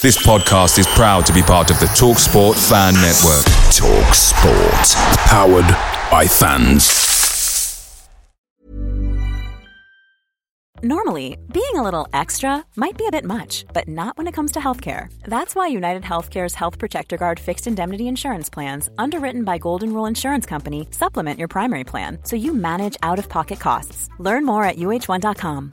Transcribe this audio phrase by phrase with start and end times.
[0.00, 3.44] This podcast is proud to be part of the TalkSport Fan Network.
[3.74, 4.88] TalkSport,
[5.26, 5.66] powered
[6.08, 8.08] by fans.
[10.84, 14.52] Normally, being a little extra might be a bit much, but not when it comes
[14.52, 15.12] to healthcare.
[15.24, 20.06] That's why United Healthcare's Health Protector Guard fixed indemnity insurance plans, underwritten by Golden Rule
[20.06, 24.08] Insurance Company, supplement your primary plan so you manage out of pocket costs.
[24.20, 25.72] Learn more at uh1.com.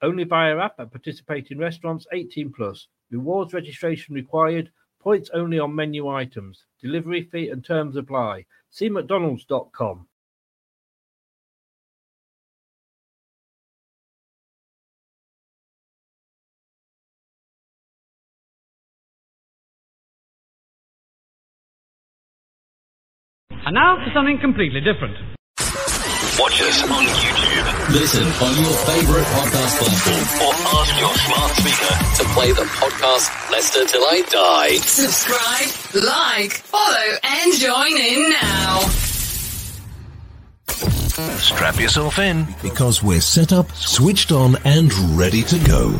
[0.00, 2.86] Only via app at participating restaurants 18 plus.
[3.10, 4.70] Rewards registration required.
[5.00, 6.64] Points only on menu items.
[6.80, 8.46] Delivery fee and terms apply.
[8.70, 10.06] See McDonald's.com.
[23.50, 25.37] And now for something completely different.
[26.38, 32.22] Watch us on YouTube Listen on your favorite podcast platform or ask your smart speaker.
[32.22, 34.76] to play the podcast Leicester Till I Die.
[34.76, 38.80] Subscribe, like, follow, and join in now.
[41.38, 42.46] Strap yourself in.
[42.62, 45.98] Because we're set up, switched on, and ready to go.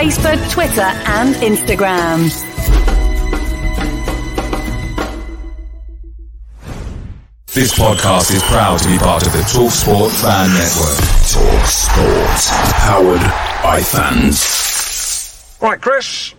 [0.00, 2.22] Facebook, Twitter, and Instagram.
[7.52, 10.96] This podcast is proud to be part of the TalkSport Fan Network.
[11.28, 13.20] TalkSport, powered
[13.62, 15.58] by fans.
[15.60, 16.34] Right, Chris.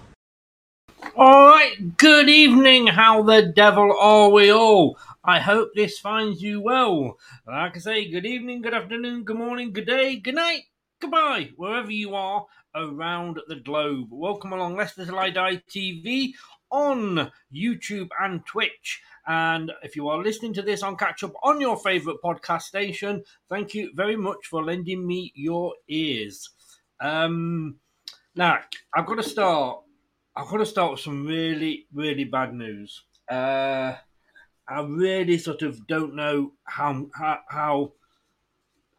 [1.15, 2.87] All right, good evening.
[2.87, 4.97] How the devil are we all?
[5.23, 7.19] I hope this finds you well.
[7.45, 10.61] Like I say, good evening, good afternoon, good morning, good day, good night,
[10.99, 14.07] goodbye, wherever you are around the globe.
[14.11, 16.31] Welcome along Leicester Till I Die TV
[16.69, 19.01] on YouTube and Twitch.
[19.27, 23.23] And if you are listening to this on catch up on your favourite podcast station,
[23.49, 26.49] thank you very much for lending me your ears.
[26.99, 27.77] Um,
[28.35, 28.59] now,
[28.93, 29.81] I've got to start.
[30.35, 33.03] I've got to start with some really, really bad news.
[33.29, 33.95] Uh,
[34.67, 37.93] I really sort of don't know how how, how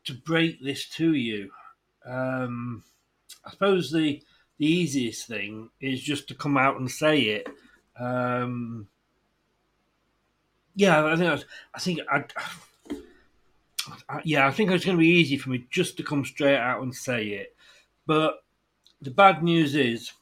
[0.04, 1.50] to break this to you.
[2.06, 2.84] Um,
[3.44, 4.22] I suppose the
[4.58, 7.48] the easiest thing is just to come out and say it.
[7.98, 8.86] Um,
[10.74, 11.44] yeah, I think
[11.74, 12.24] I, think I,
[14.08, 16.58] I, yeah, I think it's going to be easy for me just to come straight
[16.58, 17.56] out and say it.
[18.06, 18.44] But
[19.00, 20.12] the bad news is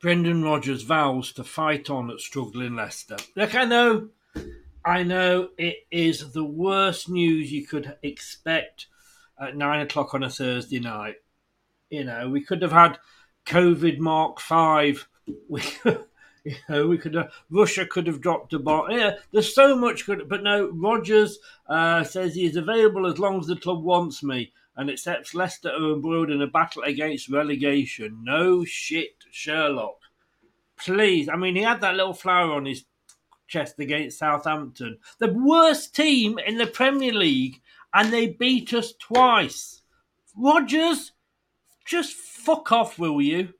[0.00, 3.16] Brendan Rodgers vows to fight on at struggling Leicester.
[3.36, 4.10] Look, I know,
[4.84, 8.86] I know it is the worst news you could expect
[9.40, 11.16] at nine o'clock on a Thursday night.
[11.90, 12.98] You know, we could have had
[13.46, 15.08] COVID Mark Five.
[15.48, 15.62] We,
[16.44, 18.90] you know, we could have Russia could have dropped a bomb.
[18.90, 20.70] Yeah, there's so much good, but no.
[20.70, 25.34] Rodgers uh, says he is available as long as the club wants me, and accepts
[25.34, 28.20] Leicester are embroiled in a battle against relegation.
[28.22, 29.96] No shit, Sherlock.
[30.76, 32.84] Please, I mean, he had that little flower on his
[33.46, 37.60] chest against Southampton, the worst team in the Premier League,
[37.94, 39.82] and they beat us twice.
[40.36, 41.12] Rodgers,
[41.86, 43.54] just fuck off, will you?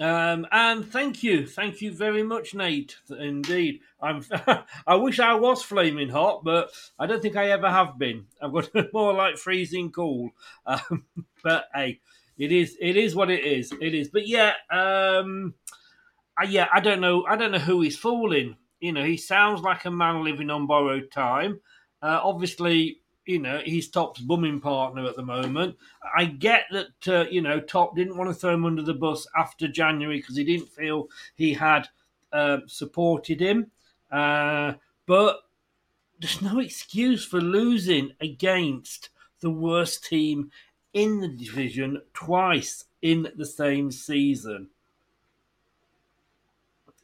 [0.00, 2.96] Um, and thank you, thank you very much, Nate.
[3.10, 4.24] Indeed, I'm.
[4.86, 8.26] I wish I was flaming hot, but I don't think I ever have been.
[8.40, 10.30] I've got more like freezing cool.
[10.64, 11.04] Um,
[11.42, 12.00] but hey,
[12.38, 13.72] it is it is what it is.
[13.80, 14.08] It is.
[14.08, 15.54] But yeah, um,
[16.38, 17.26] I, yeah, I don't know.
[17.26, 18.56] I don't know who he's fooling.
[18.80, 21.60] You know, he sounds like a man living on borrowed time.
[22.00, 25.76] Uh, obviously, you know, he's Top's bumming partner at the moment.
[26.16, 29.26] I get that, uh, you know, Top didn't want to throw him under the bus
[29.36, 31.88] after January because he didn't feel he had
[32.32, 33.70] uh, supported him.
[34.10, 34.74] Uh,
[35.06, 35.40] but
[36.20, 39.10] there's no excuse for losing against
[39.40, 40.50] the worst team
[40.92, 44.68] in the division twice in the same season.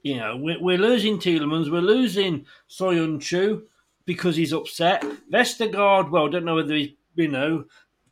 [0.03, 3.62] You know, we're, losing Tielemans, we're losing Soyuncu
[4.08, 5.05] because he's upset.
[5.31, 7.66] Vestergaard, well, don't know whether he's, you know,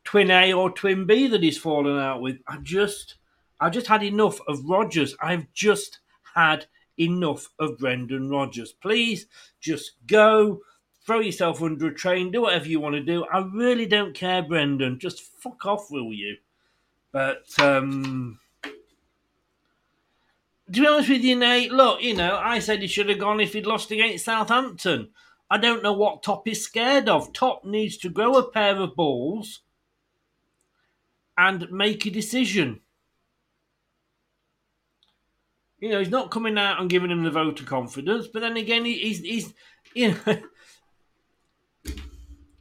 [0.04, 2.36] twin A or twin B that he's fallen out with.
[2.46, 3.14] I just,
[3.58, 5.16] I've just had enough of Rodgers.
[5.22, 6.00] I've just
[6.34, 6.66] had
[7.00, 8.74] enough of Brendan Rodgers.
[8.74, 9.24] Please
[9.58, 10.60] just go,
[11.06, 13.24] throw yourself under a train, do whatever you want to do.
[13.32, 14.98] I really don't care, Brendan.
[14.98, 16.36] Just fuck off, will you?
[17.10, 18.70] But, um, to
[20.78, 23.54] be honest with you, Nate, look, you know, I said he should have gone if
[23.54, 25.08] he'd lost against Southampton.
[25.50, 27.32] I don't know what Top is scared of.
[27.32, 29.60] Top needs to grow a pair of balls
[31.38, 32.80] and make a decision.
[35.78, 38.56] You know, he's not coming out and giving him the vote of confidence, but then
[38.56, 39.54] again, he's, he's
[39.94, 40.38] you know.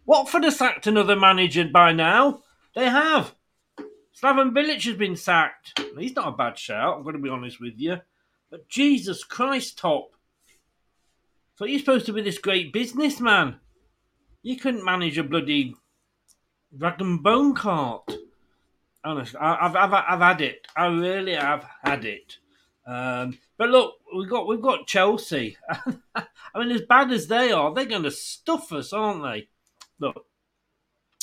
[0.06, 2.44] Watford have sacked another manager by now.
[2.76, 3.34] They have.
[4.22, 5.82] Slaven Bilic has been sacked.
[5.98, 7.98] He's not a bad shout, I'm going to be honest with you.
[8.52, 10.15] But Jesus Christ, Top.
[11.56, 13.60] So you're supposed to be this great businessman.
[14.44, 15.76] You couldn't manage a bloody
[16.78, 18.14] rag and bone cart.
[19.04, 20.68] Honestly, I've, I've, I've had it.
[20.76, 22.38] I really have had it.
[22.86, 25.58] Um, but look, we've got we've got Chelsea.
[26.16, 29.48] I mean, as bad as they are, they're going to stuff us, aren't they?
[30.00, 30.26] Look,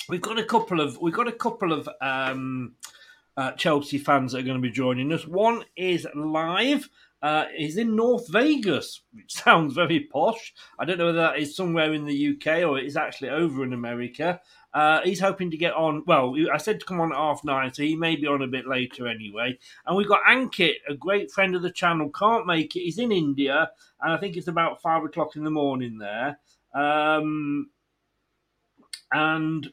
[0.08, 2.74] we've got a couple of we've got a couple of um,
[3.36, 5.26] uh, Chelsea fans that are going to be joining us.
[5.26, 6.88] One is live.
[7.22, 10.52] Uh, he's in North Vegas, which sounds very posh.
[10.78, 13.64] I don't know whether that is somewhere in the UK or it is actually over
[13.64, 14.40] in America.
[14.74, 16.02] Uh, he's hoping to get on.
[16.06, 18.46] Well, I said to come on at half nine, so he may be on a
[18.46, 19.58] bit later anyway.
[19.86, 22.80] And we've got Ankit, a great friend of the channel, can't make it.
[22.80, 23.70] He's in India,
[24.00, 26.38] and I think it's about five o'clock in the morning there.
[26.74, 27.70] Um,
[29.12, 29.70] and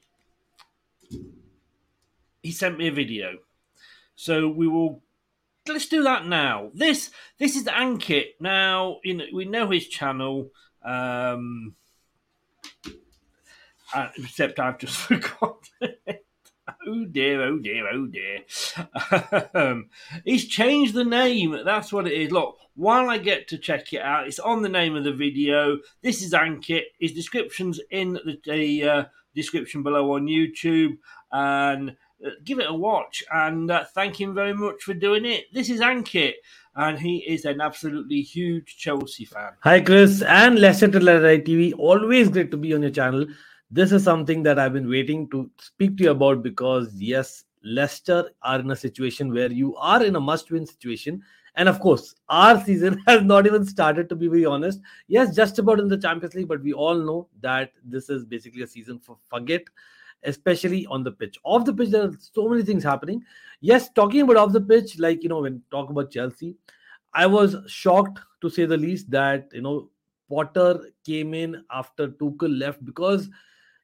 [2.44, 3.38] he sent me a video.
[4.16, 5.01] So we will
[5.69, 6.71] let's do that now.
[6.74, 8.33] This this is Ankit.
[8.39, 10.50] Now, you know, we know his channel.
[10.83, 11.75] Um
[13.94, 15.95] uh, except I've just forgotten.
[16.88, 18.39] Oh dear, oh dear, oh dear.
[19.54, 19.89] um,
[20.25, 21.57] he's changed the name.
[21.66, 22.31] That's what it is.
[22.31, 25.80] Look, while I get to check it out, it's on the name of the video.
[26.01, 26.83] This is Ankit.
[27.00, 29.04] His description's in the, the uh,
[29.36, 30.98] description below on YouTube.
[31.31, 31.95] And
[32.44, 35.45] give it a watch and uh, thank him very much for doing it.
[35.54, 36.33] This is Ankit,
[36.75, 39.51] and he is an absolutely huge Chelsea fan.
[39.62, 41.74] Hi, Chris and Leicester TV.
[41.77, 43.25] Always great to be on your channel
[43.71, 48.31] this is something that I've been waiting to speak to you about because, yes, Leicester
[48.42, 51.22] are in a situation where you are in a must win situation.
[51.56, 54.80] And of course, our season has not even started, to be very honest.
[55.07, 58.63] Yes, just about in the Champions League, but we all know that this is basically
[58.63, 59.62] a season for forget,
[60.24, 61.38] especially on the pitch.
[61.44, 63.24] Off the pitch, there are so many things happening.
[63.62, 66.55] Yes, talking about off the pitch, like, you know, when talk about Chelsea,
[67.13, 69.89] I was shocked to say the least that, you know,
[70.29, 73.29] Potter came in after Tuchel left because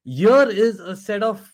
[0.03, 1.51] here is a set of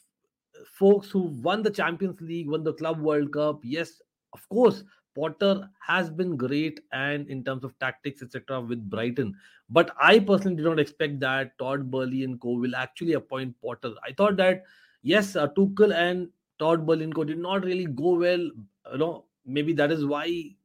[0.73, 3.61] folks who won the Champions League, won the Club World Cup.
[3.63, 4.01] Yes,
[4.33, 4.83] of course,
[5.15, 9.35] Potter has been great and in terms of tactics, etc., with Brighton.
[9.69, 13.93] But I personally did not expect that Todd Boehly and Co will actually appoint Potter.
[14.03, 14.63] I thought that
[15.01, 18.49] yes, uh, Tuchel and Todd Boehly and Co did not really go well.
[18.91, 20.55] You know, maybe that is why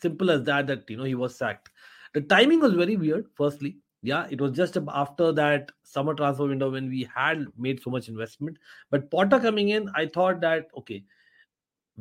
[0.00, 1.70] simple as that that you know he was sacked.
[2.14, 3.26] The timing was very weird.
[3.34, 7.90] Firstly, yeah it was just after that summer transfer window when we had made so
[7.90, 8.56] much investment
[8.90, 11.02] but potter coming in i thought that okay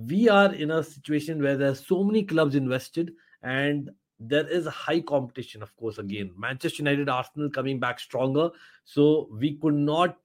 [0.08, 3.13] we are in a situation where there's so many clubs invested
[3.44, 3.89] and
[4.20, 6.29] there is a high competition of course again.
[6.29, 6.41] Mm-hmm.
[6.41, 8.50] Manchester united arsenal coming back stronger.
[8.84, 10.18] So we could not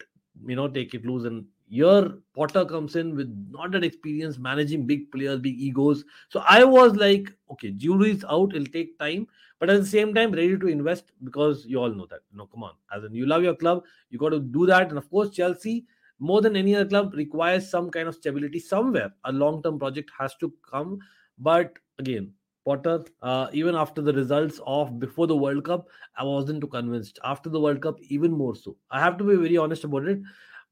[0.47, 1.25] you know take it loose.
[1.25, 6.04] And here potter comes in with not that experience managing big players big egos.
[6.28, 8.54] So i was like okay jury's out.
[8.54, 9.26] It'll take time.
[9.61, 12.64] But at the same time ready to invest because you all know that No, come
[12.64, 12.73] on.
[12.95, 13.85] As in you love your club.
[14.11, 14.88] You got to do that.
[14.88, 15.87] And of course chelsea
[16.18, 20.11] more than any other club requires some kind of stability somewhere a long term project
[20.18, 20.99] has to come
[21.38, 22.33] but again,
[22.64, 27.18] Potter, uh, even after the results of before the World Cup, I wasn't too convinced.
[27.23, 28.76] After the World Cup, even more so.
[28.90, 30.21] I have to be very honest about it.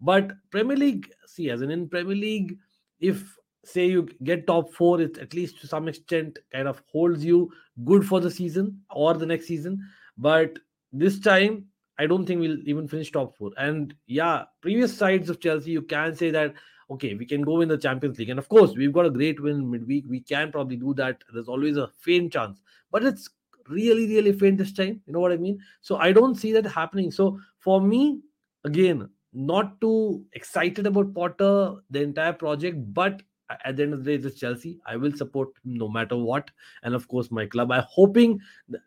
[0.00, 2.56] But Premier League, see, as in in Premier League,
[3.00, 7.24] if say you get top four, it at least to some extent kind of holds
[7.24, 7.52] you
[7.84, 9.78] good for the season or the next season.
[10.16, 10.58] But
[10.92, 11.66] this time,
[12.02, 13.52] I don't think we'll even finish top four.
[13.56, 16.54] And yeah, previous sides of Chelsea, you can say that
[16.90, 18.28] okay, we can go in the Champions League.
[18.28, 20.04] And of course, we've got a great win midweek.
[20.08, 21.22] We can probably do that.
[21.32, 23.30] There's always a faint chance, but it's
[23.68, 25.00] really, really faint this time.
[25.06, 25.58] You know what I mean?
[25.80, 27.10] So I don't see that happening.
[27.10, 28.20] So for me,
[28.64, 33.22] again, not too excited about Potter, the entire project, but
[33.64, 34.80] at the end of the day, it's Chelsea.
[34.86, 36.50] I will support no matter what,
[36.82, 37.72] and of course, my club.
[37.72, 38.40] I'm hoping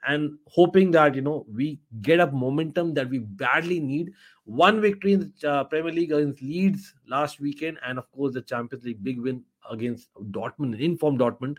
[0.07, 4.11] and hoping that you know we get up momentum that we badly need.
[4.45, 8.41] One victory in the uh, Premier League against Leeds last weekend, and of course, the
[8.41, 11.57] Champions League big win against Dortmund, informed Dortmund.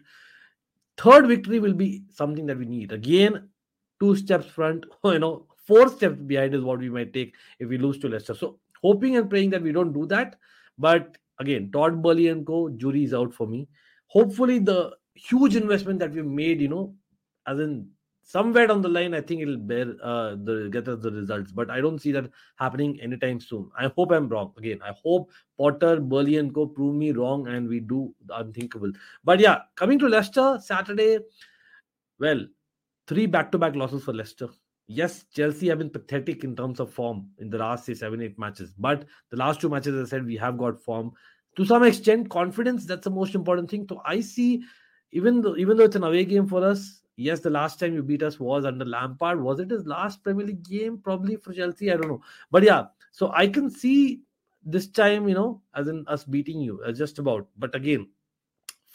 [0.97, 2.93] Third victory will be something that we need.
[2.93, 3.49] Again,
[4.01, 7.79] two steps front, you know, four steps behind is what we might take if we
[7.79, 8.35] lose to Leicester.
[8.35, 10.37] So hoping and praying that we don't do that.
[10.79, 13.69] But again, Todd Boehly and co, jury is out for me.
[14.09, 16.95] Hopefully, the huge investment that we've made, you know,
[17.47, 17.89] as in
[18.23, 21.53] somewhere down the line, I think it'll bear uh, the get the results.
[21.53, 23.71] But I don't see that happening anytime soon.
[23.79, 24.53] I hope I'm wrong.
[24.59, 28.93] Again, I hope Potter, Boehly and co prove me wrong and we do the unthinkable.
[29.25, 31.19] But yeah, coming to Leicester Saturday,
[32.19, 32.47] well,
[33.07, 34.49] three back-to-back losses for Leicester
[34.87, 38.39] yes, Chelsea have been pathetic in terms of form in the last say seven, eight
[38.39, 38.75] matches.
[38.79, 41.13] But the last two matches, as I said, we have got form.
[41.57, 43.87] To some extent, confidence, that's the most important thing.
[43.89, 44.63] So I see,
[45.13, 48.03] even though even though it's an away game for us, yes, the last time you
[48.03, 49.41] beat us was under Lampard.
[49.41, 50.99] Was it his last Premier League game?
[50.99, 51.91] Probably for Chelsea.
[51.91, 52.23] I don't know.
[52.51, 54.21] But yeah, so I can see
[54.65, 57.47] this time, you know, as in us beating you, uh, just about.
[57.57, 58.09] But again,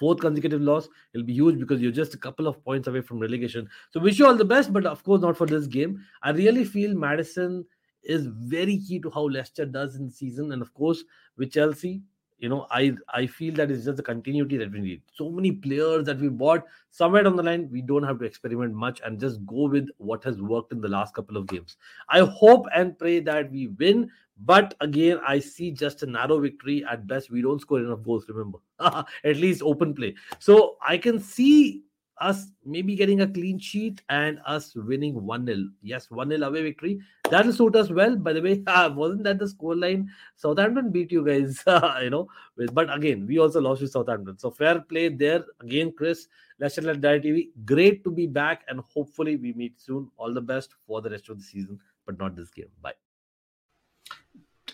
[0.02, 3.20] fourth consecutive loss will be huge because you're just a couple of points away from
[3.20, 3.70] relegation.
[3.92, 6.04] So wish you all the best, but of course not for this game.
[6.24, 7.66] I really feel Maddison
[8.04, 11.04] is very key to how Leicester does in the season, and of course
[11.38, 12.02] with Chelsea,
[12.42, 15.02] you know, I I feel that it's just the continuity that we need.
[15.14, 18.74] So many players that we bought somewhere down the line, we don't have to experiment
[18.74, 21.78] much and just go with what has worked in the last couple of games.
[22.10, 26.84] I hope and pray that we win, but again, I see just a narrow victory
[26.90, 27.30] at best.
[27.30, 28.58] We don't score enough goals, remember,
[29.24, 30.16] at least open play.
[30.40, 31.84] So I can see
[32.22, 35.58] us maybe getting a clean sheet and us winning 1 0.
[35.82, 37.00] Yes, 1 0 away victory.
[37.30, 38.16] That'll suit us well.
[38.16, 40.08] By the way, uh, wasn't that the scoreline?
[40.36, 41.64] Southampton beat you guys,
[42.02, 42.28] you know.
[42.74, 44.38] But again, we also lost to Southampton.
[44.38, 45.44] So fair play there.
[45.62, 46.28] Again, Chris,
[46.60, 47.50] Leicester Die TV.
[47.66, 50.10] Great to be back and hopefully we meet soon.
[50.18, 52.70] All the best for the rest of the season, but not this game.
[52.82, 52.94] Bye.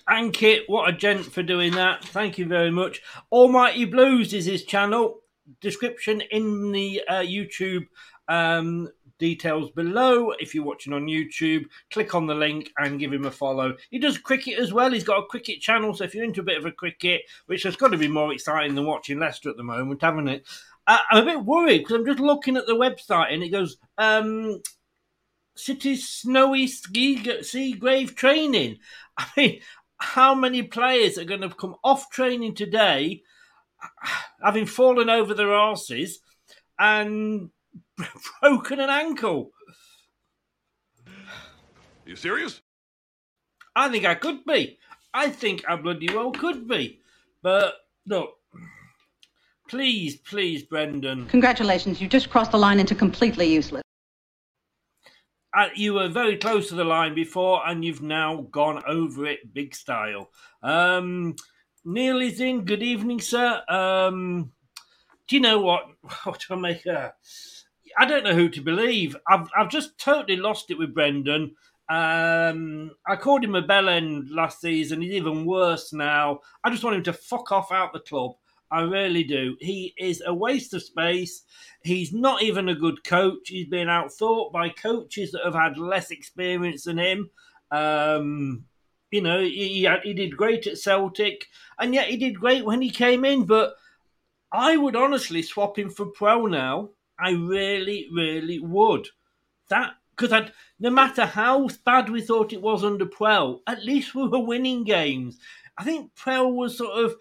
[0.09, 2.03] Ankit, what a gent for doing that.
[2.05, 3.01] Thank you very much.
[3.29, 5.21] Almighty Blues is his channel.
[5.61, 7.87] Description in the uh, YouTube
[8.27, 8.89] um,
[9.19, 10.31] details below.
[10.39, 13.75] If you're watching on YouTube, click on the link and give him a follow.
[13.89, 14.91] He does cricket as well.
[14.91, 15.93] He's got a cricket channel.
[15.93, 18.33] So if you're into a bit of a cricket, which has got to be more
[18.33, 20.45] exciting than watching Leicester at the moment, haven't it?
[20.85, 23.77] Uh, I'm a bit worried because I'm just looking at the website and it goes,
[23.97, 24.61] um,
[25.55, 28.77] City's snowy ski Seagrave training.
[29.17, 29.61] I mean,
[29.97, 33.23] how many players are going to come off training today,
[34.43, 36.15] having fallen over their arses
[36.79, 37.49] and
[38.41, 39.51] broken an ankle?
[41.07, 42.61] Are you serious?
[43.75, 44.79] I think I could be.
[45.13, 47.01] I think I bloody well could be.
[47.41, 48.35] But look,
[49.69, 51.27] please, please, Brendan.
[51.27, 53.83] Congratulations, you just crossed the line into completely useless.
[55.53, 59.53] Uh, you were very close to the line before, and you've now gone over it
[59.53, 60.29] big style.
[60.61, 61.35] Um,
[61.89, 62.65] Neil is in.
[62.65, 63.63] Good evening, sir.
[63.69, 64.51] Um,
[65.25, 65.85] do you know what?
[66.25, 66.85] What do I make?
[66.85, 67.11] Uh,
[67.97, 69.15] I don't know who to believe.
[69.25, 71.55] I've I've just totally lost it with Brendan.
[71.89, 75.01] Um, I called him a bell end last season.
[75.01, 76.41] He's even worse now.
[76.61, 78.31] I just want him to fuck off out the club.
[78.69, 79.55] I really do.
[79.61, 81.43] He is a waste of space.
[81.83, 83.47] He's not even a good coach.
[83.47, 87.29] He's been outthought by coaches that have had less experience than him.
[87.71, 88.65] Um,
[89.11, 91.45] you know, he, he did great at Celtic,
[91.79, 93.45] and yet he did great when he came in.
[93.45, 93.75] But
[94.51, 96.89] I would honestly swap him for Puel now.
[97.19, 99.07] I really, really would.
[99.69, 100.49] That because
[100.79, 104.83] no matter how bad we thought it was under Puel, at least we were winning
[104.83, 105.37] games.
[105.77, 107.15] I think Puel was sort of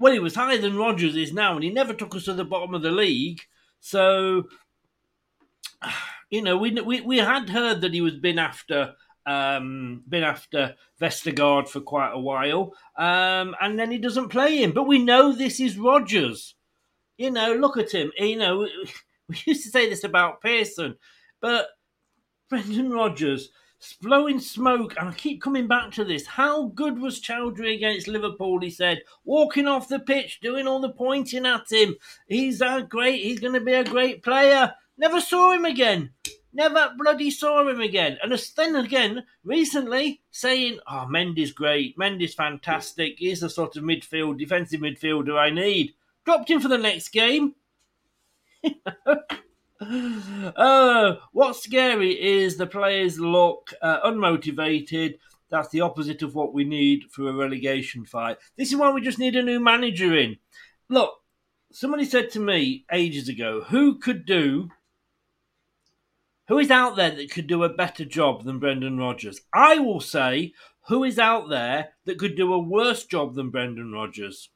[0.00, 2.44] well, he was higher than Rodgers is now, and he never took us to the
[2.44, 3.40] bottom of the league.
[3.80, 4.44] So,
[6.30, 8.94] you know, we we, we had heard that he was been after
[9.28, 14.72] um, been after Vestergaard for quite a while, um, and then he doesn't play him.
[14.72, 16.54] But we know this is Rodgers.
[17.18, 18.10] You know, look at him.
[18.16, 18.68] You know,
[19.28, 20.96] we used to say this about Pearson,
[21.40, 21.68] but
[22.48, 23.50] Brendan Rodgers
[24.00, 26.26] blowing smoke, and I keep coming back to this.
[26.26, 28.58] How good was Choudhury against Liverpool?
[28.60, 31.96] He said, walking off the pitch, doing all the pointing at him.
[32.28, 33.22] He's a great.
[33.22, 34.72] He's going to be a great player.
[34.96, 36.12] Never saw him again.
[36.58, 38.18] Never bloody saw him again.
[38.20, 41.96] And then again, recently saying, "Oh, Mendy's great.
[41.96, 43.14] Mendy's fantastic.
[43.18, 47.54] He's the sort of midfield, defensive midfielder I need." Dropped him for the next game.
[50.56, 55.18] uh, what's scary is the players look uh, unmotivated.
[55.50, 58.38] That's the opposite of what we need for a relegation fight.
[58.56, 60.38] This is why we just need a new manager in.
[60.88, 61.12] Look,
[61.70, 64.70] somebody said to me ages ago, who could do,
[66.48, 69.42] who is out there that could do a better job than Brendan Rodgers?
[69.54, 70.54] I will say,
[70.88, 74.48] who is out there that could do a worse job than Brendan Rodgers?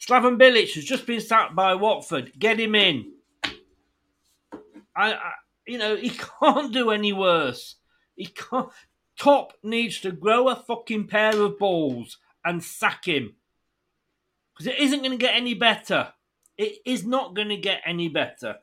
[0.00, 2.32] Slaven Bilic has just been sacked by Watford.
[2.38, 3.12] Get him in.
[4.94, 5.32] I, I,
[5.66, 7.76] you know, he can't do any worse.
[8.14, 8.68] He can't.
[9.18, 13.34] Top needs to grow a fucking pair of balls and sack him
[14.56, 16.12] because it isn't going to get any better.
[16.56, 18.58] It is not going to get any better.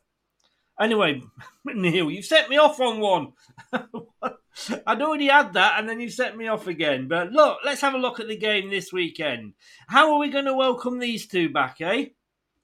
[0.80, 1.22] Anyway,
[1.66, 3.34] Neil, you've set me off on one.
[4.88, 7.08] I'd already had that, and then you set me off again.
[7.08, 9.54] But look, let's have a look at the game this weekend.
[9.88, 12.08] How are we going to welcome these two back, eh?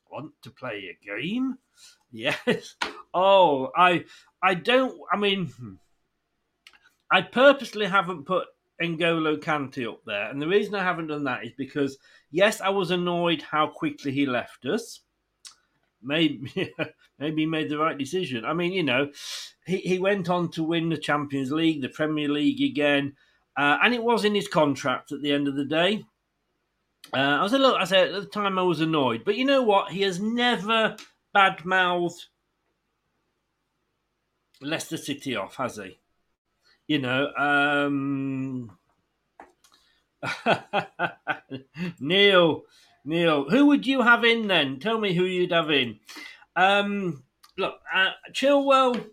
[0.10, 1.58] Want to play a game?
[2.14, 2.76] Yes.
[3.14, 4.04] Oh, I
[4.44, 5.00] I don't.
[5.10, 5.50] I mean.
[7.10, 8.48] I purposely haven't put
[8.82, 11.98] N'Golo Kante up there, and the reason I haven't done that is because
[12.32, 15.00] yes, I was annoyed how quickly he left us.
[16.04, 16.74] Maybe
[17.20, 18.44] maybe he made the right decision.
[18.44, 19.12] I mean, you know,
[19.68, 23.14] he, he went on to win the Champions League, the Premier League again,
[23.56, 26.04] uh, and it was in his contract at the end of the day.
[27.14, 29.46] Uh, I was a little, I said at the time I was annoyed, but you
[29.46, 29.92] know what?
[29.92, 30.96] He has never
[31.34, 32.26] bad mouthed
[34.62, 36.00] Leicester City off, has he?
[36.88, 38.78] You know, um,
[42.00, 42.64] Neil,
[43.04, 44.80] Neil, who would you have in then?
[44.80, 46.00] Tell me who you'd have in.
[46.56, 47.24] Um,
[47.58, 49.10] look, uh, Chilwell,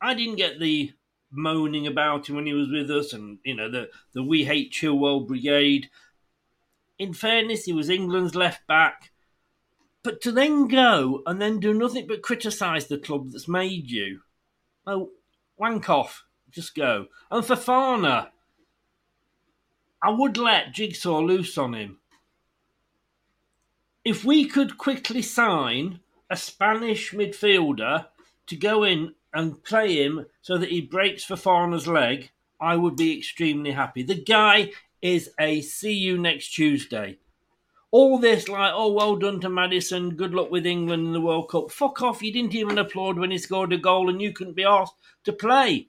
[0.00, 0.92] I didn't get the
[1.30, 4.72] moaning about him when he was with us, and you know the the we hate
[4.72, 5.88] Chilwell brigade.
[6.98, 9.12] In fairness, he was England's left back.
[10.02, 14.20] But to then go and then do nothing but criticise the club that's made you,
[14.86, 15.10] oh,
[15.56, 17.06] wank off, just go.
[17.30, 18.28] And Fofana,
[20.02, 21.98] I would let Jigsaw loose on him.
[24.04, 28.06] If we could quickly sign a Spanish midfielder
[28.46, 32.30] to go in and play him so that he breaks Fofana's leg,
[32.60, 34.02] I would be extremely happy.
[34.02, 37.18] The guy is a see you next Tuesday
[37.90, 41.48] all this like, oh, well done to Maddison, good luck with England in the World
[41.48, 41.70] Cup.
[41.70, 42.22] Fuck off!
[42.22, 45.32] You didn't even applaud when he scored a goal, and you couldn't be asked to
[45.32, 45.88] play.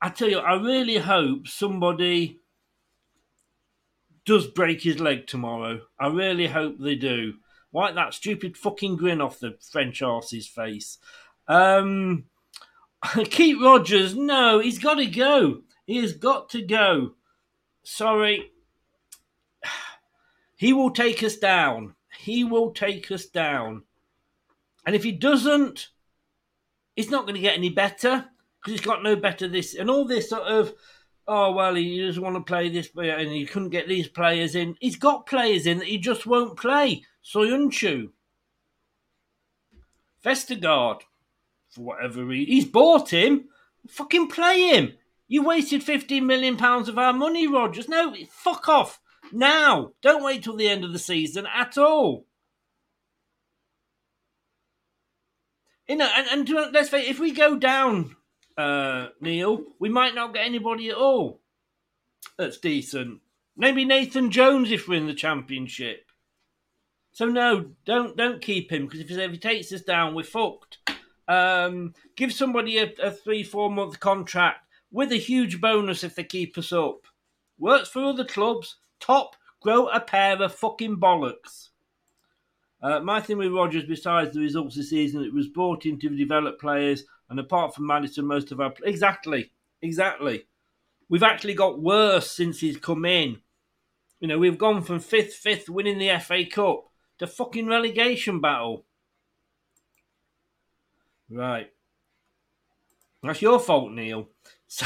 [0.00, 2.40] I tell you, I really hope somebody
[4.26, 5.80] does break his leg tomorrow.
[5.98, 7.34] I really hope they do.
[7.72, 10.98] Wipe that stupid fucking grin off the French arse's face.
[11.48, 12.24] Um,
[13.30, 15.62] Keith Rodgers, no, he's got to go.
[15.86, 17.14] He has got to go.
[17.84, 18.50] Sorry,
[20.56, 21.94] he will take us down.
[22.18, 23.82] He will take us down.
[24.84, 25.88] And if he doesn't,
[26.96, 28.24] it's not going to get any better
[28.60, 30.72] because he's got no better this and all this sort of
[31.28, 34.54] oh well he doesn't want to play this player and he couldn't get these players
[34.54, 34.76] in.
[34.80, 37.04] He's got players in that he just won't play.
[37.24, 38.10] Soyuncu.
[40.24, 41.02] Vestergaard.
[41.70, 42.52] For whatever reason.
[42.52, 43.48] He's bought him.
[43.88, 44.94] Fucking play him.
[45.28, 47.88] You wasted fifteen million pounds of our money, Rodgers.
[47.88, 49.00] No, fuck off.
[49.32, 49.92] Now!
[50.02, 52.26] Don't wait till the end of the season at all.
[55.88, 58.16] You know, and, and let's face it, if we go down,
[58.56, 61.40] uh, Neil, we might not get anybody at all.
[62.38, 63.20] That's decent.
[63.56, 66.06] Maybe Nathan Jones if we're in the championship.
[67.12, 70.78] So no, don't don't keep him because if, if he takes us down, we're fucked.
[71.28, 76.24] Um, give somebody a, a three four month contract with a huge bonus if they
[76.24, 77.06] keep us up.
[77.58, 78.76] Works for other clubs.
[79.00, 81.70] Top, grow a pair of fucking bollocks.
[82.82, 86.10] Uh, my thing with Rodgers, besides the results this season, it was brought in to
[86.10, 90.46] develop players, and apart from Maddison, most of our exactly, exactly,
[91.08, 93.38] we've actually got worse since he's come in.
[94.20, 96.84] You know, we've gone from fifth, fifth, winning the FA Cup
[97.18, 98.86] to fucking relegation battle.
[101.30, 101.70] Right.
[103.22, 104.28] That's your fault, Neil.
[104.68, 104.84] So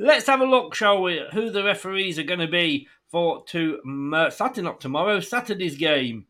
[0.00, 3.78] let's have a look, shall we, who the referees are going to be for to
[4.12, 6.26] uh, Saturday, not tomorrow, Saturday's game.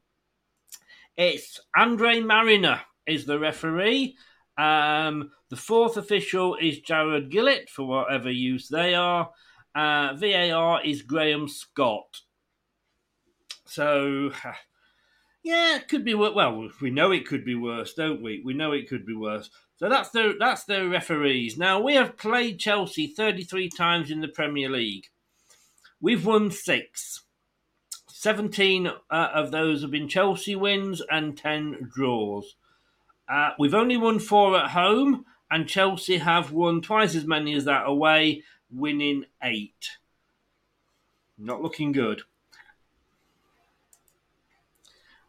[1.17, 4.19] It's Andre Marriner is the referee.
[4.57, 9.31] Um, the fourth official is Jarred Gillett for whatever use they are.
[9.75, 12.21] Uh, VAR is Graham Scott.
[13.67, 14.33] So,
[15.43, 16.69] yeah, it could be well.
[16.81, 18.43] We know it could be worse, don't we?
[18.45, 19.51] We know it could be worse.
[19.77, 21.59] So that's the that's the referees.
[21.59, 25.07] Now we have played Chelsea 33 times in the Premier League.
[26.01, 27.23] We've won six.
[28.09, 32.55] 17 uh, of those have been Chelsea wins and 10 draws.
[33.29, 37.65] Uh, we've only won four at home, and Chelsea have won twice as many as
[37.65, 39.91] that away, winning eight.
[41.39, 42.23] Not looking good.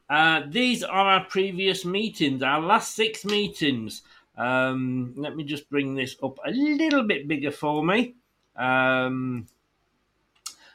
[0.09, 4.03] Uh, these are our previous meetings, our last six meetings.
[4.37, 8.15] Um, let me just bring this up a little bit bigger for me.
[8.55, 9.47] Um,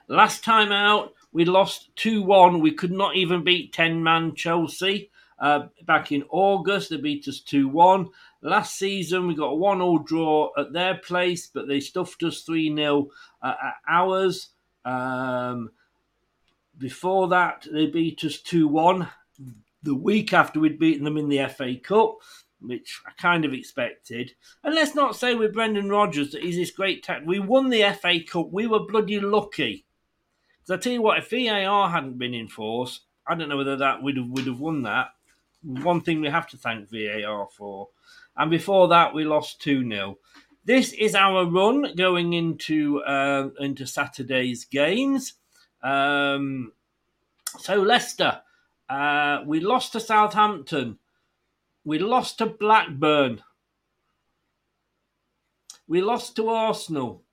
[0.09, 2.61] last time out, we lost 2 1.
[2.61, 5.11] We could not even beat 10 man Chelsea.
[5.41, 8.09] Uh, back in August, they beat us 2 1.
[8.43, 12.43] Last season, we got a 1 0 draw at their place, but they stuffed us
[12.43, 13.09] 3 0
[13.43, 14.49] uh, at ours.
[14.85, 15.71] Um,
[16.77, 19.09] before that, they beat us 2 1
[19.83, 22.19] the week after we'd beaten them in the FA Cup
[22.61, 24.35] which I kind of expected.
[24.63, 27.23] And let's not say with Brendan Rodgers that he's this great tech.
[27.25, 28.51] We won the FA Cup.
[28.53, 29.87] We were bloody lucky.
[30.59, 33.77] Because I tell you what, if VAR hadn't been in force, I don't know whether
[33.77, 35.09] that would have would have won that.
[35.63, 37.89] One thing we have to thank VAR for.
[38.37, 40.19] And before that, we lost two 0
[40.65, 45.35] This is our run going into uh, into Saturday's games.
[45.83, 46.73] Um,
[47.59, 48.41] so Leicester,
[48.89, 50.99] uh, we lost to Southampton.
[51.85, 53.43] We lost to Blackburn.
[55.89, 57.25] We lost to Arsenal.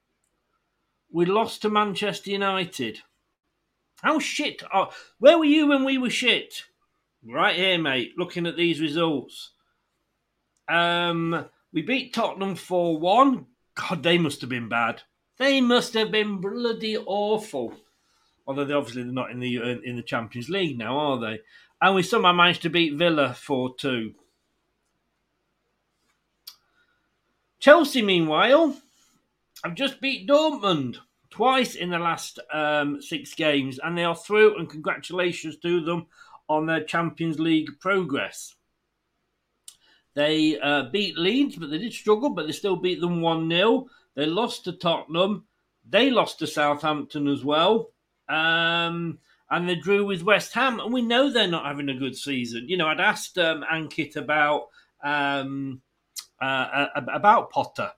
[1.12, 3.00] We lost to Manchester United.
[4.02, 4.90] How shit are.
[5.20, 6.64] Where were you when we were shit?
[7.30, 9.52] Right here, mate, looking at these results.
[10.70, 13.46] Um, we beat Tottenham 4 1.
[13.76, 15.02] God, they must have been bad.
[15.38, 17.76] They must have been bloody awful.
[18.48, 21.40] Although they obviously they're not in the in the Champions League now, are they?
[21.82, 24.14] And we somehow managed to beat Villa 4 2.
[27.60, 28.78] Chelsea, meanwhile,
[29.66, 30.98] have just beat Dortmund
[31.30, 34.58] twice in the last um, six games, and they are through.
[34.58, 36.08] And congratulations to them
[36.50, 38.56] on their Champions League progress.
[40.14, 43.88] They uh, beat Leeds, but they did struggle, but they still beat them 1 0.
[44.16, 45.46] They lost to Tottenham.
[45.88, 47.92] They lost to Southampton as well.
[48.28, 50.80] Um, and they drew with West Ham.
[50.80, 52.68] And we know they're not having a good season.
[52.68, 54.70] You know, I'd asked um, Ankit about
[55.04, 55.82] um,
[56.42, 57.92] uh, about Potter,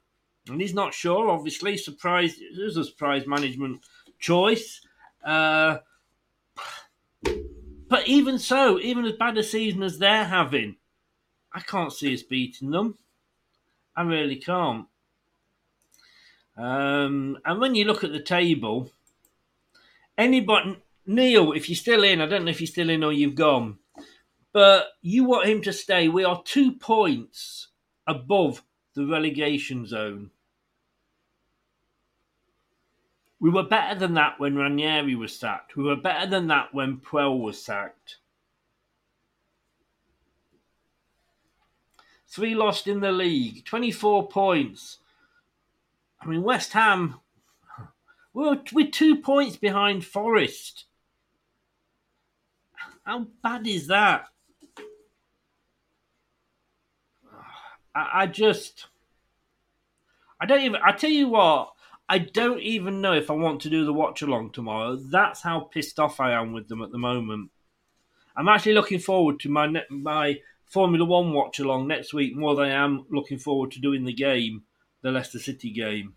[0.48, 1.30] and he's not sure.
[1.30, 2.36] Obviously, surprise.
[2.40, 3.82] It was a surprise management
[4.20, 4.82] choice.
[5.24, 5.78] Uh,
[7.90, 10.78] but even so, even as bad a season as they're having,
[11.52, 12.98] I can't see us beating them.
[13.96, 14.86] I really can't.
[16.56, 18.92] Um, and when you look at the table,
[20.18, 23.36] anybody, Neil, if you're still in, I don't know if you're still in or you've
[23.36, 23.80] gone,
[24.54, 26.08] but you want him to stay.
[26.08, 27.70] We are two points
[28.06, 28.62] above
[28.94, 30.32] the relegation zone.
[33.40, 35.78] We were better than that when Ranieri was sacked.
[35.78, 38.18] We were better than that when Puel was sacked.
[42.28, 45.00] Three lost in the league, 24 points.
[46.22, 47.16] I mean, West Ham,
[48.34, 50.86] we're, we're two points behind Forest.
[53.04, 54.26] How bad is that?
[57.96, 58.88] I, I just,
[60.40, 60.80] I don't even.
[60.84, 61.74] I tell you what,
[62.12, 64.96] I don't even know if I want to do the watch along tomorrow.
[64.96, 67.52] That's how pissed off I am with them at the moment.
[68.36, 72.66] I'm actually looking forward to my my Formula One watch along next week more than
[72.66, 74.64] I am looking forward to doing the game,
[75.04, 76.16] the Leicester City game.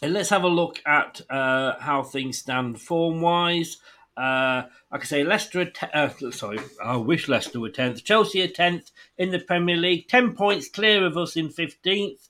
[0.00, 3.78] And let's have a look at uh, how things stand form wise.
[4.16, 8.02] Uh, like I say, Leicester, uh, sorry, I wish Leicester were 10th.
[8.02, 12.28] Chelsea are 10th in the Premier League, 10 points clear of us in 15th.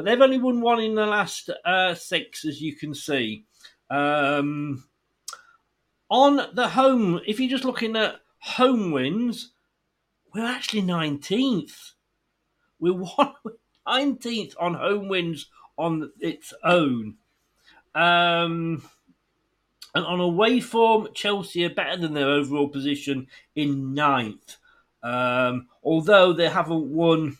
[0.00, 3.44] But they've only won one in the last uh, six, as you can see.
[3.90, 4.84] Um,
[6.08, 9.52] on the home, if you're just looking at home wins,
[10.34, 11.92] we're actually 19th.
[12.78, 13.34] We're one,
[13.86, 17.16] 19th on home wins on its own.
[17.94, 18.82] Um,
[19.94, 24.56] and on away form, Chelsea are better than their overall position in ninth.
[25.02, 27.36] Um, although they haven't won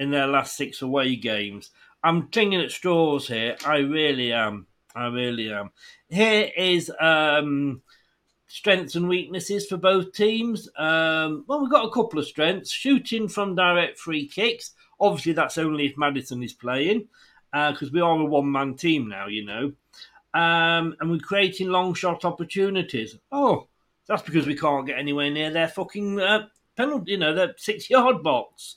[0.00, 1.70] in their last six away games.
[2.02, 3.56] I'm clinging at straws here.
[3.66, 4.66] I really am.
[4.96, 5.70] I really am.
[6.08, 7.82] Here is um,
[8.48, 10.68] strengths and weaknesses for both teams.
[10.76, 12.70] Um, well, we've got a couple of strengths.
[12.70, 14.72] Shooting from direct free kicks.
[14.98, 17.08] Obviously, that's only if Maddison is playing,
[17.52, 19.72] because uh, we are a one man team now, you know.
[20.32, 23.18] Um, and we're creating long shot opportunities.
[23.30, 23.68] Oh,
[24.08, 27.90] that's because we can't get anywhere near their fucking uh, penalty, you know, their six
[27.90, 28.76] yard box.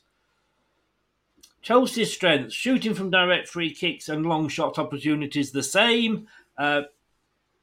[1.63, 6.27] Chelsea's strengths shooting from direct free kicks and long shot opportunities the same.
[6.57, 6.83] Uh,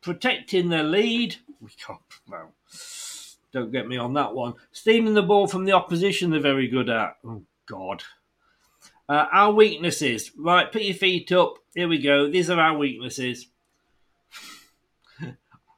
[0.00, 1.36] protecting their lead.
[1.60, 2.52] We can't, well,
[3.52, 4.54] don't get me on that one.
[4.72, 7.18] Stealing the ball from the opposition, they're very good at.
[7.24, 8.02] Oh, God.
[9.08, 10.30] Uh, our weaknesses.
[10.36, 11.58] Right, put your feet up.
[11.74, 12.30] Here we go.
[12.30, 13.46] These are our weaknesses.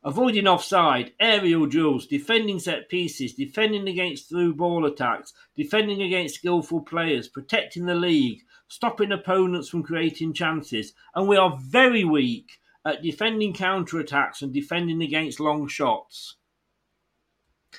[0.04, 6.80] Avoiding offside, aerial duels, defending set pieces, defending against through ball attacks, defending against skillful
[6.80, 10.92] players, protecting the league, stopping opponents from creating chances.
[11.14, 16.34] And we are very weak at defending counter attacks and defending against long shots.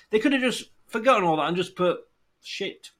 [0.09, 1.99] They could have just forgotten all that and just put
[2.41, 2.91] shit.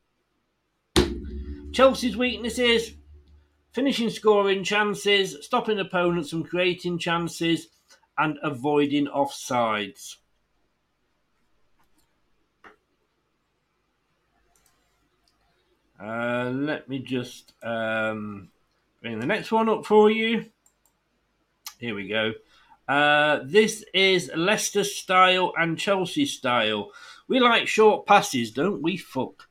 [1.72, 2.94] Chelsea's weaknesses
[3.72, 7.70] finishing scoring chances, stopping opponents from creating chances,
[8.17, 10.17] and avoiding offsides.
[16.04, 18.49] Uh, let me just um,
[19.02, 20.45] bring the next one up for you.
[21.80, 22.34] Here we go.
[22.88, 26.91] Uh, this is Leicester style and Chelsea style.
[27.28, 28.97] We like short passes, don't we?
[28.97, 29.47] Fuck.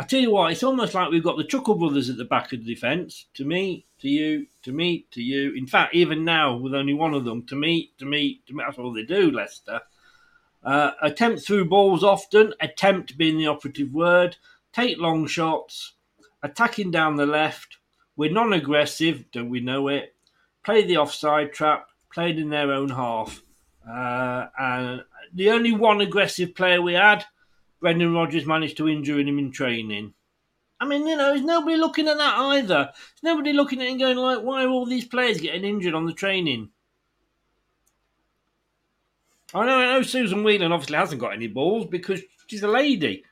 [0.00, 2.52] I tell you what, it's almost like we've got the Chuckle Brothers at the back
[2.52, 3.26] of the defence.
[3.34, 5.52] To me, to you, to me, to you.
[5.54, 8.62] In fact, even now, with only one of them, to me, to me, to me,
[8.64, 9.80] that's all they do, Leicester.
[10.62, 14.36] Uh, attempt through balls often, attempt being the operative word,
[14.72, 15.94] take long shots,
[16.44, 17.78] attacking down the left.
[18.14, 20.14] We're non aggressive, don't we know it?
[20.64, 23.42] Play the offside trap, played in their own half.
[23.88, 25.02] Uh, and
[25.34, 27.24] the only one aggressive player we had
[27.80, 30.14] Brendan Rodgers managed to injure him in training.
[30.80, 32.90] I mean, you know, is nobody looking at that either?
[33.16, 36.06] Is nobody looking at and going like, why are all these players getting injured on
[36.06, 36.70] the training?
[39.54, 43.24] I know, I know Susan Whelan obviously hasn't got any balls because she's a lady.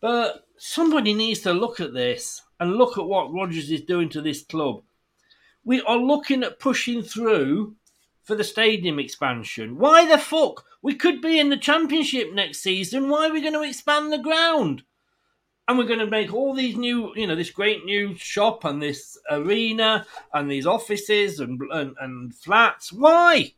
[0.00, 4.20] But somebody needs to look at this and look at what Rodgers is doing to
[4.20, 4.82] this club.
[5.64, 7.76] We are looking at pushing through
[8.24, 9.78] for the stadium expansion.
[9.78, 10.64] Why the fuck?
[10.86, 13.08] We could be in the championship next season.
[13.08, 14.84] Why are we going to expand the ground?
[15.66, 18.80] And we're going to make all these new, you know, this great new shop and
[18.80, 22.92] this arena and these offices and and, and flats.
[22.92, 23.52] Why?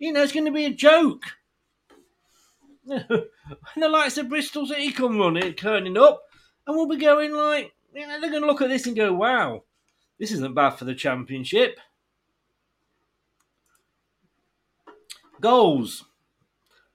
[0.00, 1.22] You know, it's going to be a joke.
[2.88, 3.06] and
[3.76, 6.24] the likes of Bristol City come running, turning up,
[6.66, 9.12] and we'll be going like, you know, they're going to look at this and go,
[9.12, 9.62] wow,
[10.18, 11.78] this isn't bad for the championship.
[15.40, 16.06] Goals.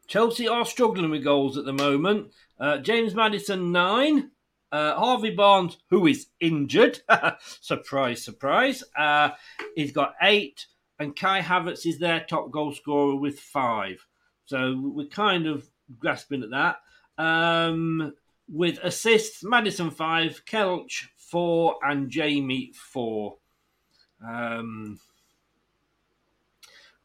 [0.08, 2.32] Chelsea are struggling with goals at the moment.
[2.60, 4.32] Uh, James Maddison, nine.
[4.72, 7.00] Uh, Harvey Barnes, who is injured,
[7.62, 9.30] surprise, surprise, uh,
[9.76, 10.66] he's got eight,
[10.98, 14.04] and Kai Havertz is their top goal scorer with five.
[14.46, 16.78] So we're kind of grasping at that.
[17.24, 18.14] Um,
[18.50, 23.38] with assists, Maddison, five, Kelch four, and Jamie four.
[24.28, 25.00] Um,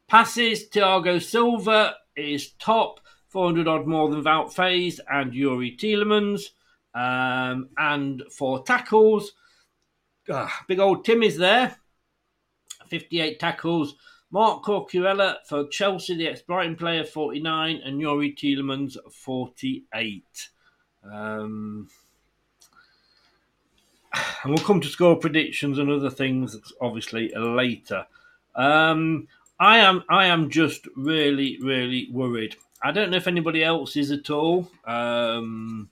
[0.07, 6.49] Passes, Thiago Silva is top, 400 odd more than Wout Faes and Youri Tielemans.
[6.93, 9.33] Um, and for tackles,
[10.29, 11.77] uh, big old Tim is there,
[12.87, 13.95] 58 tackles.
[14.31, 20.49] Marc Cucurella for Chelsea, the ex-Brighton player, 49, and Youri Tielemans, 48.
[21.03, 21.89] Um,
[24.43, 28.05] and we'll come to score predictions and other things, obviously, later.
[28.55, 29.27] Um,
[29.59, 32.55] I am I am just really really worried.
[32.81, 34.71] I don't know if anybody else is at all.
[34.85, 35.89] Um,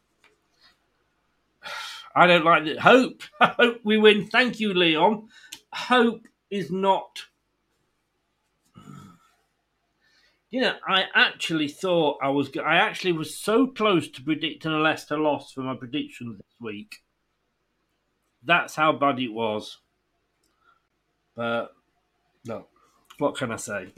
[2.16, 2.80] I don't like it.
[2.80, 4.28] Hope I hope we win.
[4.28, 5.28] Thank you, Leon.
[5.74, 7.26] Hope is not.
[10.50, 12.50] You know, I actually thought I was.
[12.56, 17.00] I actually was so close to predicting a Leicester loss for my predictions this week.
[18.46, 19.78] That's how bad it was.
[21.36, 21.74] But
[22.46, 22.68] no,
[23.20, 23.94] what can I say?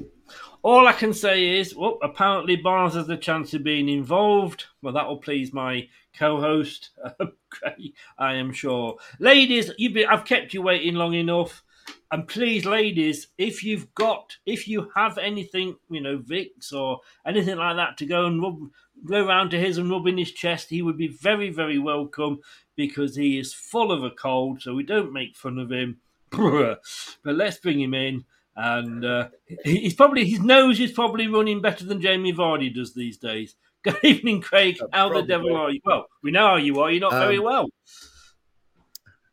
[0.62, 4.66] All I can say is, well, apparently Barnes has a chance of being involved.
[4.82, 8.98] Well, that will please my co-host, uh, Okay, I am sure.
[9.20, 11.64] Ladies, you've been, I've kept you waiting long enough.
[12.12, 17.58] And please, ladies, if you've got, if you have anything, you know, Vicks or anything
[17.58, 18.60] like that to go and rub,
[19.06, 22.40] go round to his and rub in his chest, he would be very, very welcome
[22.76, 24.62] because he is full of a cold.
[24.62, 26.00] So we don't make fun of him.
[26.32, 26.80] but
[27.24, 28.26] let's bring him in.
[28.62, 29.30] And uh,
[29.64, 33.56] he's probably his nose is probably running better than Jamie Vardy does these days.
[33.84, 34.78] Good evening, Craig.
[34.82, 35.80] Uh, how the devil are you?
[35.86, 36.92] Well, we know how you are.
[36.92, 37.70] You're not very Um, well.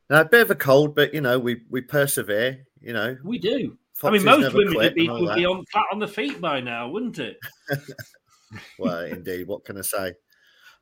[0.08, 2.66] Now, a bit of a cold, but you know, we we persevere.
[2.80, 3.76] You know, We do.
[3.96, 6.60] I Foxes mean, most women would be, would be on flat on the feet by
[6.60, 7.38] now, wouldn't it?
[8.78, 9.48] well, indeed.
[9.48, 10.12] What can I say?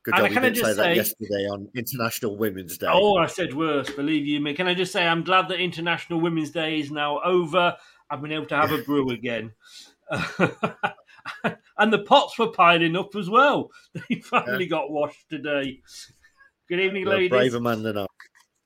[0.03, 2.87] Good And job I you didn't say just that say- yesterday on International Women's Day.
[2.91, 3.89] Oh, I said worse.
[3.89, 4.53] Believe you me.
[4.53, 7.75] Can I just say I'm glad that International Women's Day is now over.
[8.09, 9.51] I've been able to have a brew again.
[11.77, 13.71] and the pots were piling up as well.
[14.09, 15.79] They finally got washed today.
[16.67, 17.29] Good evening, You're a ladies.
[17.29, 18.05] braver man than I.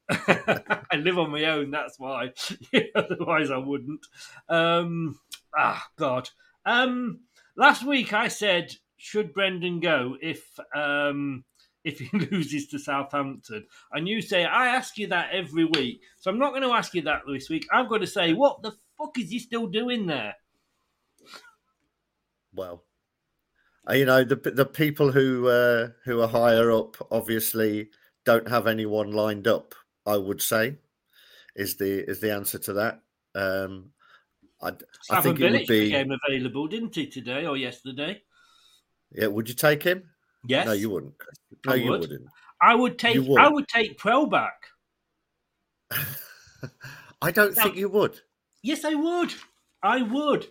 [0.91, 2.31] I live on my own, that's why.
[2.95, 4.05] Otherwise, I wouldn't.
[4.47, 5.19] Um,
[5.57, 6.29] ah, God.
[6.65, 7.19] Um,
[7.55, 10.43] last week I said, should Brendan go if
[10.75, 11.45] um,
[11.83, 13.65] if he loses to Southampton?
[13.91, 16.01] And you say, I ask you that every week.
[16.17, 17.65] So I'm not going to ask you that this week.
[17.71, 20.35] I'm going to say, what the fuck is he still doing there?
[22.53, 22.83] Well,
[23.89, 27.89] uh, you know the the people who uh, who are higher up obviously
[28.25, 29.75] don't have anyone lined up.
[30.05, 30.75] I would say
[31.55, 33.01] is the is the answer to that.
[33.35, 33.91] Um,
[34.61, 34.73] I,
[35.11, 35.85] I think it would be.
[35.85, 38.21] became available, didn't he, today or yesterday?
[39.11, 40.09] Yeah, would you take him?
[40.47, 40.65] Yes.
[40.65, 41.13] No, you wouldn't.
[41.65, 42.01] No, I you would.
[42.01, 42.27] wouldn't.
[42.61, 43.17] I would take.
[43.21, 43.39] Would.
[43.39, 44.53] I would take Puel back.
[47.21, 48.19] I don't think you would.
[48.61, 49.33] Yes, I would.
[49.81, 50.47] I would.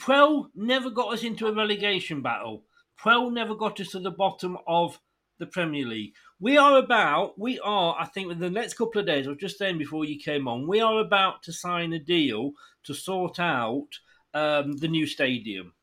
[0.00, 2.64] Puel never got us into a relegation battle.
[3.02, 4.98] Puel never got us to the bottom of
[5.38, 6.14] the Premier League.
[6.40, 9.58] We are about, we are, I think, within the next couple of days, was just
[9.58, 12.52] saying before you came on, we are about to sign a deal
[12.84, 13.88] to sort out
[14.32, 15.74] um, the new stadium.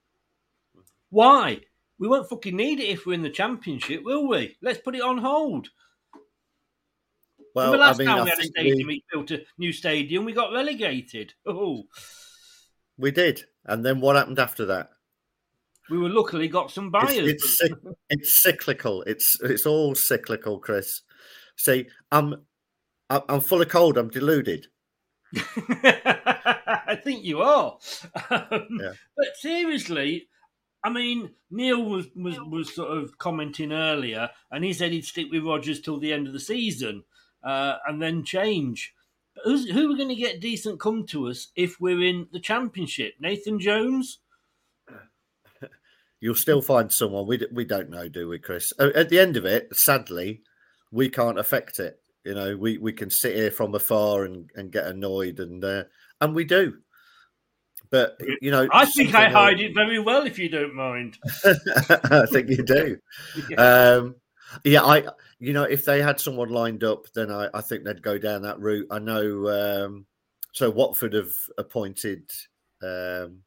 [1.10, 1.62] Why?
[2.00, 4.58] We won't fucking need it if we're in the Championship, will we?
[4.62, 5.70] Let's put it on hold.
[7.54, 9.74] Well, Remember last I mean, time I we had a stadium, we, built a new
[9.74, 11.34] stadium, we got relegated.
[11.46, 11.84] Oh,
[12.98, 14.90] we did, and then what happened after that?
[15.92, 17.18] we were luckily got some buyers.
[17.18, 17.74] It's, it's,
[18.10, 19.04] it's cyclical.
[19.04, 21.02] It's it's all cyclical, Chris.
[21.58, 22.36] See, I'm
[23.10, 23.98] I'm I'm full of cold.
[23.98, 24.68] I'm deluded.
[25.36, 27.78] I think you are.
[28.30, 28.94] Um, Yeah.
[29.18, 30.28] But seriously,
[30.84, 35.28] I mean, Neil was, was, was sort of commenting earlier, and he said he'd stick
[35.32, 37.04] with Rodgers till the end of the season
[37.44, 38.94] uh, and then change.
[39.36, 42.40] But who's, who are going to get decent come to us if we're in the
[42.40, 43.14] Championship?
[43.20, 44.20] Nathan Jones?
[46.20, 47.28] You'll still find someone.
[47.28, 48.74] We d- we don't know, do we, Chris?
[48.80, 50.42] At the end of it, sadly,
[50.92, 52.00] we can't affect it.
[52.24, 55.86] You know, we, we can sit here from afar and, and get annoyed, and uh,
[56.20, 56.78] and we do.
[57.90, 61.18] But you know, I think I hide it very well, if you don't mind.
[61.44, 62.98] I think you do.
[63.58, 64.16] Um,
[64.66, 65.06] yeah, I
[65.42, 68.44] you know if they had someone lined up, then I, I think they'd go down
[68.44, 68.88] that route.
[68.92, 69.50] I know.
[69.50, 70.06] Um,
[70.54, 72.30] so Watford have appointed
[72.84, 73.40] um,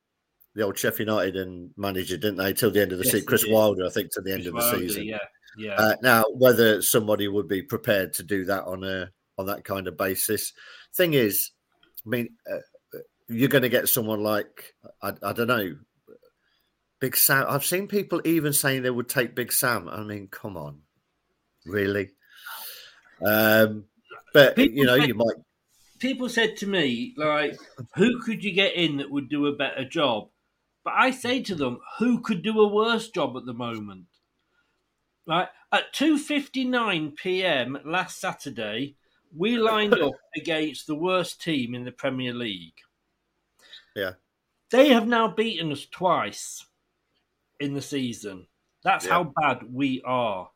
[0.54, 3.26] the old Sheffield United and manager, didn't they, till the end of the Yes, season?
[3.26, 3.46] Chris.
[3.48, 5.04] Wilder, I think, to the end Chris of the Wilder, season.
[5.04, 5.18] Yeah,
[5.56, 5.74] yeah.
[5.74, 9.86] Uh, now, whether somebody would be prepared to do that on a on that kind
[9.86, 10.52] of basis,
[10.96, 11.50] thing is,
[12.04, 12.58] I mean, uh,
[13.28, 15.76] you're going to get someone like I, I don't know,
[17.00, 17.46] Big Sam.
[17.48, 19.88] I've seen people even saying they would take Big Sam.
[19.88, 20.80] I mean, come on,
[21.66, 22.10] really?
[23.24, 23.84] Um,
[24.32, 25.36] but People you know, say- you might.
[26.00, 27.56] people said to me, like,
[27.96, 30.30] who could you get in that would do a better job?
[30.84, 34.06] But I say to them, who could do a worse job at the moment?
[35.26, 37.78] Right at two fifty nine p.m.
[37.84, 38.96] last Saturday,
[39.34, 42.74] we lined up against the worst team in the Premier League.
[43.96, 44.14] Yeah,
[44.70, 46.66] They have now beaten us twice
[47.60, 48.48] in the season.
[48.82, 49.12] That's Yeah.
[49.12, 50.50] how bad we are.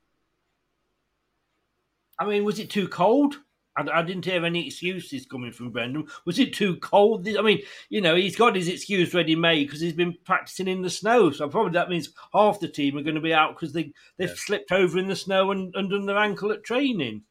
[2.19, 3.37] I mean, was it too cold?
[3.77, 6.09] I, I didn't hear any excuses coming from Brendan.
[6.25, 7.29] Was it too cold?
[7.29, 10.83] I mean, you know, he's got his excuse ready made because he's been practicing in
[10.83, 11.31] the snow.
[11.31, 14.31] So probably that means half the team are going to be out because they they've
[14.31, 17.23] slipped over in the snow and, and done their ankle at training.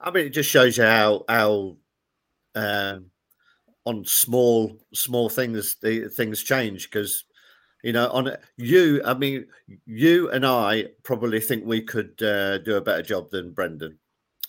[0.00, 1.76] I mean, it just shows you how how
[2.54, 3.10] um,
[3.84, 7.24] on small small things the things change because
[7.82, 9.02] you know on you.
[9.04, 9.46] I mean,
[9.86, 13.98] you and I probably think we could uh, do a better job than Brendan.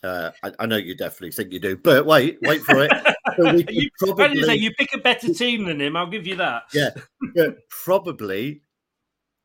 [0.04, 2.92] Uh, I, I know you definitely think you do, but wait, wait for it.
[3.38, 5.96] So we you, probably- say you pick a better team than him.
[5.96, 6.64] I'll give you that.
[6.74, 6.90] yeah,
[7.36, 8.64] but probably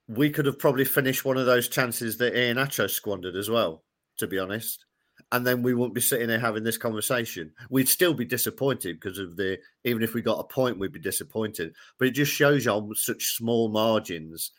[0.09, 3.85] we could have probably finished one of those chances that Iheanacho squandered as well.
[4.19, 4.86] To be honest,
[5.33, 7.53] and then we wouldn't be sitting there having this conversation.
[7.69, 11.01] We'd still be disappointed because of the even if we got a point, we'd be
[11.01, 11.75] disappointed.
[11.99, 14.53] But it just shows on such small margins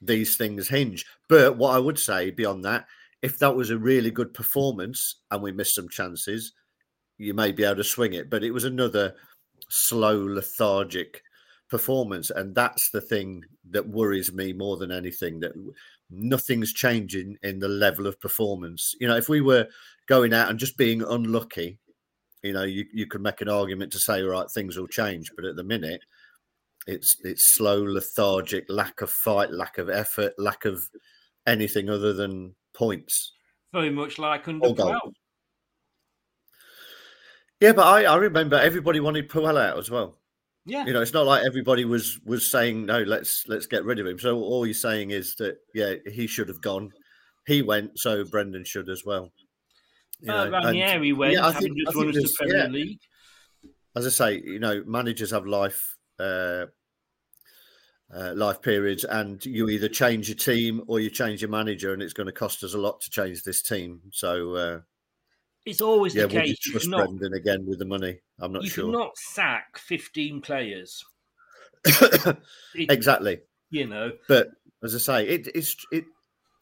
[0.00, 1.06] these things hinge.
[1.28, 2.86] But what I would say beyond that,
[3.20, 6.52] if that was a really good performance and we missed some chances,
[7.18, 8.30] you may be able to swing it.
[8.30, 9.14] But it was another
[9.68, 11.22] slow, lethargic
[11.68, 15.40] performance, and that's the thing that worries me more than anything.
[15.40, 15.52] That
[16.12, 18.94] nothing's changing in the level of performance.
[19.00, 19.66] You know, if we were
[20.08, 21.78] going out and just being unlucky,
[22.42, 25.30] you know, you, you could make an argument to say, right, things will change.
[25.34, 26.02] But at the minute,
[26.86, 30.82] it's it's slow, lethargic, lack of fight, lack of effort, lack of
[31.46, 33.32] anything other than points.
[33.72, 35.12] Very much like under Puel.
[37.60, 40.18] Yeah, but I, I remember everybody wanted Puel out as well.
[40.64, 43.98] Yeah, you know, it's not like everybody was was saying no, let's let's get rid
[43.98, 44.18] of him.
[44.18, 46.92] So all you're saying is that yeah, he should have gone.
[47.46, 49.32] He went, so Brendan should as well.
[50.20, 52.66] You uh, Ranieri went, yeah, I think, just won us the Premier yeah.
[52.68, 53.00] League.
[53.96, 56.66] As I say, you know, managers have life uh,
[58.14, 62.02] uh, life periods, and you either change your team or you change your manager, and
[62.02, 64.00] it's going to cost us a lot to change this team.
[64.12, 64.80] So uh,
[65.64, 66.48] it's always yeah, the case.
[66.48, 68.18] You trust not, Brendan again with the money.
[68.40, 68.86] I'm not you sure.
[68.86, 71.04] You cannot sack 15 players.
[72.74, 73.40] exactly.
[73.70, 74.50] You know, but
[74.82, 76.04] as I say, it, it's it.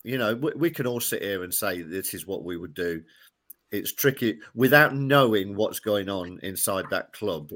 [0.02, 2.74] You know, we, we can all sit here and say this is what we would
[2.74, 3.02] do.
[3.70, 7.52] It's tricky without knowing what's going on inside that club.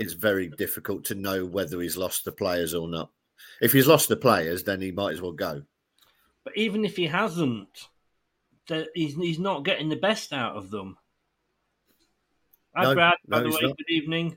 [0.00, 3.10] It's very difficult to know whether he's lost the players or not.
[3.60, 5.62] If he's lost the players, then he might as well go.
[6.44, 7.88] But even if he hasn't,
[8.94, 10.96] he's he's not getting the best out of them.
[12.74, 13.14] Hi, no, Brad.
[13.28, 13.76] By no, the way, not.
[13.76, 14.36] good evening.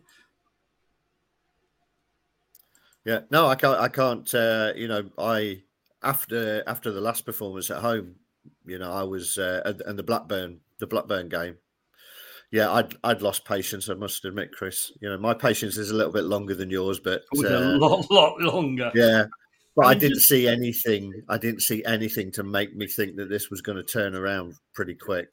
[3.06, 3.80] Yeah, no, I can't.
[3.80, 4.34] I can't.
[4.34, 5.64] Uh, you know, I
[6.04, 8.16] after after the last performance at home,
[8.66, 11.58] you know, I was uh, and the Blackburn the Blackburn game.
[12.52, 13.90] Yeah, I'd I'd lost patience.
[13.90, 14.92] I must admit, Chris.
[15.02, 18.10] You know, my patience is a little bit longer than yours, but uh, a lot,
[18.12, 18.92] lot longer.
[18.94, 19.26] Yeah,
[19.78, 21.14] but I, didn't see anything.
[21.30, 24.56] I didn't see anything to make me think that this was going to turn around
[24.74, 25.30] pretty quick.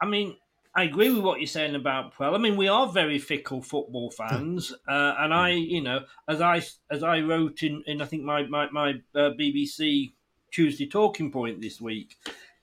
[0.00, 0.36] I mean,
[0.76, 2.32] I agree with what you're saying about Puel.
[2.32, 6.62] I mean, we are very fickle football fans, uh, and I, you know, as I
[6.92, 10.12] as I wrote in, in I think my my, my uh, BBC
[10.52, 12.16] Tuesday talking point this week,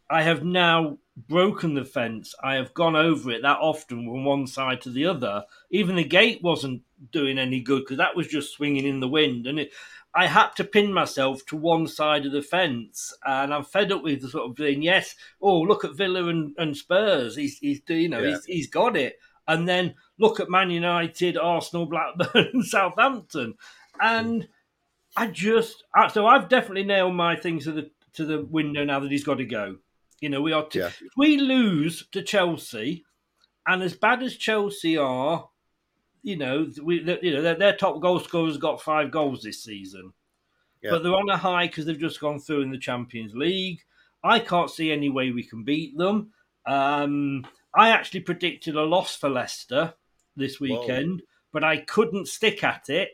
[0.09, 2.33] I have now broken the fence.
[2.41, 5.43] I have gone over it that often from one side to the other.
[5.69, 9.47] Even the gate wasn't doing any good because that was just swinging in the wind,
[9.47, 9.73] and it,
[10.17, 14.01] I had to pin myself to one side of the fence, and I'm fed up
[14.01, 14.81] with the sort of thing.
[14.81, 18.31] "Yes, oh look at Villa and, and Spurs, he's he's you know yeah.
[18.31, 23.53] he's, he's got it," and then look at Man United, Arsenal, Blackburn, and Southampton,
[24.01, 24.47] and
[25.15, 29.11] I just so I've definitely nailed my thing to the to the window now that
[29.11, 29.77] he's got to go.
[30.19, 30.89] You know, we are t- yeah.
[31.15, 33.05] we lose to Chelsea,
[33.67, 35.47] and as bad as Chelsea are,
[36.27, 40.11] you know, we, you know, their, their top goal scorers got five goals this season,
[40.83, 40.91] yeah.
[40.91, 43.79] but they're on a high because they've just gone through in the Champions League.
[44.21, 46.33] I can't see any way we can beat them.
[46.65, 49.93] Um, I actually predicted a loss for Leicester
[50.35, 51.27] this weekend, Whoa.
[51.53, 53.11] but I couldn't stick at it.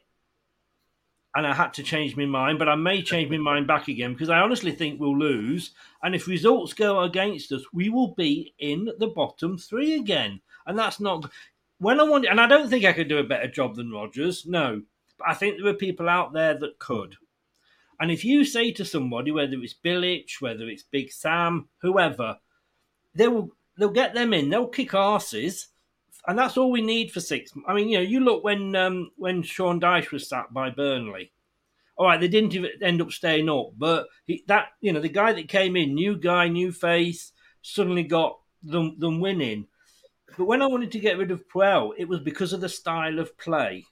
[1.35, 4.13] And I had to change my mind, but I may change my mind back again
[4.13, 5.69] because I honestly think we'll lose.
[6.01, 10.41] And if results go against us, we will be in the bottom three again.
[10.65, 11.29] And that's not
[11.83, 14.45] when I want, and I don't think I could do a better job than Rodgers.
[14.45, 14.81] No,
[15.17, 17.15] but I think there are people out there that could.
[17.99, 22.37] And if you say to somebody, whether it's Bilic, whether it's Big Sam, whoever,
[23.13, 24.49] they will they'll get them in.
[24.49, 25.69] They'll kick asses,
[26.27, 27.51] and that's all we need for six.
[27.67, 31.31] I mean, you know, you look when um, when Sean Dyche was sacked by Burnley.
[31.95, 35.09] All right, they didn't even end up staying up, but he, that you know the
[35.09, 39.67] guy that came in, new guy, new face, suddenly got them them winning.
[40.37, 43.19] But when I wanted to get rid of Puel, it was because of the style
[43.19, 43.85] of play.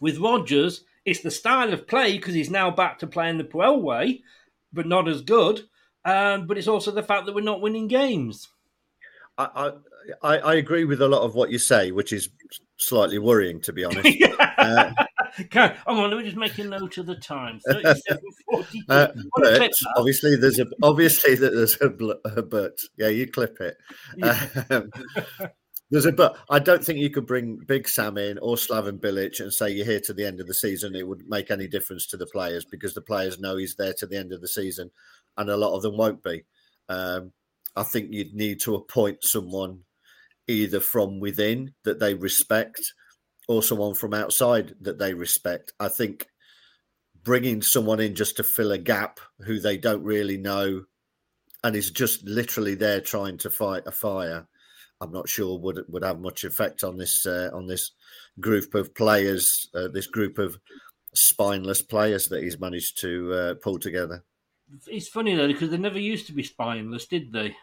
[0.00, 3.80] With Rodgers, it's the style of play because he's now back to playing the Puel
[3.80, 4.22] way,
[4.72, 5.62] but not as good.
[6.04, 8.48] Um, but it's also the fact that we're not winning games.
[9.36, 9.72] I,
[10.22, 12.30] I, I agree with a lot of what you say, which is
[12.76, 14.08] slightly worrying, to be honest.
[14.58, 14.92] uh,
[15.52, 17.60] Hang on, let me just make a note of the time.
[18.88, 22.78] Uh, but obviously, there's a obviously that there's a, a, but.
[22.96, 23.76] Yeah, you clip it.
[24.16, 24.46] Yeah.
[24.70, 24.90] Um,
[25.90, 26.36] there's a but.
[26.50, 29.86] I don't think you could bring Big Sam in or Slaven Bilic and say you're
[29.86, 30.94] here to the end of the season.
[30.94, 34.06] It would make any difference to the players because the players know he's there to
[34.06, 34.90] the end of the season,
[35.36, 36.44] and a lot of them won't be.
[36.88, 37.32] Um,
[37.76, 39.84] I think you'd need to appoint someone
[40.48, 42.80] either from within that they respect
[43.48, 45.72] or someone from outside that they respect.
[45.80, 46.28] I think
[47.24, 50.84] bringing someone in just to fill a gap who they don't really know
[51.64, 54.46] and is just literally there trying to fight a fire,
[55.00, 57.90] I'm not sure would would have much effect on this uh, on this
[58.38, 60.58] group of players, uh, this group of
[61.14, 64.24] spineless players that he's managed to uh, pull together.
[64.86, 67.56] It's funny though because they never used to be spineless, did they?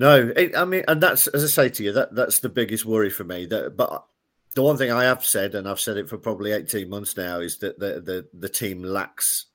[0.00, 2.86] No, it, I mean, and that's as I say to you, that that's the biggest
[2.86, 3.44] worry for me.
[3.44, 4.06] That, but
[4.54, 7.40] the one thing I have said, and I've said it for probably eighteen months now,
[7.40, 9.48] is that the the, the team lacks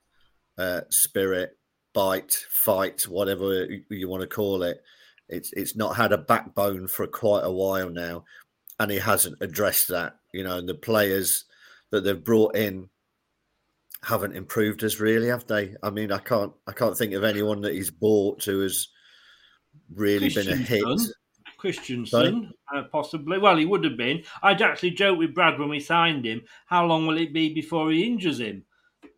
[0.59, 1.57] uh, spirit,
[1.95, 4.83] bite, fight, whatever you want to call it.
[5.27, 8.25] It's it's not had a backbone for quite a while now,
[8.79, 10.17] and he hasn't addressed that.
[10.31, 11.45] You know, and the players
[11.89, 12.89] that they've brought in
[14.03, 15.75] haven't improved us really, have they?
[15.81, 18.89] I mean, I can't I can't think of anyone that he's bought who has
[19.93, 20.83] really been a hit.
[21.59, 23.39] Kristiansen, uh, possibly.
[23.39, 24.23] Well, he would have been.
[24.43, 26.41] I'd actually joked with Brad when we signed him.
[26.67, 28.63] How long will it be before he injures him?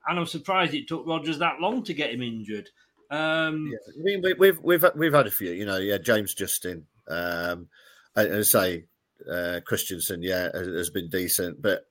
[0.08, 2.70] And I'm surprised it took Rodgers that long to get him injured.
[3.10, 3.94] Um, yeah.
[3.94, 5.52] I mean, we, we've we've we've had a few.
[5.52, 7.68] You know, yeah, James Justin, um,
[8.16, 8.86] and, and say
[9.30, 11.86] uh, Kristiansen, yeah, has, has been decent, but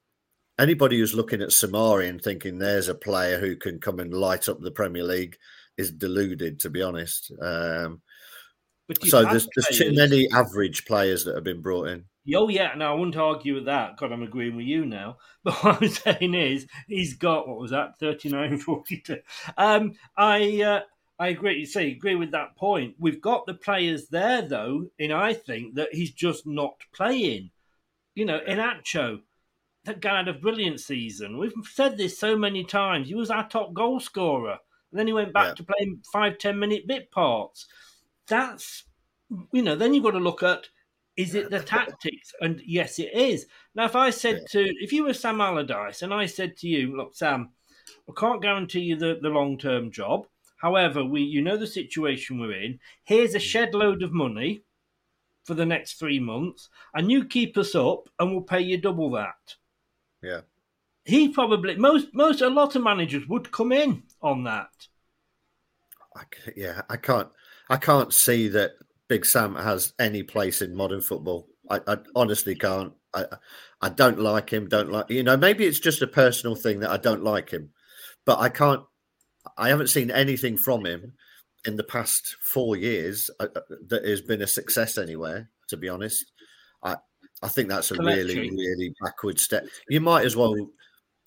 [0.59, 4.49] anybody who's looking at Soumaré and thinking there's a player who can come and light
[4.49, 5.37] up the Premier League
[5.77, 7.33] is deluded, to be honest.
[7.43, 8.01] Um,
[9.05, 12.05] so there's, there's too many average players that have been brought in.
[12.35, 13.97] Oh yeah, no, I wouldn't argue with that.
[13.97, 15.19] God, I'm agreeing with you now.
[15.45, 19.19] But what I'm saying is, he's got what was that, 39, 42.
[19.57, 20.81] Um, I uh,
[21.19, 21.61] I agree.
[21.61, 22.95] You see, agree with that point.
[22.99, 27.51] We've got the players there though, and I think that he's just not playing.
[28.15, 29.21] You know, Iheanacho,
[29.85, 31.39] that guy had a brilliant season.
[31.39, 33.09] We've said this so many times.
[33.09, 34.59] He was our top goal scorer,
[34.91, 35.55] and then he went back yeah.
[35.55, 37.67] to playing five, ten minute bit parts
[38.29, 38.85] that's
[39.53, 40.69] you know then you've got to look at
[41.17, 42.33] is it the tactics?
[42.41, 43.47] And yes it is.
[43.75, 46.97] Now if i said to if you were sam allardyce and i said to you
[46.97, 47.51] look sam
[48.09, 50.27] i can't guarantee you the, the long-term job.
[50.59, 52.79] However we you know the situation we're in.
[53.05, 53.43] Here's a mm.
[53.43, 54.63] shed load of money
[55.45, 59.11] for the next three months and you keep us up and we'll pay you double
[59.13, 59.55] that.
[60.23, 60.41] Yeah.
[61.05, 64.89] He probably most most a lot of managers would come in on that.
[66.17, 66.23] I,
[66.57, 67.29] yeah i can't
[67.69, 68.73] I can't see that
[69.09, 71.49] Big Sam has any place in modern football.
[71.71, 72.93] I, I, honestly can't.
[73.15, 73.25] I
[73.81, 74.69] I don't like him.
[74.69, 75.37] Don't like you know.
[75.37, 77.71] Maybe it's just a personal thing that I don't like him,
[78.25, 78.83] but I can't.
[79.57, 81.15] I haven't seen anything from him
[81.67, 85.51] in the past four years uh, uh, that has been a success anywhere.
[85.69, 86.31] To be honest,
[86.83, 86.97] I
[87.43, 89.67] I think that's a really really backward step.
[89.89, 90.55] You might as well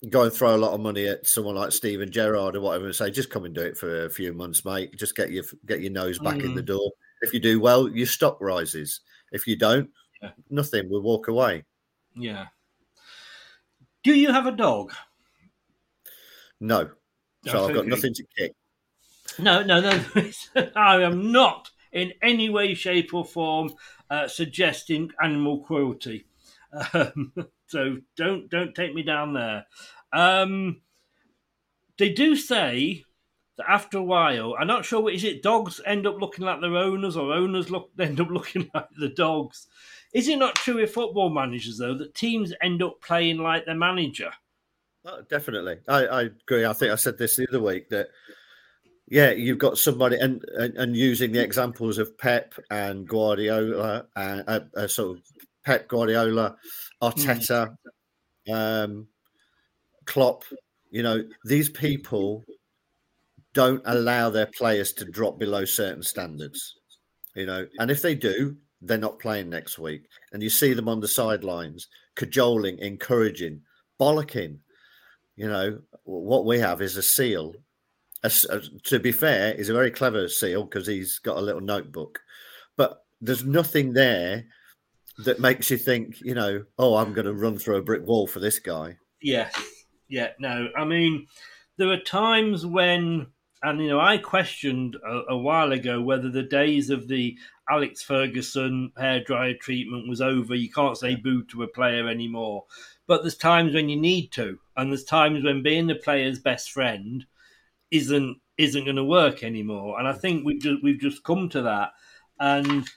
[0.08, 2.94] go and throw a lot of money at someone like Steven Gerrard or whatever and
[2.94, 4.96] say, just come and do it for a few months, mate.
[4.96, 6.44] Just get your get your nose back mm.
[6.44, 6.66] in the mm.
[6.66, 6.90] door.
[7.20, 9.00] If you do well, your stock rises.
[9.32, 9.90] If you don't,
[10.22, 10.30] yeah.
[10.48, 10.88] nothing.
[10.88, 11.64] We'll walk away.
[12.14, 12.46] Yeah.
[14.02, 14.92] Do you have a dog?
[16.60, 16.90] No.
[17.46, 18.54] So I've got nothing to kick.
[19.38, 20.02] No, no, no.
[20.76, 23.72] I am not in any way, shape, or form
[24.10, 26.26] uh, suggesting animal cruelty.
[26.94, 27.32] Um,
[27.70, 29.64] so don't don't take me down there.
[30.12, 30.82] Um,
[31.98, 33.04] they do say
[33.56, 35.08] that after a while, I'm not sure.
[35.08, 38.68] Is it dogs end up looking like their owners, or owners look end up looking
[38.74, 39.68] like the dogs?
[40.12, 43.76] Is it not true with football managers though that teams end up playing like their
[43.76, 44.32] manager?
[45.04, 46.66] Oh, definitely, I, I agree.
[46.66, 48.08] I think I said this the other week that
[49.06, 54.44] yeah, you've got somebody and, and, and using the examples of Pep and Guardiola and
[54.46, 55.22] uh, uh, sort of
[55.64, 56.56] Pep Guardiola
[57.02, 57.76] Arteta,
[58.50, 59.06] um,
[60.06, 60.44] Klopp.
[60.90, 62.44] You know, these people
[63.52, 66.76] don't allow their players to drop below certain standards.
[67.34, 70.02] You know, and if they do, they're not playing next week.
[70.32, 71.86] And you see them on the sidelines,
[72.16, 73.62] cajoling, encouraging,
[74.00, 74.58] bollocking.
[75.36, 77.54] You know, what we have is a seal.
[78.22, 81.60] A, a, to be fair, he's a very clever seal because he's got a little
[81.60, 82.20] notebook.
[82.76, 84.44] But there's nothing there
[85.24, 88.26] that makes you think, you know, oh, I'm going to run through a brick wall
[88.26, 88.96] for this guy.
[89.22, 89.54] Yes.
[90.08, 90.28] Yeah.
[90.38, 90.68] No.
[90.76, 91.26] I mean,
[91.76, 93.26] there are times when,
[93.62, 97.36] and you know, I questioned a, a while ago whether the days of the
[97.70, 100.54] Alex Ferguson hairdryer treatment was over.
[100.54, 102.64] You can't say boo to a player anymore.
[103.06, 106.70] But there's times when you need to, and there's times when being the player's best
[106.70, 107.24] friend
[107.90, 109.98] isn't isn't going to work anymore.
[109.98, 110.20] And I mm.
[110.20, 111.90] think we've just we've just come to that.
[112.38, 112.88] And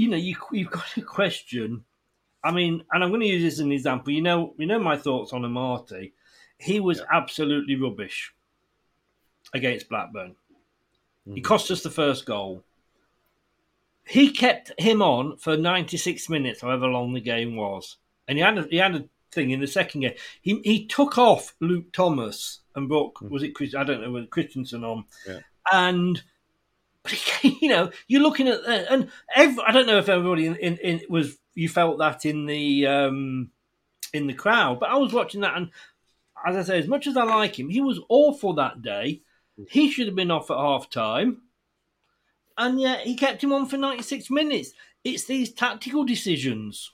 [0.00, 1.84] you know, you you've got a question.
[2.42, 4.14] I mean, and I'm going to use this as an example.
[4.14, 6.12] You know, you know my thoughts on Amartey.
[6.56, 7.04] He was yeah.
[7.12, 8.32] absolutely rubbish
[9.52, 10.36] against Blackburn.
[11.28, 11.34] Mm.
[11.34, 12.64] He cost us the first goal.
[14.04, 18.56] He kept him on for 96 minutes, however long the game was, and he had
[18.56, 20.14] a, he had a thing in the second game.
[20.40, 23.28] He he took off Luke Thomas and brought mm.
[23.28, 25.40] was it Chris, I don't know was Kristiansen on, yeah.
[25.70, 26.22] and
[27.02, 30.56] but you know you're looking at that, and every, I don't know if everybody in,
[30.56, 33.50] in, in was you felt that in the um,
[34.12, 35.70] in the crowd, but I was watching that, and
[36.46, 39.22] as I say, as much as I like him, he was awful that day.
[39.68, 41.42] He should have been off at half time,
[42.56, 44.72] and yet he kept him on for 96 minutes.
[45.04, 46.92] It's these tactical decisions.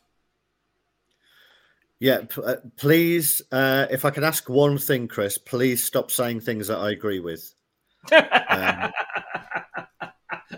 [1.99, 6.69] Yeah, uh, please, uh, if I can ask one thing, Chris, please stop saying things
[6.69, 7.55] that I agree with.
[8.49, 8.93] Um,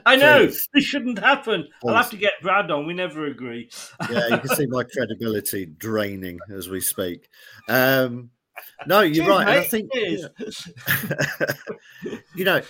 [0.09, 0.69] I know Please.
[0.73, 1.69] this shouldn't happen.
[1.87, 2.87] I'll have to get Brad on.
[2.87, 3.71] We never agree.
[4.11, 7.29] yeah, you can see my credibility draining as we speak.
[7.69, 8.31] Um,
[8.87, 9.47] no, you're right.
[9.49, 10.29] I think Cheers.
[12.35, 12.63] you know,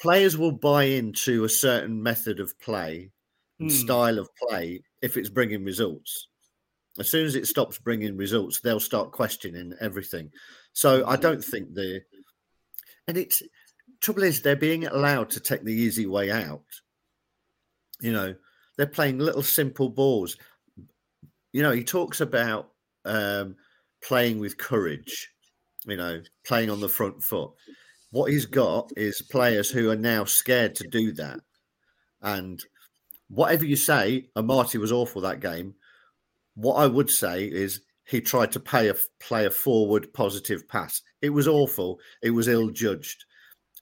[0.00, 3.10] players will buy into a certain method of play
[3.60, 3.76] and Hmm.
[3.76, 6.28] style of play if it's bringing results.
[6.98, 10.30] As soon as it stops bringing results, they'll start questioning everything.
[10.72, 12.00] So I don't think the
[13.06, 13.42] and it's
[14.00, 16.64] trouble is they're being allowed to take the easy way out.
[18.00, 18.34] You know,
[18.76, 20.36] they're playing little simple balls.
[21.52, 22.70] You know, he talks about
[23.04, 23.56] um,
[24.02, 25.30] playing with courage.
[25.86, 27.50] You know, playing on the front foot.
[28.10, 31.40] What he's got is players who are now scared to do that.
[32.22, 32.62] And
[33.28, 35.74] whatever you say, Amartey was awful that game.
[36.54, 41.02] What I would say is he tried to pay a, play a forward positive pass.
[41.20, 42.00] It was awful.
[42.22, 43.24] It was ill judged,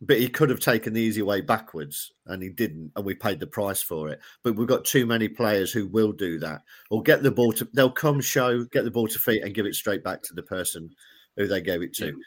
[0.00, 3.40] but he could have taken the easy way backwards, and he didn't, and we paid
[3.40, 4.20] the price for it.
[4.42, 7.68] But we've got too many players who will do that, or get the ball to.
[7.72, 10.42] They'll come show, get the ball to feet, and give it straight back to the
[10.42, 10.90] person
[11.36, 12.18] who they gave it to.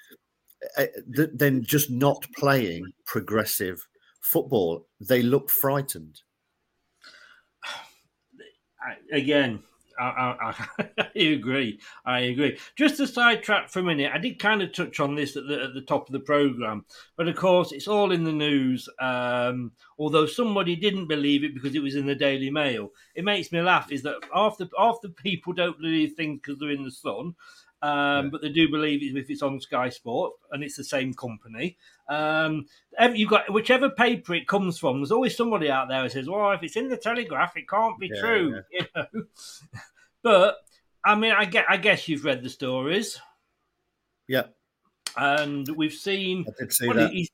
[0.77, 3.85] Uh, Then just not playing progressive
[4.21, 6.21] football, they look frightened.
[9.11, 9.61] Again,
[9.99, 11.79] I, I, I agree.
[12.05, 12.57] I agree.
[12.75, 15.63] Just to sidetrack for a minute, I did kind of touch on this at the,
[15.63, 16.85] at the top of the program,
[17.17, 18.87] but of course, it's all in the news.
[18.99, 23.51] Um, although somebody didn't believe it because it was in the Daily Mail, it makes
[23.51, 23.91] me laugh.
[23.91, 27.35] Is that half the half the people don't believe things because they're in the sun.
[27.81, 31.13] Um, But they do believe it if it's on Sky Sport and it's the same
[31.13, 31.77] company.
[32.09, 32.65] Um,
[33.13, 34.99] you've got whichever paper it comes from.
[34.99, 37.99] There's always somebody out there who says, "Well, if it's in the Telegraph, it can't
[37.99, 39.05] be Yeah, true." You know.
[40.21, 40.57] But
[41.05, 41.65] I mean, I get.
[41.69, 43.17] I guess you've read the stories,
[44.27, 44.47] Yeah,
[45.15, 46.45] and we've seen.
[46.47, 47.11] I did see well, that.
[47.11, 47.29] He's,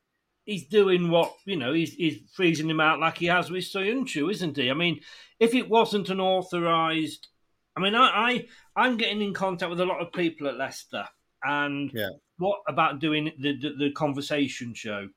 [0.45, 1.73] he's doing what you know.
[1.73, 4.69] He's, he's freezing him out like he has with Soyuncu, isn't he?
[4.69, 4.99] I mean,
[5.39, 7.27] if it wasn't an authorised,
[7.75, 11.07] I mean, I, I I'm getting in contact with a lot of people at Leicester,
[11.43, 12.09] and Yeah.
[12.37, 15.09] what about doing the the, the conversation show?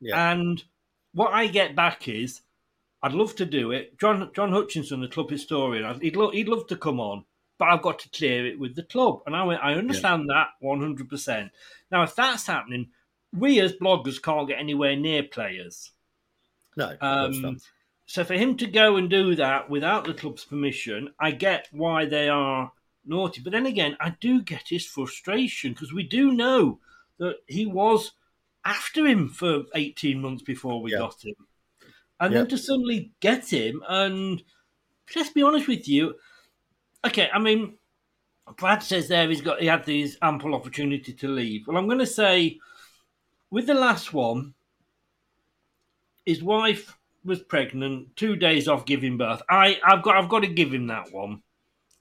[0.00, 0.32] Yeah.
[0.32, 0.62] And
[1.12, 2.42] what I get back is,
[3.02, 3.98] I'd love to do it.
[3.98, 7.24] John John Hutchinson, the club historian, he'd lo- he'd love to come on,
[7.58, 9.22] but I've got to clear it with the club.
[9.26, 11.50] And I went, I understand that one hundred percent.
[11.90, 12.90] Now, if that's happening,
[13.32, 15.92] we as bloggers can't get anywhere near players.
[16.76, 17.48] No, of course not.
[17.48, 17.58] Um,
[18.06, 22.06] so for him to go and do that without the club's permission, I get why
[22.06, 22.72] they are
[23.04, 23.40] naughty.
[23.40, 26.80] But then again, I do get his frustration because we do know
[27.18, 28.12] that he was
[28.64, 30.98] after him for 18 months before we Yeah.
[30.98, 31.34] got him.
[32.20, 32.40] And Yeah.
[32.40, 34.42] then to suddenly get him, and
[35.16, 36.18] let's be honest with you,
[37.04, 37.78] okay, I mean,
[38.56, 41.66] Brad says there he's got he had these ample opportunity to leave.
[41.66, 42.58] Well, I'm going to say
[43.50, 44.54] with the last one,
[46.26, 49.42] his wife was pregnant, two days off giving birth.
[49.48, 51.42] I, I've got I've got to give him that one.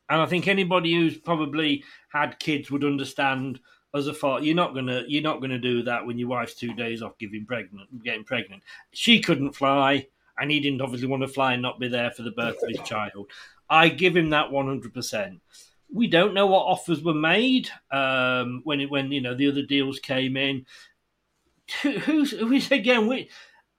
[0.10, 3.60] And I think anybody who's probably had kids would understand
[3.93, 6.74] as a father, you're not gonna you're not gonna do that when your wife's two
[6.74, 8.64] days off giving pregnant getting pregnant.
[8.91, 10.07] She couldn't fly,
[10.38, 12.70] and he didn't obviously want to fly and not be there for the birth of
[12.70, 13.30] his child.
[13.70, 15.41] I give him that one hundred percent.
[15.91, 19.64] We don't know what offers were made um, when it, when you know the other
[19.64, 20.66] deals came in.
[21.82, 23.07] Who, who's who's again?
[23.07, 23.30] We,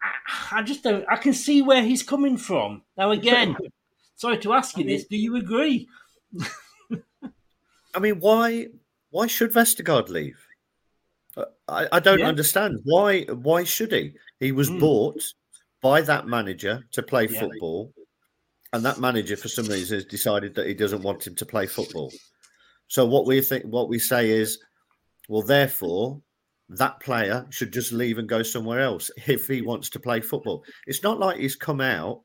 [0.03, 1.05] I, I just don't.
[1.09, 2.83] I can see where he's coming from.
[2.97, 3.57] Now again,
[4.17, 5.05] sorry to ask you this.
[5.05, 5.89] Do you agree?
[7.95, 8.69] I mean, why
[9.11, 10.39] why should Vestergaard leave?
[11.37, 12.27] Uh, I, I don't Yeah.
[12.29, 13.23] understand why.
[13.25, 14.15] Why should he?
[14.39, 14.79] He was Hmm.
[14.79, 15.23] bought
[15.81, 17.41] by that manager to play Yeah.
[17.41, 17.93] football,
[18.73, 21.67] and that manager, for some reason, has decided that he doesn't want him to play
[21.67, 22.15] football.
[22.89, 24.59] So what we think, what we say is,
[25.29, 26.21] well, therefore,
[26.69, 30.65] that player should just leave and go somewhere else if he wants to play football.
[30.87, 32.23] It's not like he's come out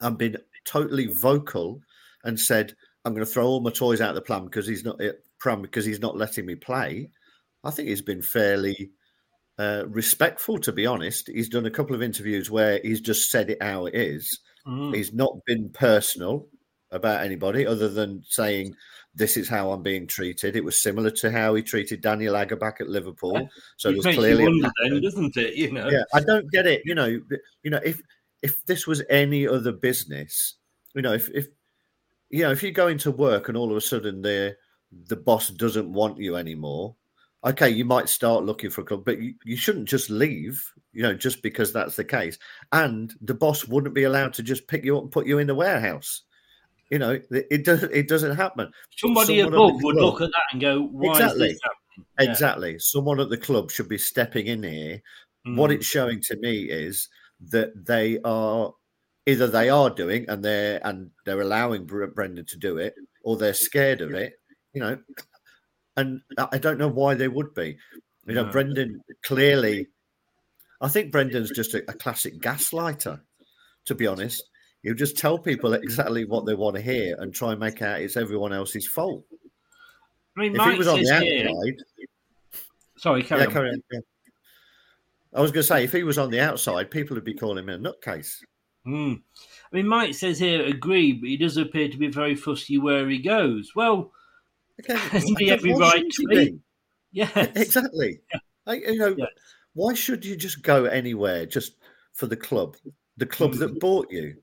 [0.00, 1.80] and been totally vocal
[2.24, 2.74] and said,
[3.04, 5.12] "I'm going to throw all my toys out of the pram because he's not eh,
[5.38, 7.10] pram because he's not letting me play."
[7.64, 8.90] I think he's been fairly
[9.58, 11.28] uh, respectful, to be honest.
[11.28, 14.40] He's done a couple of interviews where he's just said it how it is.
[14.66, 14.94] Mm.
[14.94, 16.48] He's not been personal
[16.90, 18.74] about anybody other than saying
[19.14, 20.56] this is how I'm being treated.
[20.56, 23.48] It was similar to how he treated Daniel Agger back at Liverpool.
[23.76, 24.94] So it makes clearly you a wonder pattern.
[24.94, 25.54] then, doesn't it?
[25.54, 26.82] You know, yeah, I don't get it.
[26.84, 27.20] You know,
[27.62, 28.00] you know, if
[28.42, 30.54] if this was any other business,
[30.94, 31.48] you know, if if
[32.32, 34.56] you know, if you go into work and all of a sudden the
[35.06, 36.96] the boss doesn't want you anymore,
[37.44, 40.62] okay, you might start looking for a club, but you, you shouldn't just leave,
[40.92, 42.38] you know, just because that's the case.
[42.72, 45.46] And the boss wouldn't be allowed to just pick you up and put you in
[45.46, 46.22] the warehouse.
[46.90, 48.70] You know, it, it doesn't it doesn't happen.
[48.96, 51.46] somebody Someone above would look at that and go, "Why Exactly.
[51.48, 52.30] is this happening?" Yeah.
[52.30, 52.78] Exactly.
[52.78, 55.02] Someone at the club should be stepping in here.
[55.44, 55.74] What Mm.
[55.76, 57.08] it's showing to me is
[57.50, 58.72] that they are
[59.26, 62.94] either they are doing and they're and they're allowing Brendan to do it,
[63.24, 64.34] or they're scared of it.
[64.74, 64.98] You know,
[65.96, 66.20] and
[66.50, 67.76] I don't know why they would be.
[68.26, 68.50] You know, No.
[68.52, 69.88] Brendan clearly.
[70.80, 73.20] I think Brendan's just a, a classic gaslighter.
[73.86, 74.42] To be honest,
[74.82, 78.00] you just tell people exactly what they want to hear and try and make out
[78.00, 79.24] it's everyone else's fault.
[80.36, 81.74] I mean, If Mike he was on the says here- outside,
[82.98, 83.52] Sorry, carry yeah, on.
[83.52, 83.82] carry on.
[85.34, 87.58] I was going to say, if he was on the outside, people would be calling
[87.66, 88.36] him a nutcase.
[88.84, 89.14] Hmm.
[89.72, 93.08] I mean, Mike says here, agree, but he does appear to be very fussy where
[93.08, 93.70] he goes.
[93.76, 94.12] Well,
[94.88, 96.58] hasn't he every right to be?
[97.14, 97.30] Yes.
[97.56, 98.20] Exactly.
[98.66, 99.14] I, you know,
[99.74, 101.74] why should you just go anywhere just
[102.14, 102.76] for the club,
[103.18, 103.58] the club Mm.
[103.58, 104.36] that bought you,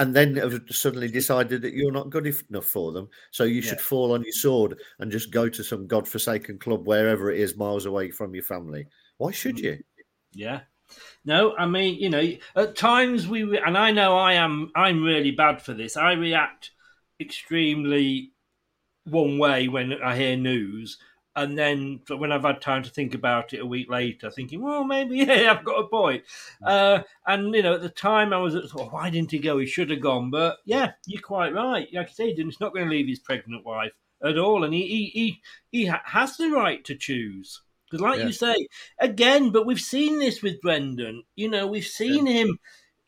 [0.00, 4.10] and then suddenly decided that you're not good enough for them, so you should fall
[4.12, 8.10] on your sword and just go to some godforsaken club wherever it is, miles away
[8.10, 8.84] from your family?
[9.18, 9.62] Why should Mm.
[9.62, 9.78] you?
[10.32, 10.60] Yeah.
[11.24, 12.22] No, I mean, you know,
[12.56, 15.96] at times we, re- and I know I am, I'm really bad for this.
[15.96, 16.70] I react
[17.20, 18.32] extremely
[19.04, 20.98] one way when I hear news.
[21.34, 24.84] And then when I've had time to think about it a week later, thinking, well,
[24.84, 26.24] maybe, yeah, I've got a point.
[26.62, 29.58] Uh, and, you know, at the time I was, at, oh, why didn't he go?
[29.58, 30.30] He should have gone.
[30.30, 31.88] But yeah, you're quite right.
[31.92, 34.64] Like I say, he's not going to leave his pregnant wife at all.
[34.64, 35.40] And he, he, he,
[35.70, 37.62] he ha- has the right to choose.
[37.92, 38.26] Because, like Yeah.
[38.26, 38.56] you say,
[38.98, 41.24] again, but we've seen this with Brendan.
[41.36, 42.58] You know, we've seen him.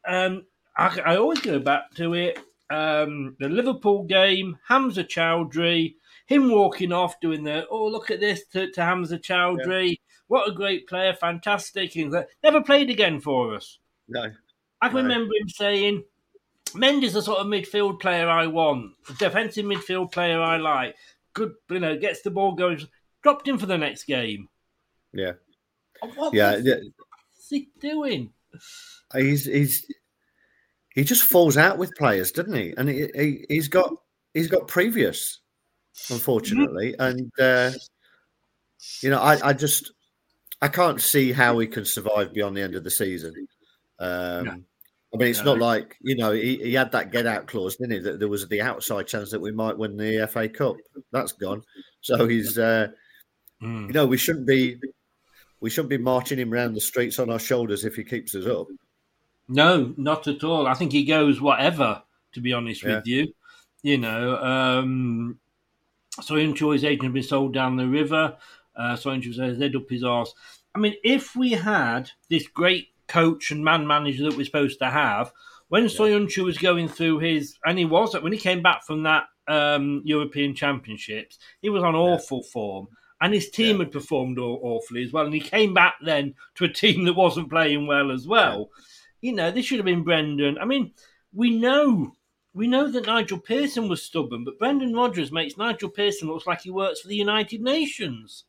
[0.07, 0.45] Um,
[0.77, 2.39] I, I always go back to it.
[2.69, 5.95] Um, the Liverpool game, Hamza Choudhury,
[6.27, 10.01] him walking off doing the oh look at this to, to Hamza Choudhury.
[10.29, 11.97] What a great player, fantastic.
[12.43, 13.79] Never played again for us.
[14.09, 14.33] No.
[14.83, 16.05] I can remember him saying,
[16.75, 20.97] Mendy's the sort of midfield player I want, the defensive midfield player I like.
[21.33, 22.81] Good, you know, gets the ball going.
[23.23, 24.49] Dropped him for the next game.
[25.15, 25.33] Yeah.
[26.17, 26.57] What Yeah.
[26.57, 26.75] the yeah.
[27.35, 28.33] What's he doing?
[29.15, 29.87] he's he's
[30.95, 32.75] he just falls out with players, doesn't he?
[32.77, 33.93] And he, he he's got
[34.33, 35.41] he's got previous,
[36.11, 37.73] unfortunately, and uh,
[39.01, 39.93] you know I I just
[40.63, 43.35] I can't see how he can survive beyond the end of the season.
[43.99, 44.65] Um,
[45.13, 45.55] I mean, it's No.
[45.55, 47.99] not like you know he, he had that get out clause, didn't he?
[48.01, 50.77] That there was the outside chance that we might win the FA Cup.
[51.13, 51.63] That's gone.
[52.01, 52.89] So he's uh,
[53.61, 53.87] Hmm.
[53.87, 54.77] you know we shouldn't be
[55.65, 58.45] we shouldn't be marching him around the streets on our shoulders if he keeps us
[58.45, 58.67] up.
[59.49, 60.67] No, not at all.
[60.67, 62.03] I think he goes whatever,
[62.35, 62.97] to be honest Yeah.
[62.97, 63.33] with you.
[63.83, 65.39] You know, um,
[66.21, 68.37] Soyuncu, his agent, has been sold down the river.
[68.77, 70.35] Uh, Soyuncu says head up his arse.
[70.75, 74.91] I mean, if we had this great coach and man manager that we're supposed to
[74.91, 75.33] have,
[75.69, 79.29] when Soyuncu was going through his, and he was, when he came back from that
[79.49, 82.89] um, European Championships, he was on awful form.
[83.25, 85.25] And his team had performed awfully as well.
[85.25, 88.69] And he came back then to a team that wasn't playing well as well.
[89.23, 90.59] You know, this should have been Brendan.
[90.59, 90.93] I mean,
[91.33, 92.13] we know
[92.53, 96.61] we know that Nigel Pearson was stubborn, but Brendan Rodgers makes Nigel Pearson looks like
[96.61, 98.45] he works for the United Nations.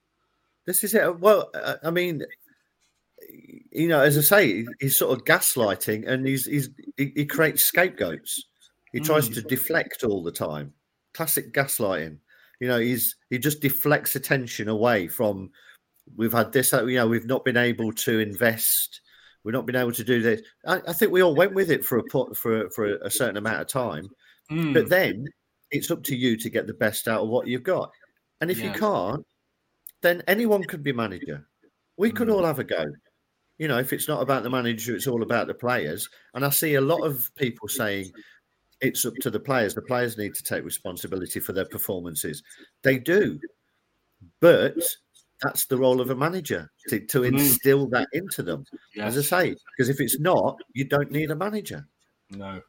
[0.66, 1.20] This is it.
[1.20, 2.24] Well, uh, I mean,
[3.72, 7.64] you know, as I say, he's sort of gaslighting, and he's he's he, he creates
[7.64, 8.44] scapegoats.
[8.92, 9.36] He tries Mm.
[9.36, 10.74] to deflect all the time.
[11.14, 12.18] Classic gaslighting.
[12.60, 15.52] You know, he's he just deflects attention away from.
[16.16, 16.74] We've had this.
[16.74, 19.02] uh, You know, we've not been able to invest.
[19.44, 20.42] We've not been able to do this.
[20.66, 23.38] I, I think we all went with it for a put for for a certain
[23.38, 24.08] amount of time,
[24.52, 24.74] Mm.
[24.74, 25.26] but then
[25.72, 27.92] it's up to you to get the best out of what you've got.
[28.42, 28.66] And if Yeah.
[28.74, 29.26] you can't,
[30.02, 31.48] then anyone could be manager.
[31.98, 32.86] We could all have a go.
[33.58, 36.10] You know, if it's not about the manager, it's all about the players.
[36.34, 38.12] And I see a lot of people saying
[38.82, 39.74] it's up to the players.
[39.74, 42.44] The players need to take responsibility for their performances.
[42.84, 43.40] They do.
[44.42, 44.76] But
[45.42, 47.28] that's the role of a manager to, to Mm.
[47.34, 48.66] instill that into them.
[49.00, 51.88] As I say, because if it's not, you don't need a manager.
[52.32, 52.62] No,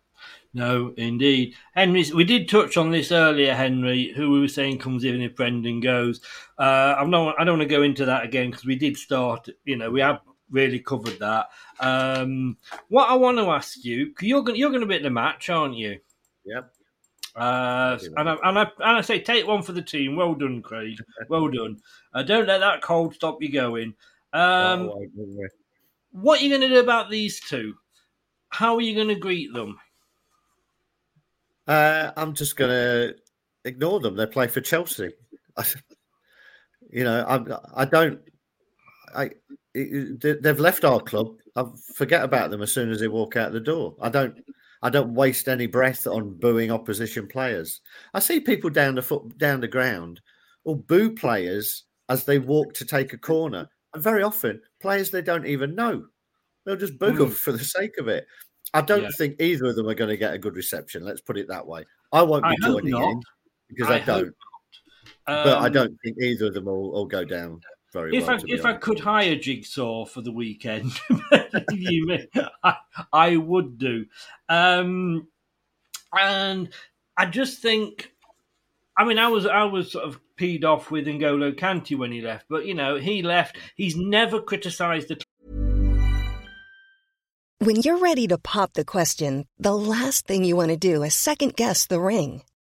[0.52, 1.54] no, indeed.
[1.74, 5.36] Henry, we did touch on this earlier, Henry, who we were saying comes in if
[5.36, 6.20] Brendan goes.
[6.58, 9.48] Uh, I'm not, I don't want to go into that again because we did start,
[9.64, 11.48] you know, we have really covered that.
[11.80, 12.56] Um,
[12.88, 15.10] what I want to ask you, 'cause you're going you're going to be at the
[15.10, 15.98] match, aren't you?
[16.44, 16.72] Yep.
[17.34, 20.16] Uh, and, I, and, I, and I say, take one for the team.
[20.16, 20.96] Well done, Craig.
[21.28, 21.78] Well done.
[22.14, 23.94] Uh, don't let that cold stop you going.
[24.32, 25.06] Um, Oh,
[26.12, 27.74] what are you going to do about these two?
[28.48, 29.78] How are you going to greet them?
[31.66, 33.16] Uh, I'm just going to
[33.66, 34.16] ignore them.
[34.16, 35.12] They play for Chelsea.
[36.90, 38.20] you know, I I don't.
[39.14, 39.30] I
[39.76, 41.36] they've left our club.
[41.54, 41.64] I
[41.94, 43.96] forget about them as soon as they walk out the door.
[44.00, 44.42] I don't.
[44.82, 47.80] I don't waste any breath on booing opposition players.
[48.12, 50.20] I see people down the foot down the ground
[50.64, 55.22] or boo players as they walk to take a corner, and very often players they
[55.22, 56.06] don't even know.
[56.64, 58.26] They'll just boo them for the sake of it.
[58.74, 59.08] I don't Yeah.
[59.16, 61.04] think either of them are going to get a good reception.
[61.04, 61.84] Let's put it that way.
[62.12, 63.22] I won't be I joining in
[63.68, 64.34] because I I, don't.
[65.26, 67.60] but I Um, don't think either of them will, will go down
[67.96, 68.36] very If well.
[68.36, 68.80] I to be I honest.
[68.82, 70.92] could hire Jigsaw for the weekend,
[71.72, 72.28] you may,
[72.62, 72.76] I,
[73.12, 74.06] I would do.
[74.48, 75.28] Um,
[76.12, 76.68] and
[77.16, 78.12] I just think,
[78.96, 82.20] I mean, I was I was sort of peed off with N'Golo Kante when he
[82.20, 83.56] left, but you know, he left.
[83.74, 85.22] He's never criticised the
[87.58, 91.14] When you're ready to pop the question, the last thing you want to do is
[91.14, 92.42] second guess the ring.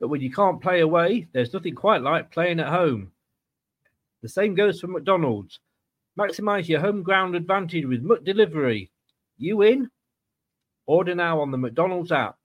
[0.00, 3.12] but when you can't play away, there's nothing quite like playing at home.
[4.22, 5.60] The same goes for McDonald's.
[6.18, 8.90] Maximize your home ground advantage with McDelivery.
[9.38, 9.90] You in?
[10.86, 12.36] Order now on the McDonald's app.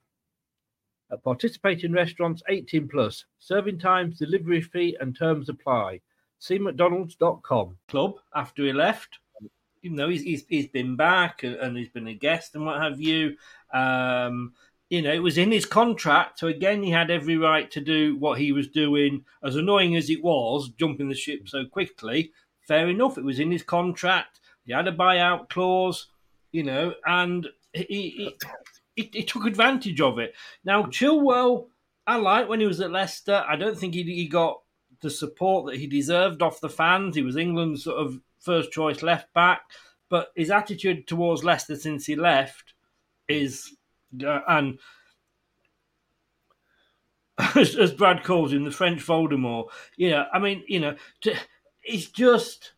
[1.11, 6.01] At participating restaurants 18 plus, serving times, delivery fee, and terms apply.
[6.39, 7.77] See McDonald's.com.
[7.87, 9.19] Club after he left.
[9.83, 12.81] Even though he's, he's, he's been back and, and he's been a guest and what
[12.81, 13.35] have you.
[13.73, 14.53] Um,
[14.91, 16.39] you know, it was in his contract.
[16.39, 19.23] So again, he had every right to do what he was doing.
[19.41, 22.33] As annoying as it was, jumping the ship so quickly,
[22.67, 23.17] fair enough.
[23.17, 24.41] It was in his contract.
[24.65, 26.07] He had a buyout clause,
[26.51, 28.37] you know, and he, he,
[28.97, 30.35] he, he took advantage of it.
[30.65, 31.67] Now, Chilwell,
[32.05, 33.45] I like when he was at Leicester.
[33.47, 34.59] I don't think he, he got
[35.01, 37.15] the support that he deserved off the fans.
[37.15, 39.61] He was England's sort of first choice left back,
[40.09, 42.73] but his attitude towards Leicester since he left
[43.29, 43.73] is,
[44.25, 44.79] uh, and
[47.55, 49.69] as, as Brad calls him, the French Voldemort.
[49.97, 51.35] You know, I mean, you know, to,
[51.83, 52.73] it's just.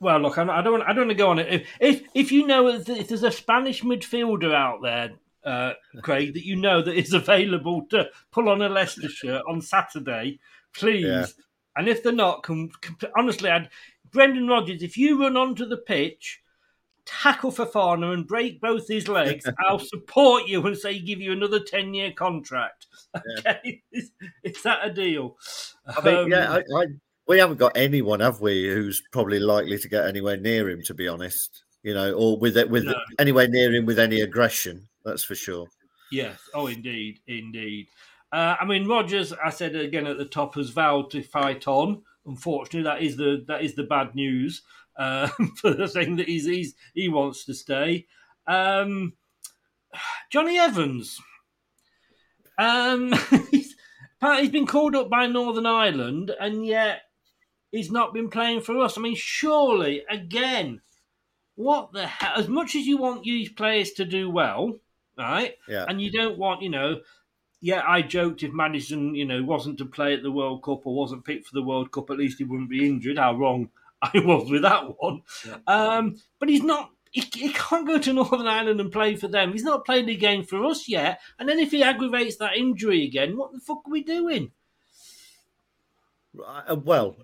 [0.00, 0.72] Well, look, I'm, I don't.
[0.72, 1.52] Want, I don't want to go on it.
[1.52, 5.12] If, if if you know if there's a Spanish midfielder out there,
[5.44, 9.60] uh, Craig, that you know that is available to pull on a Leicester shirt on
[9.60, 10.40] Saturday,
[10.74, 11.04] please.
[11.04, 11.26] Yeah.
[11.74, 13.70] And if they're not, can, can, honestly, I'd,
[14.10, 16.41] Brendan Rodgers, if you run onto the pitch,
[17.22, 21.60] tackle Fofana and break both his legs, I'll support you and say give you another
[21.60, 22.86] ten year contract.
[23.16, 24.10] Okay, is,
[24.42, 25.36] is that a deal?
[25.86, 26.86] I mean, Um, yeah, I, I,
[27.26, 30.94] we haven't got anyone, have we, who's probably likely to get anywhere near him, to
[30.94, 31.64] be honest.
[31.82, 32.94] You know, or with it, with No.
[33.18, 34.88] anywhere near him with any aggression.
[35.04, 35.66] That's for sure.
[36.12, 36.38] Yes.
[36.54, 37.88] Oh, indeed, indeed.
[38.30, 39.32] Uh, I mean, Rodgers.
[39.32, 42.02] I said again at the top has vowed to fight on.
[42.24, 44.62] Unfortunately, that is the that is the bad news
[44.96, 48.06] uh, for the thing that he's, he's he wants to stay.
[48.46, 49.14] Um,
[50.30, 51.20] Jonny Evans.
[52.58, 53.12] Um,
[53.50, 53.74] he's,
[54.16, 57.02] apparently he's been called up by Northern Ireland, and yet
[57.70, 58.96] he's not been playing for us.
[58.96, 60.80] I mean, surely again,
[61.54, 62.34] what the hell?
[62.36, 64.78] As much as you want these players to do well,
[65.18, 65.54] right?
[65.68, 65.84] Yeah.
[65.88, 67.00] And you don't want, you know,
[67.60, 70.94] yeah, I joked if Maddison, you know, wasn't to play at the World Cup or
[70.94, 73.18] wasn't picked for the World Cup, at least he wouldn't be injured.
[73.18, 73.70] How wrong
[74.14, 75.22] I was with that one.
[75.66, 76.90] Um, but he's not.
[77.10, 79.52] He, he can't go to Northern Ireland and play for them.
[79.52, 81.20] He's not played a game for us yet.
[81.38, 84.50] And then if he aggravates that injury again, what the fuck are we doing?
[86.42, 87.16] Uh, well,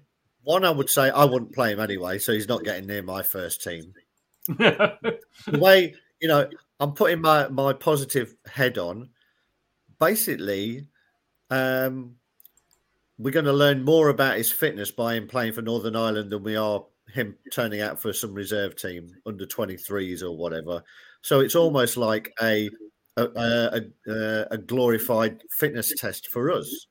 [0.43, 3.23] one, I would say I wouldn't play him anyway, so he's not getting near my
[3.23, 3.95] first team.
[4.47, 5.19] the
[5.53, 6.49] way you know,
[6.81, 9.11] I'm putting my my positive head on.
[9.99, 10.87] Basically,
[11.51, 12.17] um,
[13.19, 16.43] we're going to learn more about his fitness by him playing for Northern Ireland than
[16.43, 20.83] we are him turning out for some reserve team under 23s or whatever.
[21.23, 22.71] So it's almost like a
[23.17, 26.87] a, a, a, a glorified fitness test for us.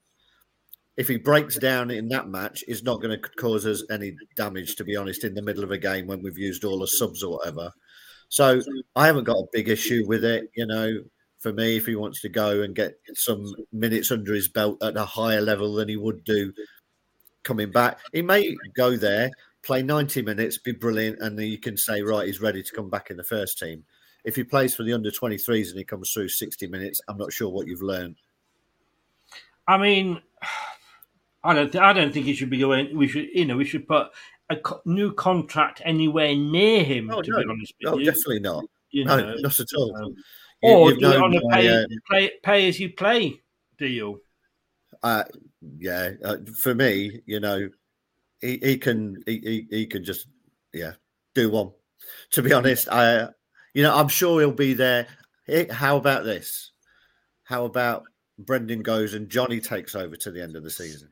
[0.97, 4.75] If he breaks down in that match, it's not going to cause us any damage,
[4.75, 7.23] to be honest, in the middle of a game when we've used all the subs
[7.23, 7.71] or whatever.
[8.30, 8.61] So
[8.95, 10.49] I haven't got a big issue with it.
[10.55, 11.03] You know,
[11.39, 14.97] for me if he wants to go and get some minutes under his belt at
[14.97, 16.51] a higher level than he would do
[17.43, 17.99] coming back.
[18.13, 19.29] He may go there,
[19.61, 22.89] play 90 minutes, be brilliant, and then you can say, right, he's ready to come
[22.89, 23.83] back in the first team.
[24.25, 27.31] If he plays for the under 23s and he comes through 60 minutes, I'm not
[27.31, 28.17] sure what you've learned.
[29.67, 30.21] I mean,
[31.43, 31.71] I don't.
[31.71, 32.97] Th- I don't think he should be going.
[32.97, 34.07] We should, you know, we should put
[34.49, 37.09] a co- new contract anywhere near him.
[37.11, 37.38] Oh, to no.
[37.38, 38.65] be honest with No, you, definitely not.
[38.91, 39.95] You no, know, not at all.
[39.97, 40.15] um,
[40.62, 43.41] or do on a pay, uh, play, pay as you play
[43.78, 44.18] deal.
[45.03, 45.24] Uh,
[45.78, 47.70] yeah, uh, for me, you know,
[48.41, 50.28] he, he can he, he, he can just
[50.74, 50.93] yeah
[51.36, 51.72] do one.
[52.32, 53.30] To be honest, I
[53.74, 55.08] you know I'm sure he'll be there.
[55.72, 56.72] How about this?
[57.43, 58.03] How about
[58.38, 61.10] Brendan goes and Johnny takes over to the end of the season?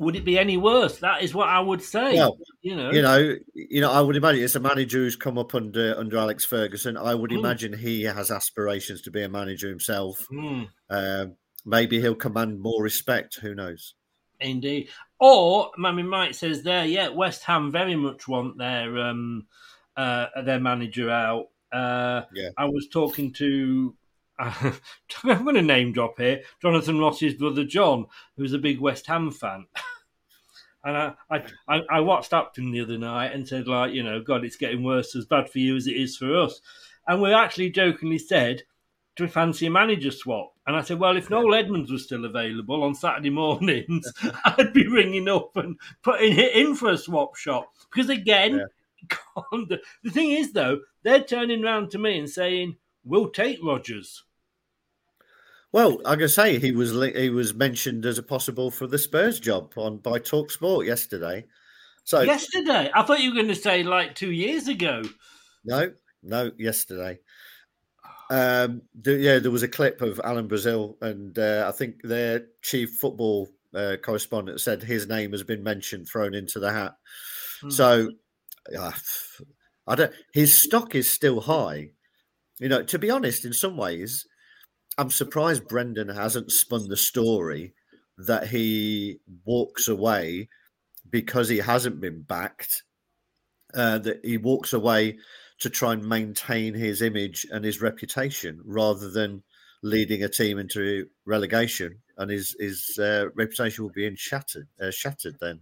[0.00, 0.98] Would it be any worse?
[0.98, 2.16] That is what I would say.
[2.16, 3.92] Well, you know, you know, you know.
[3.92, 6.96] I would imagine it's a manager who's come up under under Alex Ferguson.
[6.96, 7.38] I would Mm.
[7.38, 10.26] imagine he has aspirations to be a manager himself.
[10.32, 10.68] Mm.
[10.88, 11.36] Um,
[11.66, 13.36] maybe he'll command more respect.
[13.40, 13.94] Who knows?
[14.40, 14.88] Indeed.
[15.18, 19.46] Or Mammy Mike says there, yeah, West Ham very much want their um
[19.98, 21.48] uh their manager out.
[21.70, 22.48] Uh Yeah.
[22.56, 23.94] I was talking to
[24.40, 24.72] Uh,
[25.24, 26.42] I'm going to name drop here.
[26.62, 29.66] Jonathan Ross's brother John, who's a big West Ham fan.
[30.82, 34.46] And I, I, I, watched Upton the other night and said, like, you know, God,
[34.46, 36.62] it's getting worse as bad for you as it is for us.
[37.06, 38.62] And we actually jokingly said,
[39.14, 40.54] do we fancy a manager swap?
[40.66, 44.10] And I said, well, if Noel Edmonds was still available on Saturday mornings,
[44.44, 47.70] I'd be ringing up and putting it in for a swap shop.
[47.92, 48.64] Because again,
[49.52, 54.24] the thing is, though, they're turning around to me and saying, we'll take Rodgers.
[55.72, 59.38] Well, I can say he was he was mentioned as a possible for the Spurs
[59.38, 61.44] job on by Talk Sport yesterday.
[62.04, 65.02] So Yesterday, I thought you were going to say like two years ago.
[65.64, 65.92] no,
[66.22, 67.20] no, yesterday.
[68.30, 72.46] Um, the, yeah, there was a clip of Alan Brazil, and uh, I think their
[72.62, 76.96] chief football uh, correspondent said his name has been mentioned, thrown into the hat.
[77.68, 78.10] So,
[78.76, 78.92] uh,
[79.86, 80.12] I don't.
[80.32, 81.90] His stock is still high.
[82.58, 84.26] You know, to be honest, in some ways,
[84.98, 87.74] I'm surprised Brendan hasn't spun the story
[88.18, 90.48] that he walks away
[91.08, 92.82] because he hasn't been backed.
[93.72, 95.16] Uh, that he walks away
[95.60, 99.44] to try and maintain his image and his reputation rather than
[99.82, 104.90] leading a team into relegation, and his his uh, reputation will be in shattered uh,
[104.90, 105.60] shattered then.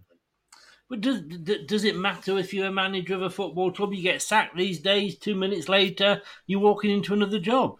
[0.89, 1.21] But does
[1.67, 3.93] does it matter if you're a manager of a football club?
[3.93, 5.19] You get sacked these days.
[5.19, 7.77] Two minutes later, you're walking into another job.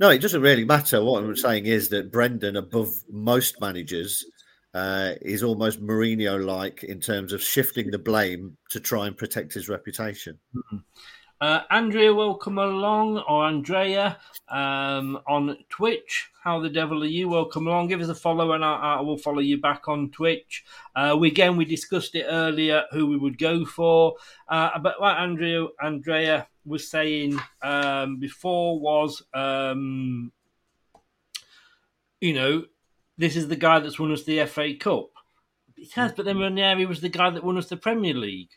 [0.00, 1.04] No, it doesn't really matter.
[1.04, 4.24] What I'm saying is that Brendan, above most managers,
[4.74, 9.54] uh, is almost Mourinho like in terms of shifting the blame to try and protect
[9.54, 10.38] his reputation.
[11.40, 14.18] Uh, Andrea, welcome along, or Andrea
[14.48, 16.30] um, on Twitch.
[16.42, 17.28] How the devil are you?
[17.28, 17.88] Welcome along.
[17.88, 20.64] Give us a follow, and I, I will follow you back on Twitch.
[20.96, 24.14] Uh, we again we discussed it earlier who we would go for,
[24.48, 30.32] uh, but what Andrea Andrea was saying um, before was, um,
[32.20, 32.64] you know,
[33.18, 35.10] this is the guy that's won us the FA Cup.
[35.76, 38.50] It has, but then Ranieri was the guy that won us the Premier League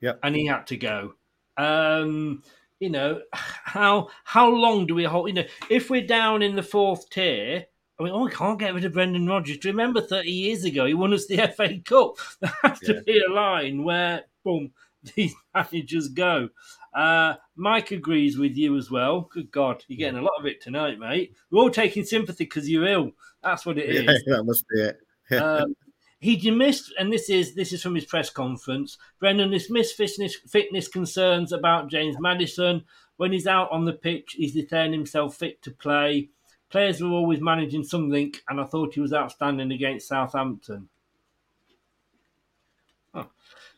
[0.00, 0.20] Yep.
[0.22, 1.14] and he had to go.
[1.56, 2.42] Um,
[2.80, 5.28] you know, how how long do we hold?
[5.28, 7.64] You know, if we're down in the fourth tier,
[7.98, 9.64] I mean, oh, we can't get rid of Brendan Rodgers.
[9.64, 12.16] Remember, thirty years ago, he won us the FA Cup.
[12.40, 14.70] There has to be a line where, boom,
[15.16, 16.48] these managers go.
[16.94, 19.28] Uh, Mike agrees with you as well.
[19.32, 21.34] Good God, you're getting a lot of it tonight, mate.
[21.50, 23.10] We're all taking sympathy because you're ill.
[23.42, 24.22] That's what it is.
[24.26, 24.96] Yeah, that must be it.
[25.32, 25.74] Um,
[26.20, 28.96] he dismissed, and this is this is from his press conference.
[29.20, 32.84] Brendan dismissed fitness, fitness concerns about James Maddison.
[33.16, 36.30] When he's out on the pitch, he's declaring himself fit to play.
[36.70, 40.88] Players are always managing something, and I thought he was outstanding against Southampton.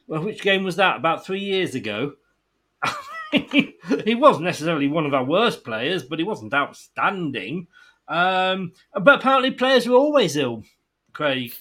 [0.06, 0.96] Well, which game was that?
[0.96, 2.14] About three years ago.
[3.32, 7.66] he wasn't necessarily one of our worst players, but he wasn't outstanding.
[8.08, 10.62] Um, but apparently, players were always ill.
[11.12, 11.52] Craig.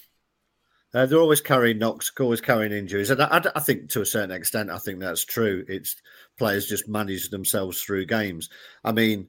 [0.94, 4.32] Uh, they're always carrying knocks, always carrying injuries, and I, I think to a certain
[4.32, 5.66] extent, I think that's true.
[5.68, 5.96] It's
[6.38, 8.50] players just manage themselves through games.
[8.84, 9.28] I mean,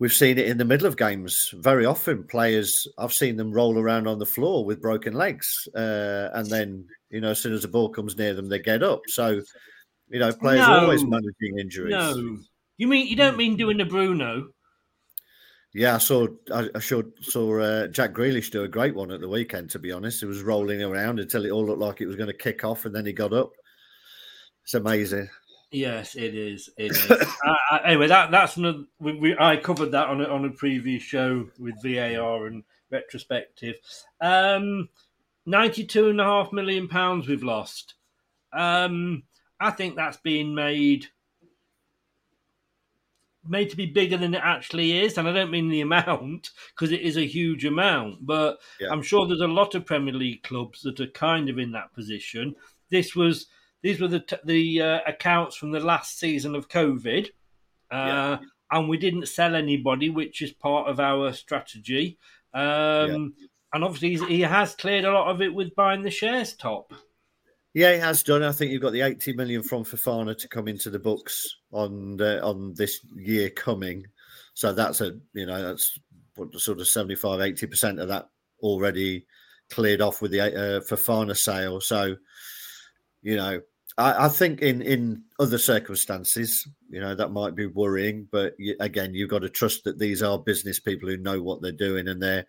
[0.00, 2.24] we've seen it in the middle of games very often.
[2.24, 6.86] Players, I've seen them roll around on the floor with broken legs, uh, and then
[7.14, 9.02] you know, as soon as the ball comes near them, they get up.
[9.06, 9.40] So,
[10.08, 11.92] you know, players are always managing injuries.
[11.92, 12.38] No,
[12.76, 14.48] you mean you don't mean doing the Bruno?
[15.72, 19.20] Yeah, I saw I, I saw, saw uh, Jack Grealish do a great one at
[19.20, 19.70] the weekend.
[19.70, 22.26] To be honest, he was rolling around until it all looked like it was going
[22.26, 23.52] to kick off, and then he got up.
[24.64, 25.28] It's amazing.
[25.70, 26.68] Yes, it is.
[26.76, 27.10] It is.
[27.10, 28.84] uh, uh, anyway, that that's another.
[28.98, 33.76] We, we, I covered that on a, on a previous show with VAR and retrospective.
[34.20, 34.88] Um,
[35.46, 37.94] Ninety-two and a half million pounds we've lost.
[38.52, 39.24] Um,
[39.60, 41.06] I think that's being made
[43.46, 46.92] made to be bigger than it actually is, and I don't mean the amount because
[46.92, 48.24] it is a huge amount.
[48.24, 48.88] But yeah.
[48.90, 51.92] I'm sure there's a lot of Premier League clubs that are kind of in that
[51.92, 52.54] position.
[52.90, 53.46] This was
[53.82, 57.26] these were the the uh, accounts from the last season of COVID,
[57.90, 58.38] uh, yeah.
[58.70, 62.18] and we didn't sell anybody, which is part of our strategy.
[62.54, 63.46] Um, yeah.
[63.74, 66.94] And obviously, he has cleared a lot of it with buying the shares top.
[67.74, 68.44] Yeah, he has done.
[68.44, 72.20] I think you've got the 80 million from Fofana to come into the books on
[72.20, 74.06] uh, on this year coming.
[74.54, 75.98] So that's a you know that's
[76.36, 78.28] what sort of 75 80 percent of that
[78.60, 79.26] already
[79.70, 81.80] cleared off with the uh, Fofana sale.
[81.80, 82.14] So
[83.22, 83.60] you know
[83.96, 88.28] I, think in in other circumstances, you know, that might be worrying.
[88.30, 91.72] But again, you've got to trust that these are business people who know what they're
[91.72, 92.46] doing, and they're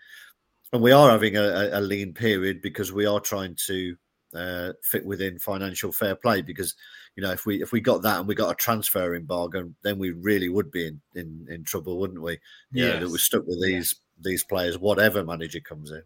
[0.74, 3.96] and we are having a, a lean period because we are trying to
[4.34, 6.42] uh, fit within financial fair play.
[6.42, 6.76] Because
[7.16, 9.98] you know, if we if we got that and we got a transfer embargo, then
[9.98, 12.40] we really would be in in, in trouble, wouldn't we?
[12.72, 14.24] Yeah, that we're stuck with these yeah.
[14.30, 16.04] these players, whatever manager comes in.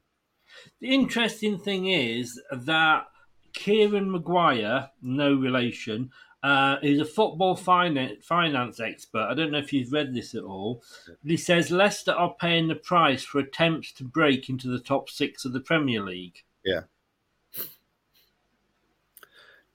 [0.82, 3.08] The interesting thing is that
[3.54, 6.12] Kieran Maguire, no relation,
[6.44, 9.28] uh, a football finance, finance expert.
[9.30, 10.84] I don't know if you've read this at all.
[11.06, 15.10] But he says Leicester are paying the price for attempts to break into the top
[15.10, 16.44] six of the Premier League.
[16.64, 16.82] Yeah.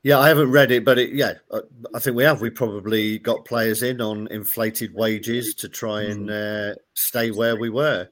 [0.02, 1.62] Yeah, I haven't read it, but it, yeah, uh,
[1.94, 2.42] I think we have.
[2.42, 6.72] We probably got players in on inflated wages to try and mm.
[6.72, 8.08] uh, stay where we were.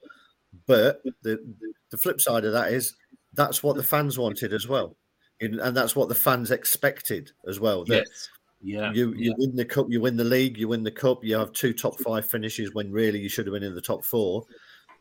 [0.65, 1.39] But the
[1.91, 2.95] the flip side of that is
[3.33, 4.95] that's what the fans wanted as well
[5.43, 7.85] and that's what the fans expected as well.
[7.85, 8.29] That yes.
[8.63, 9.33] Yeah, you you yeah.
[9.37, 11.23] win the cup, you win the league, you win the cup.
[11.23, 14.05] You have two top five finishes when really you should have been in the top
[14.05, 14.45] four.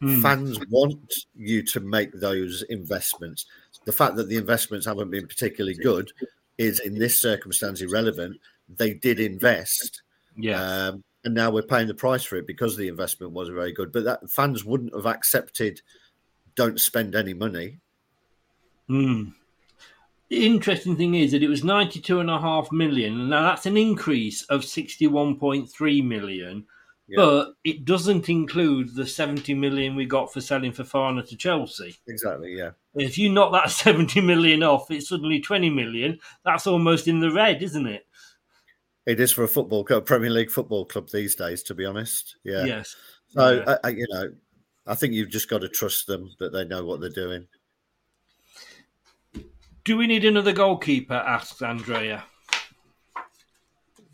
[0.03, 0.21] Mm.
[0.21, 3.47] Fans want you to make those investments.
[3.85, 6.13] The fact that the investments haven't been particularly good
[6.59, 8.37] is, in this circumstance, irrelevant.
[8.69, 10.03] They did invest,
[10.37, 13.73] yeah, um, and now we're paying the price for it because the investment wasn't very
[13.73, 13.93] good.
[13.93, 15.81] But that fans wouldn't have accepted.
[16.57, 17.79] Don't spend any money.
[18.91, 19.35] Mm.
[20.33, 23.29] The interesting thing is that it was 92.5 million.
[23.29, 26.65] Now that's an increase of 61.3 million,
[27.07, 27.17] yeah.
[27.17, 31.97] but it doesn't include the 70 million we got for selling Fofana to Chelsea.
[32.09, 32.71] Exactly, yeah.
[32.95, 36.19] If you knock that 70 million off, it's suddenly 20 million.
[36.47, 38.07] That's almost in the red, isn't it?
[39.05, 42.37] It is for a football club, Premier League football club these days, to be honest.
[42.43, 42.65] Yeah.
[42.65, 42.97] Yes.
[43.29, 43.77] So, yeah.
[43.85, 44.33] I, I, you know,
[44.87, 47.49] I think you've just got to trust them that they know what they're doing.
[49.85, 51.15] Do we need another goalkeeper?
[51.15, 52.25] asks Andrea.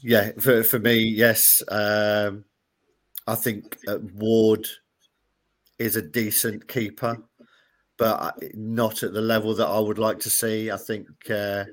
[0.01, 1.63] Yeah, for, for me, yes.
[1.69, 2.45] Um,
[3.27, 4.67] I think uh, Ward
[5.79, 7.23] is a decent keeper,
[7.99, 10.71] but not at the level that I would like to see.
[10.71, 11.65] I think uh,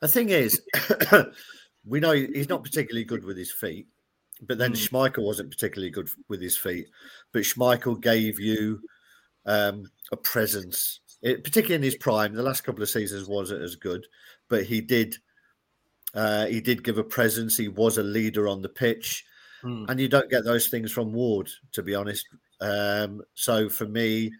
[0.00, 0.62] the thing is,
[1.86, 3.88] we know he's not particularly good with his feet,
[4.42, 4.76] but then mm.
[4.76, 6.86] Schmeichel wasn't particularly good with his feet.
[7.32, 8.80] But Schmeichel gave you
[9.46, 12.34] um, a presence it, particularly in his prime.
[12.34, 14.06] The last couple of seasons wasn't as good,
[14.48, 15.16] but he did
[16.14, 17.56] uh, he did give a presence.
[17.56, 19.24] He was a leader on the pitch,
[19.62, 19.86] hmm.
[19.88, 22.28] and you don't get those things from Ward, to be honest.
[22.60, 24.30] Um, so for me,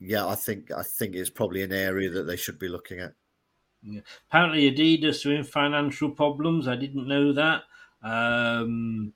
[0.00, 3.12] yeah, I think I think it's probably an area that they should be looking at.
[3.82, 4.00] Yeah.
[4.30, 6.68] Apparently, Adidas are in financial problems.
[6.68, 7.62] I didn't know that.
[8.02, 9.12] Um,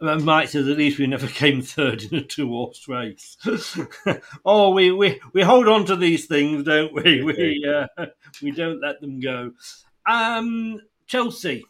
[0.00, 3.36] Mike says at least we never came third in a two horse race.
[4.44, 7.22] oh, we, we we hold on to these things, don't we?
[7.22, 8.06] We uh,
[8.42, 9.52] we don't let them go.
[10.06, 11.64] Um, Chelsea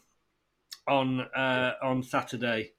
[0.87, 2.73] on uh, on Saturday,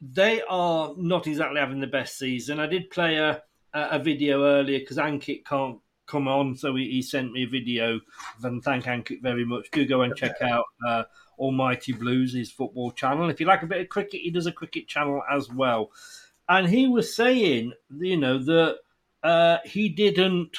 [0.00, 2.60] they are not exactly having the best season.
[2.60, 7.02] I did play a a video earlier because Ankit can't come on, so he, he,
[7.02, 8.00] sent me a video.
[8.42, 9.70] And thank Ankit very much.
[9.70, 10.64] Do go and check out.
[10.86, 11.02] Uh,
[11.38, 13.30] Almighty Blues, his football channel.
[13.30, 15.90] If you like a bit of cricket, he does a cricket channel as well.
[16.48, 18.78] And he was saying, you know, that
[19.22, 20.56] uh, he didn't.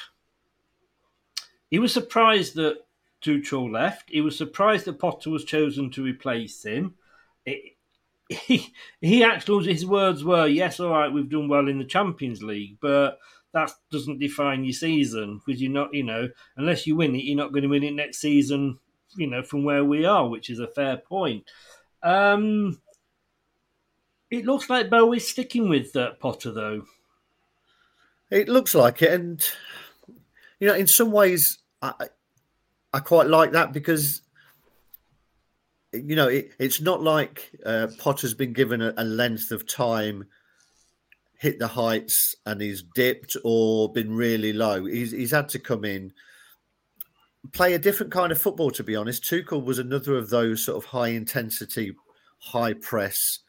[1.69, 2.85] He was surprised that
[3.21, 4.09] Tuchel left.
[4.09, 6.95] He was surprised that Potter was chosen to replace him.
[7.45, 7.73] It,
[8.29, 12.43] he, he actually, his words were, yes, all right, we've done well in the Champions
[12.43, 13.19] League, but
[13.53, 17.37] that doesn't define your season because you're not, you know, unless you win it, you're
[17.37, 18.79] not going to win it next season
[19.17, 21.43] you know, from where we are, which is a fair point.
[22.03, 22.81] Um,
[24.29, 26.83] it looks like Boehly's sticking with uh, Potter, though.
[28.29, 29.51] It looks like it, and
[30.59, 31.93] you know, in some ways, I
[32.93, 34.21] I quite like that because
[35.93, 40.25] you know, it, it's not like uh, Potter's been given a, a length of time,
[41.39, 44.85] hit the heights, and he's dipped or been really low.
[44.85, 46.13] He's he's had to come in,
[47.53, 48.71] play a different kind of football.
[48.71, 51.95] To be honest, Tuchel was another of those sort of high intensity,
[52.39, 53.39] high press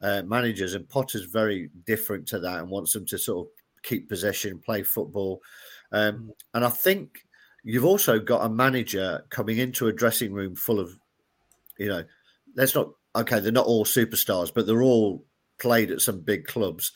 [0.00, 3.52] uh, managers, and Potter's very different to that and wants them to sort of
[3.82, 5.40] keep possession, play football.
[5.92, 7.24] Um, and I think
[7.62, 10.96] you've also got a manager coming into a dressing room full of,
[11.78, 12.04] you know,
[12.56, 15.24] let's not okay, they're not all superstars, but they're all
[15.58, 16.92] played at some big clubs,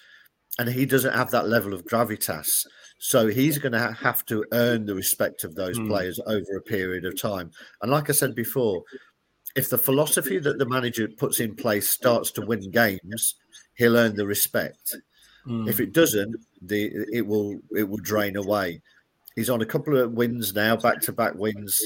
[0.59, 2.66] and he doesn't have that level of gravitas.
[2.98, 5.89] So he's going to have to earn the respect of those Mm.
[5.89, 7.51] players over a period of time.
[7.82, 8.82] And like I said before,
[9.55, 13.35] if the philosophy that the manager puts in place starts to win games,
[13.74, 14.97] he'll earn the respect.
[15.47, 15.68] Mm.
[15.68, 18.81] If it doesn't, the it will it will drain away.
[19.35, 21.78] He's on a couple of wins now, back to back wins.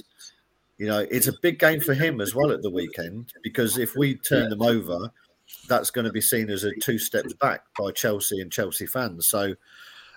[0.78, 3.94] You know, it's a big game for him as well at the weekend because if
[3.96, 5.10] we turn them over,
[5.68, 9.28] that's going to be seen as a two steps back by Chelsea and Chelsea fans.
[9.28, 9.54] So,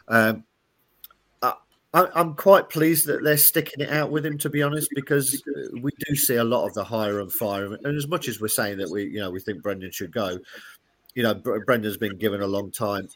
[0.07, 0.45] um,
[1.93, 5.43] I'm quite pleased that they're sticking it out with him, to be honest, because
[5.79, 7.65] we do see a lot of the hire and fire.
[7.65, 10.39] And as much as we're saying that we, you know, we think Brendan should go,
[11.13, 13.07] you know, Brendan's been given a long time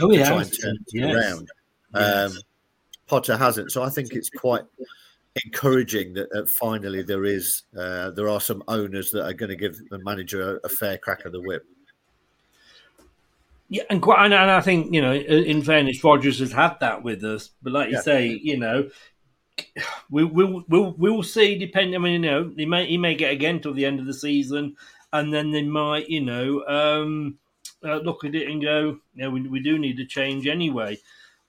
[0.00, 1.14] Oh, he to try and turn Yes.
[1.14, 1.48] around.
[1.94, 2.34] Yes.
[2.34, 2.42] Um,
[3.06, 4.64] Potter hasn't, so I think it's quite
[5.44, 9.56] encouraging that, that finally there is uh, there are some owners that are going to
[9.56, 11.64] give the manager a, a fair crack of the whip.
[13.70, 17.22] Yeah, and quite, and, I think you know, in fairness, Rodgers has had that with
[17.24, 17.50] us.
[17.62, 18.00] But like you Yeah.
[18.02, 18.88] say, you know,
[20.10, 21.58] we will we'll, we'll see.
[21.58, 24.06] Depending, I mean, you know, he may he may get again till the end of
[24.06, 24.76] the season,
[25.12, 27.38] and then they might, you know, um,
[27.84, 30.96] uh, look at it and go, no, we, we do need to change anyway.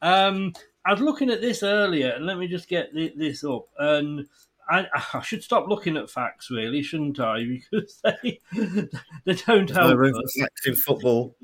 [0.02, 0.54] Um,
[0.86, 3.68] I was looking at this earlier, and let me just get thi- this up.
[3.78, 4.26] And
[4.70, 7.60] I, I should stop looking at facts, really, shouldn't I?
[7.72, 10.34] Because they they don't There's no help room us.
[10.34, 11.36] for facts in football.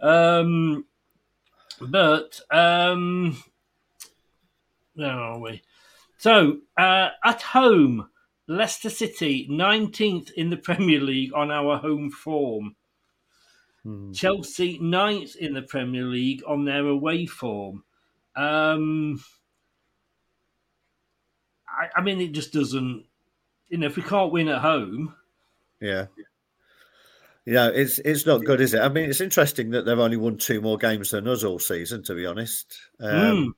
[0.00, 0.84] Um,
[1.80, 3.42] but um,
[4.94, 5.62] where are we?
[6.18, 8.08] So uh, at home,
[8.48, 12.76] Leicester City nineteenth in the Premier League on our home form.
[14.12, 17.84] Chelsea ninth in the Premier League on their away form.
[18.34, 19.22] Um,
[21.68, 23.04] I, I mean, it just doesn't.
[23.68, 25.14] You know, if we can't win at home,
[25.80, 26.06] Yeah.
[27.46, 28.80] Yeah, it's it's not good, is it?
[28.80, 32.02] I mean, it's interesting that they've only won two more games than us all season,
[32.04, 32.76] to be honest.
[33.00, 33.50] Um, Mm.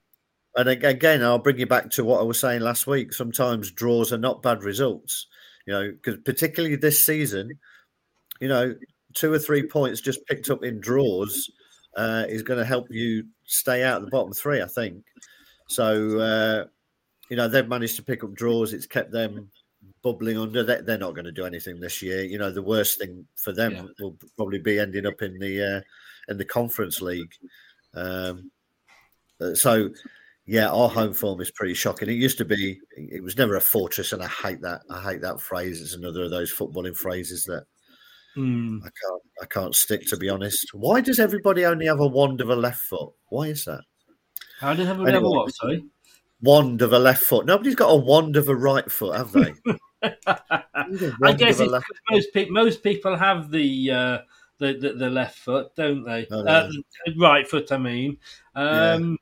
[0.57, 3.13] And again, I'll bring you back to what I was saying last week.
[3.13, 5.29] Sometimes draws are not bad results,
[5.67, 7.59] you know, because particularly this season,
[8.41, 8.75] you know,
[9.15, 11.49] two or three points just picked up in draws
[11.97, 15.05] uh, is going to help you stay out of the bottom three, I think.
[15.69, 16.65] So, uh,
[17.31, 18.73] you know, they've managed to pick up draws.
[18.73, 19.51] It's kept them
[20.03, 20.63] bubbling under.
[20.63, 22.23] They- They're not going to do anything this year.
[22.23, 23.85] You know, the worst thing for them Yeah.
[24.01, 25.81] will probably be ending up in the uh,
[26.31, 27.33] in the Conference League.
[27.95, 28.51] Um,
[29.41, 29.91] uh, so,
[30.47, 32.09] yeah, our home form is pretty shocking.
[32.09, 32.81] It used to be.
[32.97, 34.83] It was never a fortress, and I hate that.
[34.91, 35.81] I hate that phrase.
[35.81, 37.65] It's another of those footballing phrases that
[38.35, 38.79] Hmm.
[38.85, 39.23] I can't.
[39.43, 40.07] I can't stick.
[40.09, 43.11] To be honest, why does everybody only have a wand of a left foot?
[43.31, 43.83] Why is that?
[44.61, 45.55] how did have a what?
[45.55, 45.85] Sorry.
[46.43, 47.47] Wand of a left foot.
[47.47, 49.53] Nobody's got a wand of a right foot, have they?
[50.03, 51.61] I guess
[52.11, 54.19] most people most people have the, uh,
[54.59, 56.27] the the the left foot, don't they?
[56.31, 56.71] Oh, uh,
[57.07, 57.13] yeah.
[57.19, 58.19] right foot, I mean.
[58.55, 59.19] Um,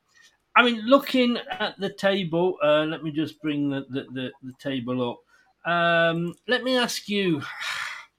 [0.54, 4.52] I mean, looking at the table, uh, let me just bring the the, the, the
[4.58, 5.70] table up.
[5.70, 7.42] Um, let me ask you,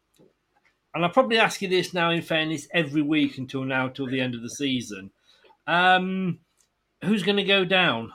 [0.93, 2.11] and I'll probably ask you this now.
[2.11, 5.11] In fairness, every week until now, till the end of the season.
[5.65, 6.39] Um,
[7.03, 8.13] who's going to go down?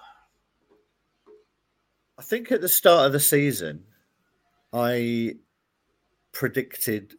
[2.19, 3.85] I think at the start of the season,
[4.73, 5.35] I
[6.33, 7.15] predicted.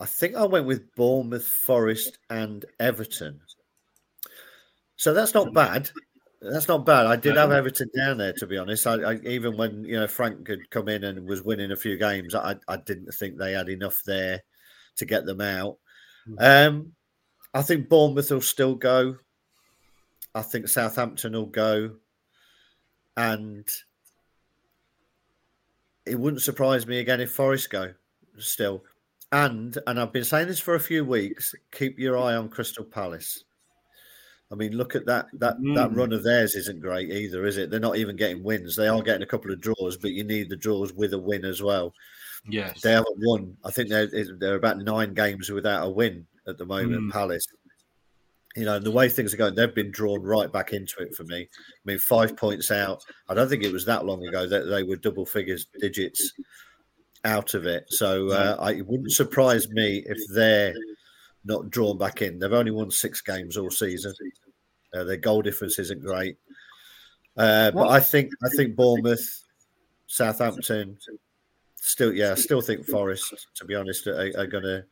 [0.00, 3.40] I think I went with Bournemouth, Forest, and Everton.
[4.96, 5.90] So that's not bad.
[6.40, 7.06] That's not bad.
[7.06, 8.86] I did have Everton down there, to be honest.
[8.86, 11.96] I, I even when you know Frank had come in and was winning a few
[11.96, 14.42] games, I, I didn't think they had enough there
[14.96, 15.78] to get them out.
[16.38, 16.92] Um,
[17.54, 19.16] I think Bournemouth will still go.
[20.34, 21.92] I think Southampton will go,
[23.16, 23.66] and
[26.06, 27.92] it wouldn't surprise me again if Forest go
[28.38, 28.84] still.
[29.32, 31.54] And and I've been saying this for a few weeks.
[31.72, 33.44] Keep your eye on Crystal Palace.
[34.52, 35.96] I mean, look at that that that Mm.
[35.96, 37.70] run of theirs isn't great either, is it?
[37.70, 38.76] They're not even getting wins.
[38.76, 41.44] They are getting a couple of draws, but you need the draws with a win
[41.44, 41.92] as well.
[42.46, 42.82] Yes.
[42.82, 43.56] They haven't won.
[43.64, 47.02] I think they're they're about nine games without a win at the moment.
[47.04, 47.10] Mm.
[47.10, 47.46] Palace.
[48.56, 51.14] You know, and the way things are going, they've been drawn right back into it
[51.16, 51.40] for me.
[51.42, 53.02] I mean, five points out.
[53.28, 56.32] I don't think it was that long ago that they were double figures, digits.
[57.24, 57.86] out of it.
[57.88, 60.74] So uh, I, it wouldn't surprise me if they're
[61.44, 62.38] not drawn back in.
[62.38, 64.14] They've only won six games all season.
[64.92, 66.36] Uh, their goal difference isn't great,
[67.36, 69.44] uh, but I think I think Bournemouth,
[70.06, 70.96] Southampton,
[71.74, 73.48] still yeah, I still think Forest.
[73.56, 74.84] To be honest, are, are going to.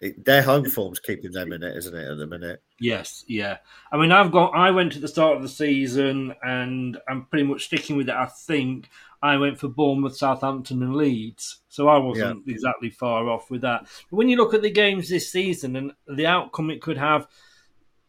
[0.00, 2.08] Their home form's keeping them in it, isn't it?
[2.08, 3.58] At the minute, Yes, yeah.
[3.90, 4.50] I mean, I've got.
[4.50, 8.14] I went to the start of the season, and I'm pretty much sticking with it.
[8.14, 8.88] I think
[9.22, 13.82] I went for Bournemouth, Southampton, and Leeds, so I wasn't exactly far off with that.
[14.10, 17.26] But when you look at the games this season and the outcome it could have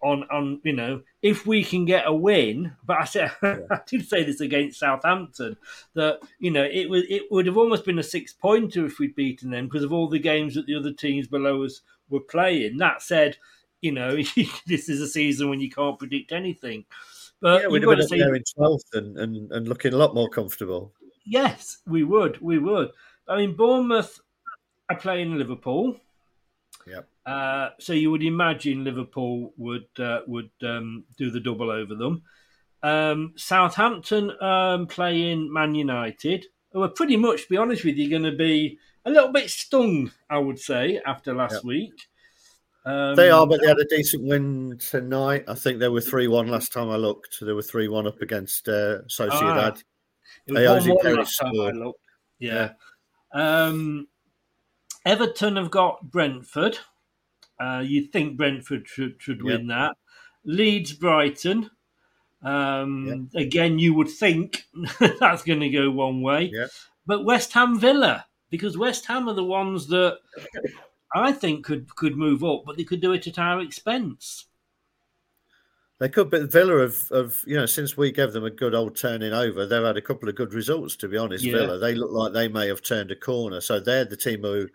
[0.02, 4.08] on, on you know, if we can get a win, but I said I did
[4.08, 5.58] say this against Southampton
[5.94, 9.16] that you know it was it would have almost been a six pointer if we'd
[9.16, 12.78] beaten them because of all the games that the other teams below us were playing.
[12.78, 13.38] That said
[13.82, 14.16] you know,
[14.68, 16.86] this is a season when you can't predict anything.
[17.42, 20.14] But yeah, we'd have been up there in twelfth and, and, and looking a lot
[20.14, 20.94] more comfortable.
[21.26, 22.40] Yes, we would.
[22.42, 22.90] We would.
[23.28, 24.20] I mean, Bournemouth
[24.90, 25.98] are playing Liverpool.
[27.30, 32.24] Uh, so you would imagine Liverpool would uh, would um, do the double over them.
[32.82, 38.10] Um, Southampton um, playing Man United, who are pretty much, to be honest with you,
[38.10, 41.64] going to be a little bit stung, I would say, after last Yep.
[41.66, 41.94] week.
[42.86, 45.44] Um, they are, but they had a decent win tonight.
[45.48, 47.38] I think they were three one last time I looked.
[47.42, 49.78] They were three one up against uh, Sociedad.
[49.78, 49.82] Ah,
[50.48, 51.78] It was 1-1 last time I scored.
[51.78, 52.00] looked.
[52.40, 52.72] Yeah.
[53.34, 54.08] Um,
[55.06, 56.80] Everton have got Brentford.
[57.60, 59.96] Uh, you'd think Brentford should, should win that.
[60.46, 61.70] Leeds, Brighton.
[62.42, 64.64] Um, Again, you would think
[65.20, 66.52] that's going to go one way.
[67.06, 70.20] But West Ham, Villa, because West Ham are the ones that
[71.14, 74.46] I think could could move up, but they could do it at our expense.
[76.00, 78.96] They could, but Villa have, have, you know, since we gave them a good old
[78.96, 80.96] turning over, they've had a couple of good results.
[80.98, 81.58] To be honest, Yeah.
[81.58, 83.60] Villa, they look like they may have turned a corner.
[83.60, 84.70] So they're the team who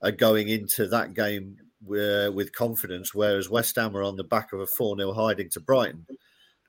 [0.00, 1.56] are going into that game
[1.88, 5.48] uh, with confidence, whereas West Ham are on the back of a four 0 hiding
[5.50, 6.06] to Brighton.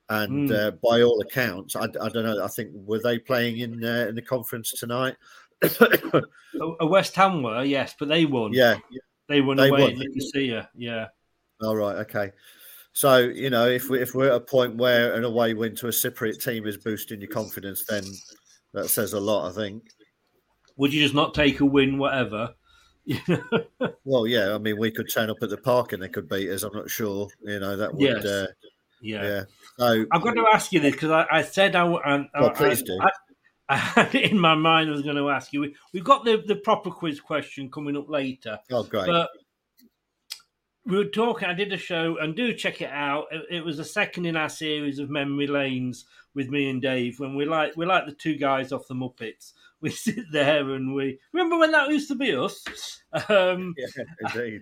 [0.09, 0.51] And Mm.
[0.67, 2.43] uh, by all accounts, I, I don't know.
[2.43, 5.15] I think were they playing in uh, in the conference tonight?
[5.61, 6.21] A-
[6.81, 8.51] A West Ham were, yes, but they won.
[8.53, 8.75] Yeah,
[9.29, 9.91] They won They away won.
[9.91, 10.69] in Nicosia.
[10.75, 11.07] Yeah.
[11.61, 12.31] All right, okay.
[12.93, 15.87] So you know, if we if we're at a point where an away win to
[15.87, 18.03] a Cypriot team is boosting your confidence, then
[18.73, 19.49] that says a lot.
[19.49, 19.83] I think.
[20.77, 22.53] Would you just not take a win, whatever?
[24.05, 24.53] Well, yeah.
[24.53, 26.63] I mean, we could turn up at the park and they could beat us.
[26.63, 27.27] I'm not sure.
[27.43, 28.01] You know, that would.
[28.01, 28.25] Yes.
[28.25, 28.47] Uh,
[29.01, 29.23] Yeah.
[29.23, 29.43] yeah.
[29.77, 32.53] So I've got to ask you this because I, I said I, I, Well, I-
[32.53, 32.97] please do.
[33.01, 33.09] I,
[33.69, 35.61] I had it in my mind I was going to ask you.
[35.61, 38.59] We, we've got the, the proper quiz question coming up later.
[38.69, 39.05] Oh, great.
[39.07, 39.29] But
[40.85, 41.47] we were talking.
[41.47, 43.25] I did a show, and do check it out.
[43.49, 47.19] It, was the second in our series of memory lanes with me and Dave.
[47.19, 49.53] When we like we like the two guys off the Muppets.
[49.81, 52.63] We sit there and we remember when that used to be us.
[53.27, 54.03] Um, yeah,
[54.35, 54.61] indeed.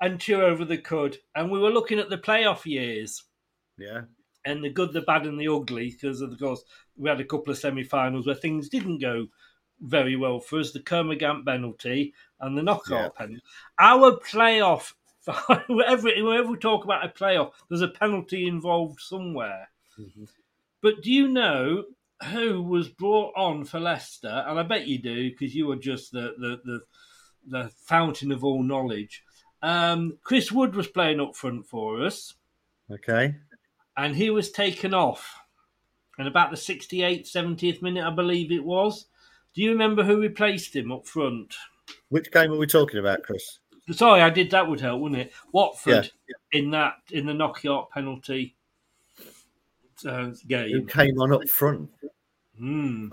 [0.00, 1.18] and chew over the cud.
[1.36, 3.22] And we were looking at the playoff years
[3.78, 4.00] Yeah.
[4.44, 5.90] and the good, the bad, and the ugly.
[5.92, 6.64] Because of course,
[6.96, 9.28] we had a couple of semi-finals where things didn't go
[9.80, 10.72] very well for us.
[10.72, 13.44] The Kermorgant penalty and the Knockaert penalty.
[13.78, 14.94] Our playoff,
[15.68, 19.68] wherever whenever we talk about a playoff, there's a penalty involved somewhere.
[20.82, 21.84] But do you know
[22.32, 24.44] who was brought on for Leicester?
[24.46, 26.80] And I bet you do because you are just the the the,
[27.48, 29.22] the fountain of all knowledge.
[29.62, 32.34] Um, Chris Wood was playing up front for us
[32.90, 33.34] Okay.
[33.96, 35.34] and he was taken off.
[36.18, 39.06] And about the 68th, 70th minute, I believe it was.
[39.54, 41.54] Do you remember who replaced him up front?
[42.10, 43.58] Which game are we talking about, Chris?
[43.92, 44.50] Sorry, I did.
[44.50, 45.32] That would help, wouldn't it?
[45.52, 46.10] Watford
[46.52, 48.56] in that in the Knockaert penalty
[50.04, 50.70] uh, game.
[50.70, 51.90] Who came on up front?
[52.58, 53.08] Hmm.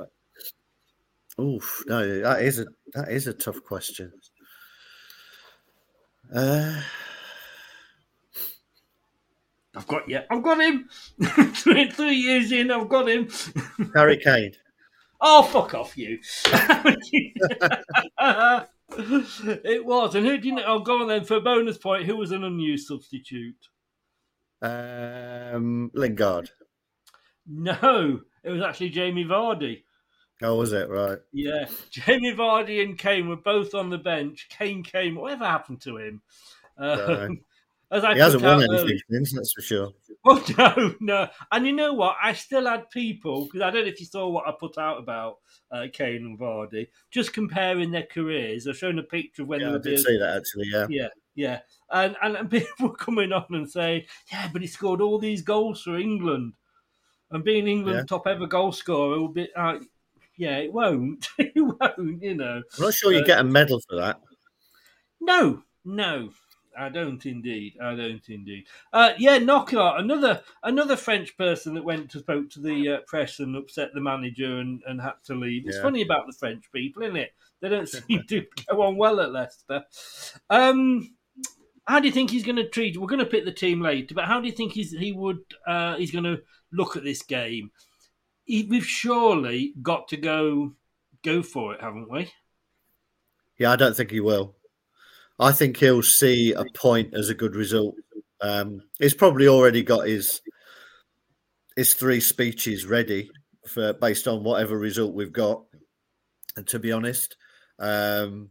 [1.39, 4.11] Oof, no, that is a that is a tough question.
[6.33, 6.81] Uh,
[9.75, 10.89] I've got yeah, I've got him.
[11.53, 13.29] three, three years in, I've got him.
[13.95, 14.53] Harry Kane.
[15.21, 16.19] Oh, fuck off, you.
[19.65, 20.15] it was.
[20.15, 20.63] And who know?
[20.65, 21.23] Oh, go on then.
[21.23, 23.69] For a bonus point, who was an unused substitute?
[24.61, 26.49] Um, Lingard.
[27.45, 29.83] No, it was actually Jamie Vardy.
[30.41, 31.19] Oh, was it right?
[31.31, 34.47] Yeah, Jamie Vardy and Kane were both on the bench.
[34.49, 35.15] Kane came.
[35.15, 36.21] Whatever happened to him?
[36.77, 37.41] Um,
[37.93, 39.91] as I he hasn't won anything since, that's for sure.
[40.25, 41.27] Oh no, no.
[41.51, 42.15] And you know what?
[42.21, 44.97] I still had people because I don't know if you saw what I put out
[44.99, 45.39] about
[45.69, 48.65] uh, Kane and Vardy, just comparing their careers.
[48.65, 50.67] I've shown a picture of when Yeah, they I were did doing- see that actually.
[50.71, 50.87] Yeah.
[50.89, 51.59] Yeah, yeah.
[51.91, 55.81] And, and and people coming on and saying, "Yeah, but he scored all these goals
[55.81, 56.53] for England,
[57.31, 58.17] and being England's Yeah.
[58.17, 59.79] top ever goal scorer would be." Uh,
[60.37, 61.27] yeah, it won't.
[61.37, 62.23] it won't.
[62.23, 62.61] You know.
[62.77, 64.21] I'm not sure you Uh, get a medal for that.
[65.19, 66.29] No, no,
[66.77, 67.75] I don't indeed.
[67.81, 68.65] I don't indeed.
[68.91, 73.39] Uh, yeah, Knockaert, another another French person that went to spoke to the uh, press
[73.39, 75.63] and upset the manager and, and had to leave.
[75.65, 75.83] It's Yeah.
[75.83, 77.33] funny about the French people, isn't it?
[77.61, 79.83] They don't seem to go on well at Leicester.
[80.49, 81.15] Um,
[81.85, 82.97] how do you think he's going to treat?
[82.97, 85.39] We're going to pick the team later, but how do you think he's he would
[85.67, 86.41] uh, he's going to
[86.71, 87.71] look at this game?
[88.45, 90.73] He, we've surely got to go
[91.23, 92.31] go for it, haven't we?
[93.57, 94.55] Yeah, I don't think he will.
[95.39, 97.95] I think he'll see a point as a good result.
[98.41, 100.41] Um, he's probably already got his
[101.75, 103.31] his three speeches ready
[103.65, 105.63] for based on whatever result we've got.
[106.55, 107.35] And to be honest,
[107.79, 108.49] um,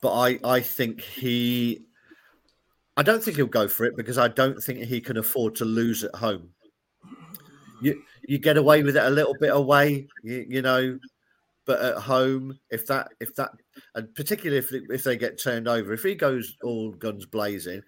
[0.00, 1.84] but I I think he.
[2.96, 5.64] I don't think he'll go for it because I don't think he can afford to
[5.64, 6.50] lose at home.
[7.80, 10.98] You you get away with it a little bit away, you, you know,
[11.64, 13.50] but at home, if that if that
[13.94, 17.82] and particularly if they- if they get turned over, if he goes all guns blazing,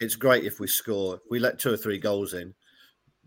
[0.00, 1.16] it's great if we score.
[1.16, 2.54] If we let two or three goals in,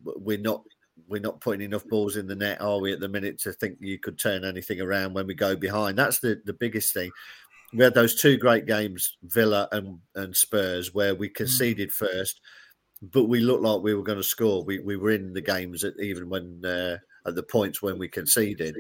[0.03, 0.63] we're not
[1.07, 3.77] we're not putting enough balls in the net, are we, at the minute to think
[3.81, 5.97] you could turn anything around when we go behind?
[5.97, 7.11] That's the the biggest thing.
[7.73, 12.39] We had those two great games, Villa and and Spurs, where we conceded first,
[13.01, 14.63] but we looked like we were going to score.
[14.63, 18.07] We we were in the games at, even when uh, at the points when we
[18.09, 18.75] conceded,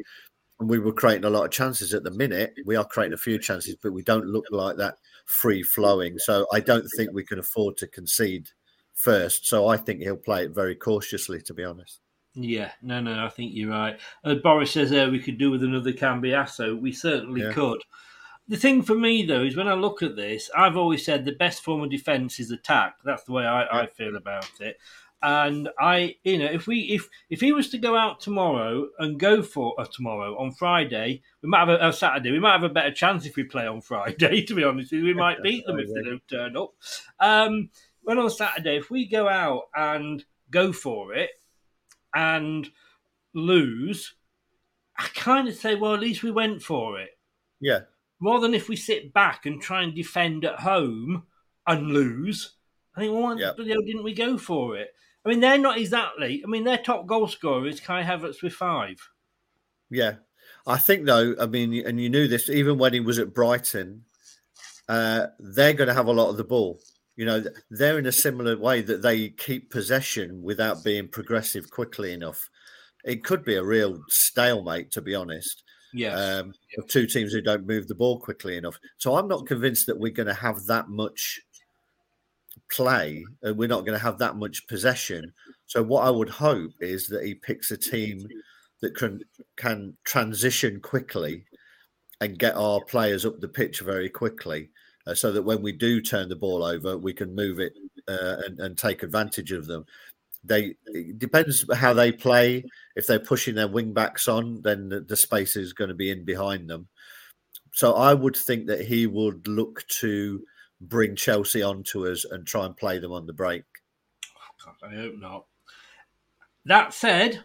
[0.63, 1.93] and we were creating a lot of chances.
[1.93, 4.95] At the minute, we are creating a few chances, but we don't look like that
[5.25, 6.17] free flowing.
[6.17, 8.47] So I don't think we can afford to concede
[8.93, 9.45] first.
[9.45, 11.99] So I think he'll play it very cautiously, to be honest.
[12.33, 13.99] Yeah, no, no, I think you're right.
[14.23, 16.79] Uh, Boris says there we could do with another Cambiasso.
[16.79, 17.51] We certainly Yeah.
[17.51, 17.81] could.
[18.47, 21.33] The thing for me, though, is when I look at this, I've always said the
[21.33, 22.95] best form of defence is attack.
[23.03, 24.77] That's the way I, I feel about it.
[25.25, 29.17] And I, you know, if we if if he was to go out tomorrow and
[29.17, 32.29] go for uh, tomorrow on Friday, we might have a, a Saturday.
[32.31, 34.45] We might have a better chance if we play on Friday.
[34.45, 35.05] To be honest, with you.
[35.05, 36.73] we might beat them if they don't turn up.
[37.21, 37.69] Um,
[38.01, 41.29] when on Saturday, if we go out and go for it
[42.13, 42.69] and
[43.33, 44.15] lose,
[44.97, 47.11] I kind of say, well, at least we went for it.
[47.61, 47.79] Yeah,
[48.19, 51.23] More than if we sit back and try and defend at home
[51.65, 52.55] and lose.
[52.97, 54.89] I think, well, why hell didn't we go for it?
[55.25, 56.43] I mean, they're not exactly.
[56.43, 58.97] I mean, their top goal scorer is Kai Havertz with five.
[59.89, 60.15] Yeah,
[60.67, 61.35] I think though.
[61.39, 64.05] I mean, and you knew this even when he was at Brighton.
[64.89, 66.77] Uh, they're going to have a lot of the ball.
[67.15, 72.11] You know, they're in a similar way that they keep possession without being progressive quickly
[72.11, 72.49] enough.
[73.05, 75.63] It could be a real stalemate, to be honest.
[75.93, 78.79] Yeah, um, of two teams who don't move the ball quickly enough.
[78.97, 81.39] So I'm not convinced that we're going to have that much
[82.71, 85.31] play and we're not going to have that much possession.
[85.65, 88.27] So what I would hope is that he picks a team
[88.81, 89.21] that can
[89.55, 91.45] can transition quickly
[92.21, 94.69] and get our players up the pitch very quickly.
[95.05, 97.73] Uh, so that when we do turn the ball over, we can move it
[98.07, 99.85] uh, and, and take advantage of them.
[100.45, 102.63] They it depends how they play.
[102.95, 106.11] If they're pushing their wing backs on, then the, the space is going to be
[106.11, 106.87] in behind them.
[107.73, 110.43] So I would think that he would look to
[110.89, 113.63] bring Chelsea onto us and try and play them on the break.
[114.63, 115.45] God, I hope not.
[116.65, 117.43] That said,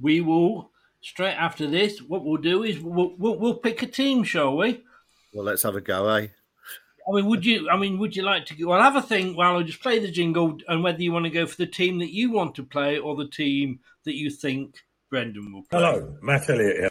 [0.00, 0.70] we will
[1.00, 2.00] straight after this.
[2.00, 4.84] What we'll do is we'll, we'll, we'll pick a team, shall we?
[5.32, 6.28] Well, let's have a go, eh?
[7.06, 7.68] I mean, would you?
[7.68, 8.54] I mean, would you like to?
[8.54, 9.36] go Well, have a think.
[9.36, 11.98] While I just play the jingle, and whether you want to go for the team
[11.98, 14.76] that you want to play or the team that you think
[15.10, 15.80] Brendan will play.
[15.80, 16.90] Hello, Matt Elliott here.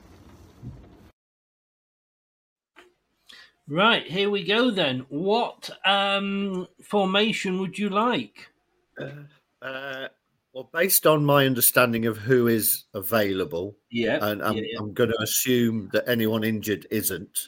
[3.71, 5.05] Right, here we go then.
[5.07, 8.49] What um, formation would you like?
[9.61, 10.07] Uh,
[10.51, 14.77] well, based on my understanding of who is available, Yeah, and I'm, yeah, yeah.
[14.77, 17.47] I'm going to assume that anyone injured isn't.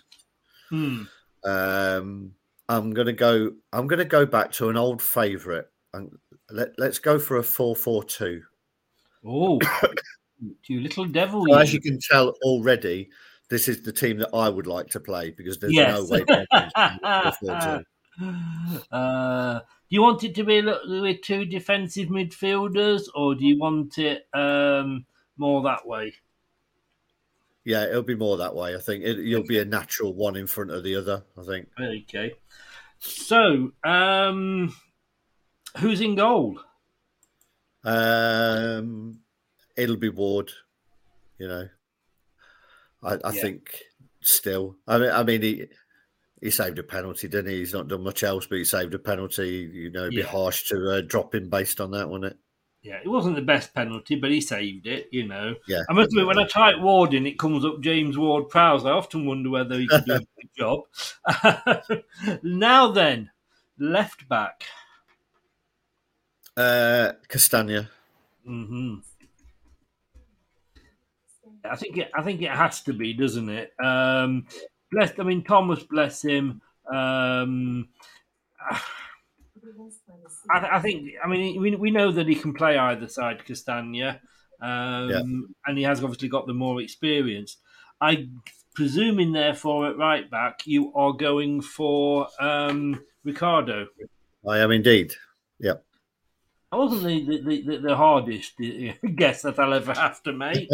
[0.70, 1.02] Hmm.
[1.44, 2.32] Um,
[2.70, 3.52] I'm going to go.
[3.74, 5.66] I'm going to go back to an old favourite.
[5.94, 6.18] And
[6.50, 8.44] let, let's go for a four-four-two.
[9.26, 9.60] Oh,
[10.68, 11.46] you little devil!
[11.50, 13.10] So as you can tell already,
[13.54, 15.96] this is the team that I would like to play because there's Yes.
[15.96, 17.84] no way.
[18.92, 23.98] Uh, do you want it to be with two defensive midfielders, or do you want
[23.98, 25.04] it um,
[25.38, 26.14] more that way?
[27.66, 28.76] Yeah, it'll be more that way.
[28.76, 31.24] I think it, you'll be a natural one in front of the other.
[31.36, 31.70] I think.
[31.80, 32.34] Okay.
[33.00, 34.76] So, um,
[35.78, 36.60] who's in goal?
[37.84, 39.22] Um,
[39.76, 40.52] it'll be Ward.
[41.40, 41.68] You know,
[43.04, 43.42] I, I Yeah.
[43.42, 43.80] think
[44.22, 44.76] still.
[44.88, 45.66] I mean, I mean, he
[46.42, 47.60] he saved a penalty, didn't he?
[47.60, 49.70] He's not done much else, but he saved a penalty.
[49.74, 50.28] You know, it'd be Yeah.
[50.28, 52.40] harsh to uh, drop him based on that, wouldn't it?
[52.82, 55.08] Yeah, it wasn't the best penalty, but he saved it.
[55.12, 55.56] You know.
[55.68, 55.84] Yeah.
[55.90, 58.86] I must admit, when I type Ward in, it comes up James Ward Prowse.
[58.86, 60.82] I often wonder whether he could do a good job.
[62.44, 63.32] now then,
[63.80, 64.64] left back.
[66.58, 67.90] Uh, Castagna.
[68.46, 68.96] hmm
[71.70, 72.12] I think it.
[72.14, 73.72] I think it has to be, doesn't it?
[73.84, 74.46] Um,
[74.92, 75.18] bless.
[75.20, 76.62] I mean, Thomas, bless him.
[76.94, 77.88] Um,
[80.50, 81.12] I, I think.
[81.24, 84.20] I mean, we, we know that he can play either side, Castagna,
[84.62, 85.22] um, Yeah.
[85.66, 87.58] and he has obviously got the more experience.
[88.02, 88.28] I
[88.76, 93.88] presuming, therefore, at right back, you are going for um, Ricardo.
[94.48, 95.14] I am indeed.
[95.60, 95.86] Yep.
[96.74, 100.68] That wasn't the, the, the, the hardest uh, guess that I'll ever have to make.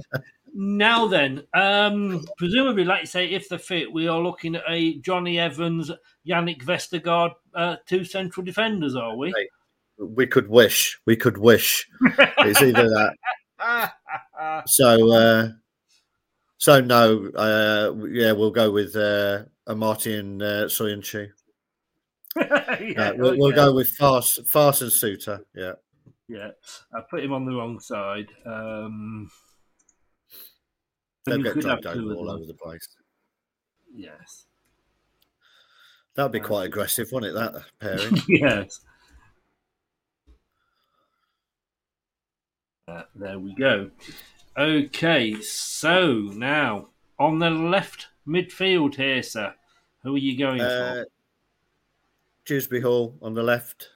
[0.54, 4.98] now then, um, presumably, like you say, if they're fit, we are looking at a
[5.00, 5.90] Jonny Evans,
[6.26, 9.34] Jannik Vestergaard, uh, two central defenders, are we?
[9.98, 10.98] We could wish.
[11.04, 11.86] We could wish.
[12.38, 13.92] it's either that.
[14.66, 15.48] So, uh,
[16.56, 17.26] so no.
[17.26, 21.28] Uh, yeah, we'll go with uh, Amartey uh, Soyuncu.
[22.36, 25.40] yeah, Uh, we'll, we'll go with Faes, Faes and Souttar.
[25.54, 25.72] Yeah.
[26.28, 26.50] Yeah,
[26.94, 28.28] I put him on the wrong side.
[28.46, 29.30] Um,
[31.26, 32.88] They'll get dragged over all over the place.
[33.94, 34.46] Yes.
[36.14, 37.38] That'd be quite aggressive, wouldn't it?
[37.38, 38.22] That pairing.
[38.28, 38.80] yes.
[42.88, 43.90] Uh, there we go.
[44.56, 46.88] Okay, so now
[47.18, 49.54] on the left midfield here, sir.
[50.02, 51.06] Who are you going Uh, for?
[52.44, 53.90] Dewsbury Hall on the left.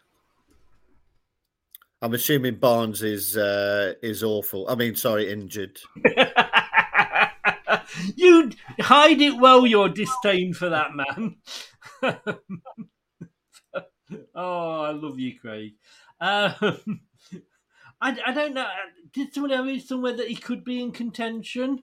[2.02, 4.68] I'm assuming Barnes is uh, is awful.
[4.68, 5.78] I mean, sorry, injured.
[8.16, 8.50] You
[8.80, 11.36] hide it well, your disdain for that man.
[14.34, 15.74] oh, I love you, Craig.
[16.20, 17.00] Um,
[18.00, 18.68] I, I don't know.
[19.12, 21.82] Did someone ever read somewhere that he could be in contention?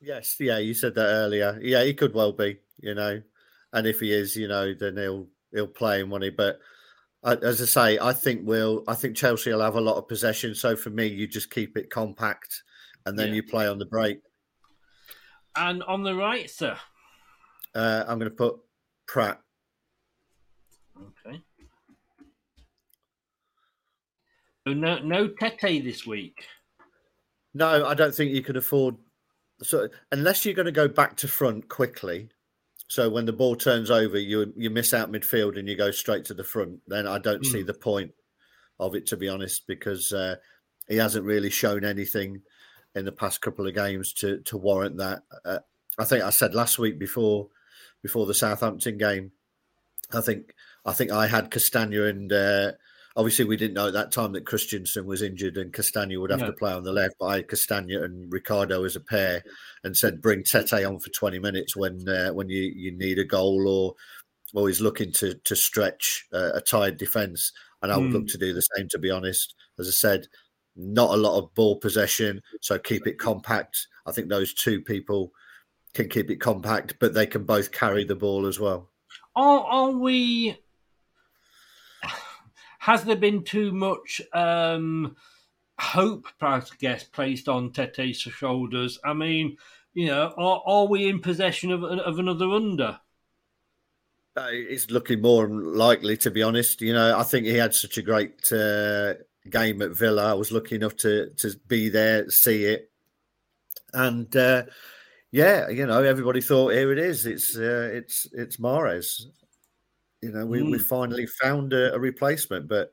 [0.00, 1.58] Yes, yeah, you said that earlier.
[1.62, 3.22] Yeah, he could well be, you know,
[3.72, 6.30] and if he is, you know, then he'll he'll play won't he?
[6.30, 6.60] But
[7.24, 8.84] uh, as I say, I think we'll.
[8.86, 10.54] I think Chelsea will have a lot of possession.
[10.54, 12.62] So for me, you just keep it compact,
[13.04, 13.34] and then Yeah.
[13.34, 14.20] you play on the break.
[15.56, 16.76] And on the right, sir.
[17.74, 18.56] Uh, I'm going to put
[19.08, 19.38] Praet.
[21.26, 21.40] Okay.
[24.66, 26.44] No, no Tete this week.
[27.54, 28.96] No, I don't think you can afford.
[29.62, 32.28] So unless you're going to go back to front quickly,
[32.88, 36.24] so when the ball turns over, you you miss out midfield and you go straight
[36.26, 36.80] to the front.
[36.86, 37.66] Then I don't see Mm.
[37.66, 38.12] the point
[38.78, 40.36] of it, to be honest, because uh,
[40.88, 42.42] he hasn't really shown anything
[42.94, 45.22] in the past couple of games to to warrant that.
[45.44, 45.58] Uh,
[45.98, 47.48] I think I said last week before
[48.02, 49.32] before the Southampton game.
[50.12, 50.54] I think
[50.84, 52.72] I think I had Castagna and uh,
[53.16, 56.40] obviously we didn't know at that time that Kristiansen was injured and Castagna would have
[56.40, 56.46] No.
[56.46, 57.14] to play on the left.
[57.18, 59.42] But I had Castagna and Ricardo as a pair
[59.84, 63.24] and said bring Tete on for twenty minutes when uh, when you, you need a
[63.24, 63.94] goal or
[64.54, 67.52] or he's looking to to stretch uh, a tired defence.
[67.82, 68.32] And I would look Mm.
[68.32, 68.88] to do the same.
[68.88, 70.26] To be honest, as I said,
[70.76, 73.76] not a lot of ball possession, so keep it compact.
[74.06, 75.30] I think those two people
[75.94, 78.90] can keep it compact, but they can both carry the ball as well.
[79.34, 80.58] Are, are we?
[82.86, 85.16] Has there been too much um,
[85.76, 88.96] hope, I guess, placed on Tete's shoulders?
[89.04, 89.56] I mean,
[89.92, 93.00] you know, are, are we in possession of, of another under?
[94.36, 96.80] Uh, It's looking more likely, to be honest.
[96.80, 99.14] You know, I think he had such a great uh,
[99.50, 100.30] game at Villa.
[100.30, 102.92] I was lucky enough to to be there, see it,
[103.94, 104.62] and uh,
[105.32, 107.26] yeah, you know, everybody thought here it is.
[107.26, 109.22] It's uh, it's it's Mahrez.
[110.26, 110.82] You know, we, we Mm.
[110.82, 112.90] finally found a, a replacement, but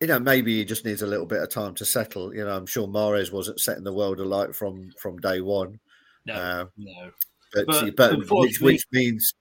[0.00, 2.34] you know, maybe he just needs a little bit of time to settle.
[2.34, 5.80] You know, I'm sure Mahrez wasn't setting the world alight from from day one.
[6.26, 7.10] No, Uh, no.
[7.54, 9.34] but But but, which, which means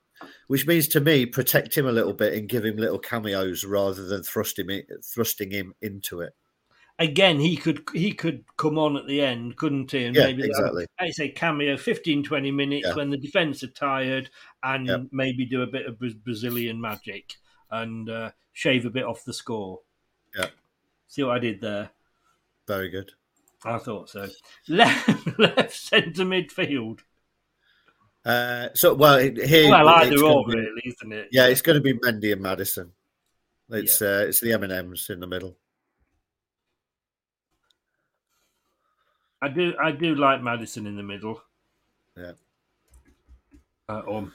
[0.48, 4.06] which means to me protect him a little bit and give him little cameos rather
[4.06, 6.34] than thrust him in, thrusting him into it.
[7.00, 10.06] Again, he could he could come on at the end, couldn't he?
[10.06, 10.86] And Yeah, maybe exactly.
[11.00, 12.94] I say cameo 15, 20 minutes Yeah.
[12.96, 14.30] when the defence are tired,
[14.62, 14.98] and Yeah.
[15.12, 17.34] maybe do a bit of Brazilian magic
[17.72, 19.80] and uh, shave a bit off the score.
[20.38, 20.50] Yeah,
[21.08, 21.90] See what I did there?
[22.68, 23.12] very good.
[23.66, 24.30] I thought so.
[24.68, 27.00] Left, left centre midfield.
[28.26, 29.70] Uh, so well here.
[29.70, 31.30] Well, either or, be- really, isn't it?
[31.32, 32.92] Yeah, it's going to be Mendy and Maddison.
[33.70, 35.58] It's uh, it's the M and M's in the middle.
[39.44, 39.74] I do.
[39.78, 41.42] I do like Maddison in the middle.
[42.16, 42.32] Yeah.
[43.90, 44.34] Uh, um,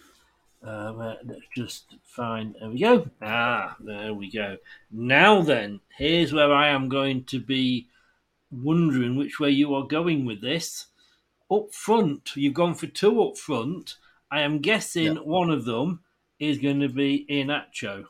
[0.62, 2.54] uh, let's just find.
[2.60, 3.08] There we go.
[3.22, 4.58] Ah, there we go.
[4.90, 7.88] Now then, here's where I am going to be
[8.50, 10.88] wondering which way you are going with this.
[11.50, 13.94] Up front, you've gone for two up front.
[14.30, 16.00] I am guessing one of them
[16.38, 18.04] is going to be Iheanacho.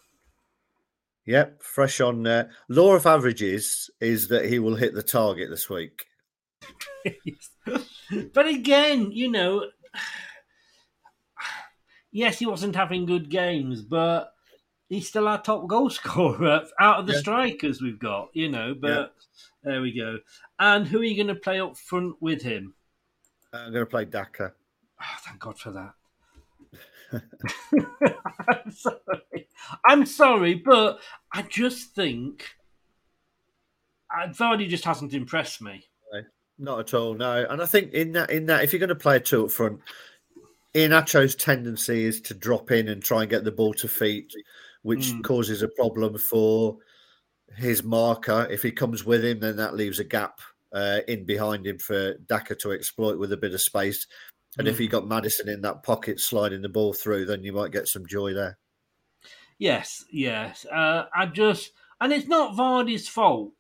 [1.27, 2.27] Yep, fresh on.
[2.27, 6.08] Uh, law of averages is that he will hit the target this week.
[8.33, 9.67] but again, you know,
[12.11, 14.33] yes, he wasn't having good games, but
[14.89, 17.19] he's still our top goal scorer out of the Yeah.
[17.21, 18.75] strikers we've got, you know.
[18.79, 19.15] But
[19.63, 20.19] there we go.
[20.59, 22.75] And who are you going to play up front with him?
[23.53, 24.53] I'm going to play Daka.
[25.01, 25.95] Oh, thank God for that.
[28.49, 29.49] I'm sorry.
[29.87, 31.01] I'm sorry, but
[31.33, 32.45] I just think
[34.13, 35.85] Vardy just hasn't impressed me.
[36.59, 37.47] No, Not at all, no.
[37.49, 39.51] And I think in that, in that, if you're going to play a two up
[39.51, 39.81] front,
[40.75, 44.35] Iheanacho's tendency is to drop in and try and get the ball to feet,
[44.83, 45.25] which Mm.
[45.25, 46.79] causes a problem for
[47.57, 48.47] his marker.
[48.51, 50.41] If he comes with him, then that leaves a gap
[50.71, 54.07] uh, in behind him for Daka to exploit with a bit of space.
[54.59, 54.81] And if Mm.
[54.81, 58.05] you got Maddison in that pocket sliding the ball through, then you might get some
[58.07, 58.59] joy there.
[59.59, 60.67] Yes, yes.
[60.67, 63.53] Uh, I just, and it's not Vardy's fault.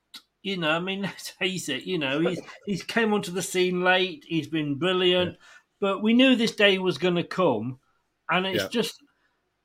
[0.43, 1.85] You know, I mean, let's face it.
[1.85, 4.24] You know, he's he's came onto the scene late.
[4.27, 5.36] He's been brilliant,
[5.81, 7.78] but we knew this day was going to come,
[8.31, 8.69] and it's Yeah.
[8.70, 9.02] just.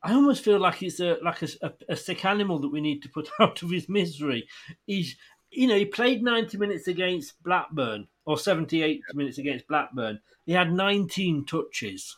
[0.05, 3.03] I almost feel like he's a like a, a, a sick animal that we need
[3.03, 4.45] to put out of his misery.
[4.85, 5.15] He's,
[5.49, 10.19] you know, he played ninety minutes against Blackburn or seventy-eight minutes against Blackburn.
[10.45, 12.17] He had nineteen touches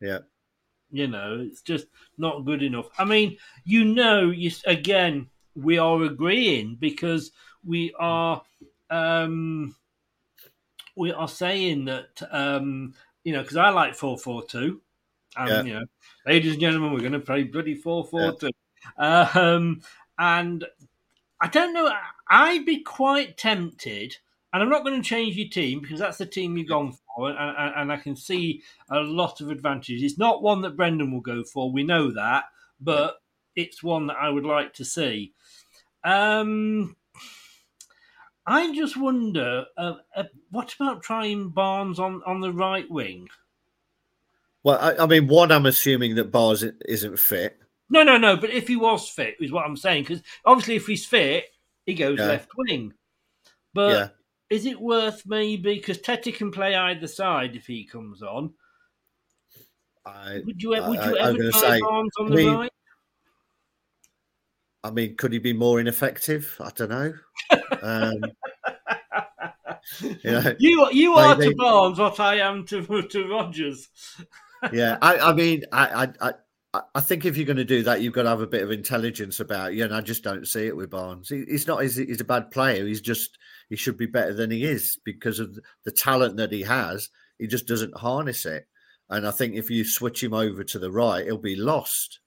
[0.00, 0.20] Yeah.
[0.92, 1.86] you know it's just
[2.16, 7.32] not good enough i mean you know you again we are agreeing because
[7.64, 8.42] we are
[8.90, 9.74] um
[10.96, 14.80] we are saying that um you know because i like 442
[15.36, 15.62] and Yeah.
[15.62, 15.86] you know
[16.26, 18.50] ladies and gentlemen we're going to play bloody 442
[18.98, 19.80] um
[20.18, 20.64] and
[21.40, 21.90] i don't know
[22.30, 24.16] i'd be quite tempted
[24.52, 27.28] and I'm not going to change your team because that's the team you've gone for,
[27.28, 30.02] and, and, and I can see a lot of advantages.
[30.02, 32.44] It's not one that Brendan will go for, we know that,
[32.80, 33.20] but
[33.54, 35.34] it's one that I would like to see.
[36.06, 36.94] Um,
[38.46, 43.28] I just wonder, uh, uh, what about trying Barnes on, on the right wing?
[44.62, 47.58] Well, I, I mean, one, I'm assuming that Barnes isn't fit.
[47.90, 48.36] No, no, no.
[48.36, 50.04] But if he was fit, is what I'm saying.
[50.04, 51.46] Because obviously, if he's fit,
[51.86, 52.26] he goes Yeah.
[52.26, 52.92] left wing.
[53.74, 54.08] But Yeah.
[54.48, 58.54] is it worth maybe because Tete can play either side if he comes on?
[60.04, 62.72] I, Would you, would you ever try say, Barnes on the right?
[64.86, 66.54] I mean, could he be more ineffective?
[66.60, 67.14] I don't know.
[67.82, 68.20] Um,
[70.00, 73.88] you know, You you are to Barnes what I am to to Rodgers.
[74.72, 76.32] yeah, I, I mean, I, I,
[76.74, 78.62] I, I think if you're going to do that, you've got to have a bit
[78.62, 79.84] of intelligence about you.
[79.84, 81.28] And I just don't see it with Barnes.
[81.28, 81.82] He, he's not.
[81.82, 82.86] He's, he's a bad player.
[82.86, 83.38] He's just.
[83.68, 87.08] He should be better than he is because of the talent that he has.
[87.38, 88.68] He just doesn't harness it.
[89.10, 92.20] And I think if you switch him over to the right, he'll be lost.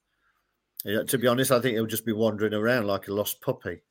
[0.85, 3.81] Know, to be honest, I think he'll just be wandering around like a lost puppy.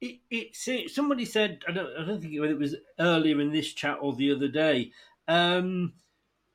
[0.00, 3.98] It, it, somebody said I don't I don't think it was earlier in this chat
[4.00, 4.92] or the other day.
[5.28, 5.94] Um,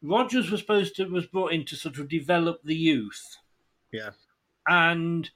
[0.02, 3.38] Rodgers was supposed to was brought in to sort of develop the youth,
[3.92, 4.12] Yeah.
[4.68, 5.30] and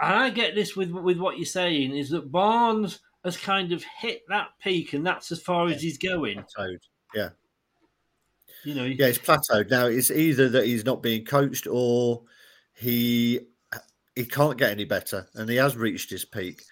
[0.00, 3.84] and I get this with with what you're saying is that Barnes has kind of
[4.00, 6.38] hit that peak, and that's as far as he's going.
[6.56, 6.78] Plateaued.
[7.14, 7.30] Yeah.
[8.64, 9.70] You know, Yeah, it's plateaued.
[9.70, 12.22] Now it's either that he's not being coached or
[12.78, 13.40] he
[14.14, 16.62] he can't get any better and he has reached his peak.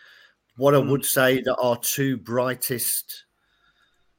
[0.56, 0.90] What I Mm.
[0.90, 3.24] would say that our two brightest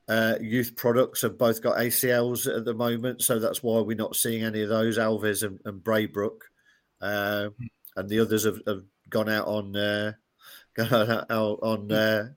[0.07, 4.15] uh, youth products have both got ACLs at the moment, so that's why we're not
[4.15, 6.43] seeing any of those Alves and, and Braybrook,
[7.01, 7.49] uh,
[7.97, 10.13] and the others have, have gone out on uh,
[10.75, 12.29] gone out on uh,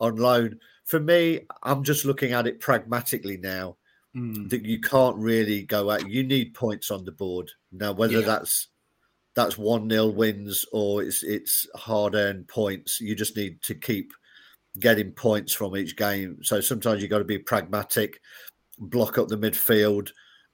[0.00, 0.58] on loan.
[0.86, 3.76] For me, I'm just looking at it pragmatically now
[4.14, 4.50] Mm.
[4.50, 6.06] that you can't really go out.
[6.06, 8.26] You need points on the board now, whether Yeah.
[8.26, 8.68] that's
[9.34, 13.00] that's one nil wins or it's it's hard earned points.
[13.00, 14.12] You just need to keep
[14.78, 16.38] getting points from each game.
[16.42, 18.20] So sometimes you've got to be pragmatic,
[18.78, 20.10] block up the midfield,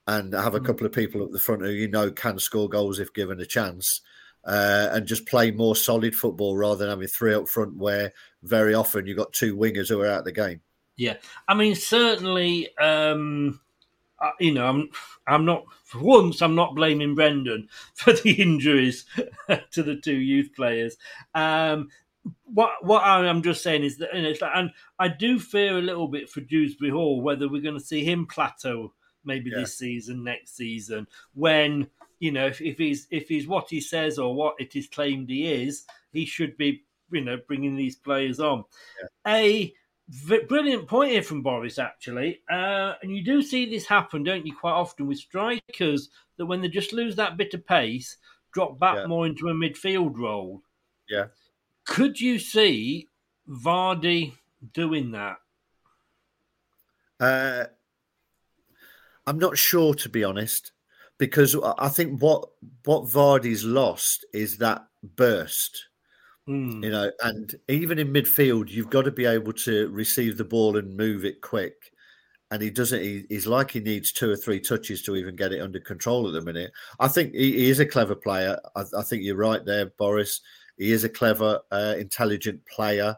[0.07, 2.99] and have a couple of people at the front who you know can score goals
[2.99, 4.01] if given a chance.
[4.45, 8.73] Uh, and just play more solid football rather than having three up front, where very
[8.73, 10.61] often you've got two wingers who are out of the game.
[10.97, 13.61] Yeah, I mean, certainly, um,
[14.21, 14.89] uh, you know, I'm
[15.27, 19.05] I'm not for once I'm not blaming Brendan for the injuries
[19.71, 20.97] to the two youth players.
[21.35, 21.89] Um,
[22.45, 26.29] what what I'm just saying is that, like, and I do fear a little bit
[26.29, 28.93] for Dewsbury Hall whether we're going to see him plateau
[29.25, 29.61] maybe Yeah.
[29.61, 31.89] this season, next season, when
[32.19, 35.29] you know if, if he's if he's what he says or what it is claimed
[35.31, 38.65] he is, he should be you know bringing these players on.
[39.27, 39.75] A v-
[40.49, 44.55] brilliant point here from Boris actually, uh, and you do see this happen, don't you,
[44.57, 48.17] quite often with strikers that when they just lose that bit of pace,
[48.53, 49.07] drop back Yeah.
[49.07, 50.63] more into a midfield role.
[51.09, 51.27] Yeah.
[51.85, 53.09] Could you see
[53.49, 54.33] Vardy
[54.73, 55.39] doing that?
[57.21, 57.67] Uh,
[59.27, 60.73] I'm not sure, to be honest,
[61.19, 62.49] because I- I think what
[62.85, 65.88] what Vardy's lost is that burst.
[66.49, 66.83] Hmm.
[66.83, 70.79] You know, and even in midfield, you've got to be able to receive the ball
[70.79, 71.93] and move it quick.
[72.51, 73.03] And he doesn't.
[73.03, 76.27] He, he's like he needs two or three touches to even get it under control
[76.27, 76.71] at the minute.
[76.99, 78.59] I think he, he is a clever player.
[78.75, 80.41] I, I think you're right there, Boris.
[80.79, 83.15] He is a clever, uh, intelligent player.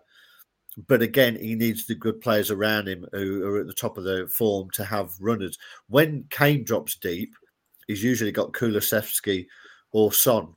[0.89, 4.03] But again, he needs the good players around him who are at the top of
[4.03, 5.57] the form to have runners.
[5.87, 7.33] When Kane drops deep,
[7.87, 9.47] he's usually got Kulusevski
[9.93, 10.49] or Son,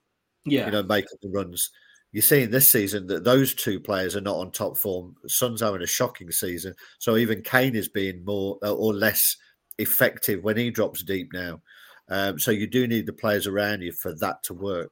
[0.45, 0.66] Yeah.
[0.66, 1.70] you know, making the runs.
[2.14, 5.15] You're seeing this season that those two players are not on top form.
[5.27, 9.35] Son's having a shocking season, so even Kane is being more uh, or less
[9.80, 11.61] effective when he drops deep now.
[12.10, 14.91] Um, so you do need the players around you for that to work.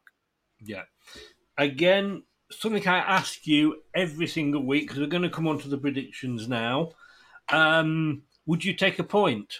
[0.59, 0.83] Yeah.
[1.57, 5.69] Again, something I ask you every single week because we're going to come on to
[5.69, 6.89] the predictions now.
[7.49, 9.59] Um, would you take a point?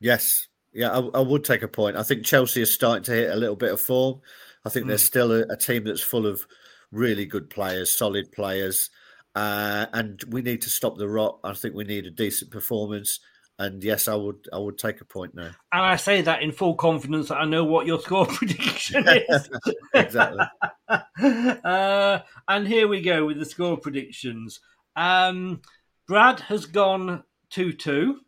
[0.00, 1.96] Yes, yeah, I, I would take a point.
[1.96, 4.20] I think Chelsea is starting to hit a little bit of form.
[4.64, 6.46] I think they're still a, a team that's full of
[6.90, 8.90] really good players, solid players,
[9.34, 11.40] uh, and we need to stop the rot.
[11.44, 13.20] I think we need a decent performance.
[13.58, 15.50] And yes, I would, I would take a point now.
[15.72, 19.48] And I say that in full confidence that I know what your score prediction is.
[19.94, 20.44] exactly.
[20.88, 22.18] uh,
[22.48, 24.60] and here we go with the score predictions.
[24.96, 25.62] Um,
[26.08, 28.20] Brad has gone 2 2.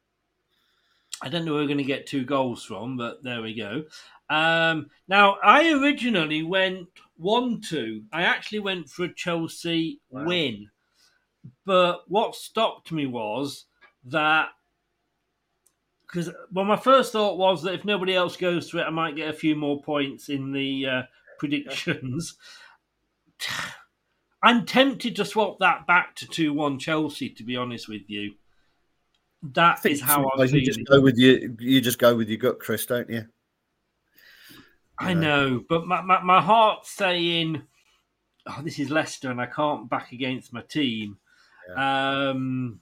[1.23, 3.85] I don't know where we're going to get two goals from, but there we go.
[4.29, 8.05] Um, now, I originally went 1 2.
[8.13, 10.69] I actually went for a Chelsea win.
[11.65, 13.65] But what stopped me was
[14.05, 14.51] that
[16.07, 19.17] because well, my first thought was that if nobody else goes to it, I might
[19.17, 21.03] get a few more points in the uh,
[21.39, 22.37] predictions.
[24.43, 27.31] I'm tempted to swap that back to two one Chelsea.
[27.31, 28.35] To be honest with you,
[29.55, 32.59] that is how Sometimes you just go with your, you just go with your gut,
[32.59, 33.27] Chris, don't you?
[34.99, 37.63] I know, but my, my, my heart's saying,
[38.47, 41.19] oh, this is Leicester and I can't back against my team.
[41.77, 42.81] Um,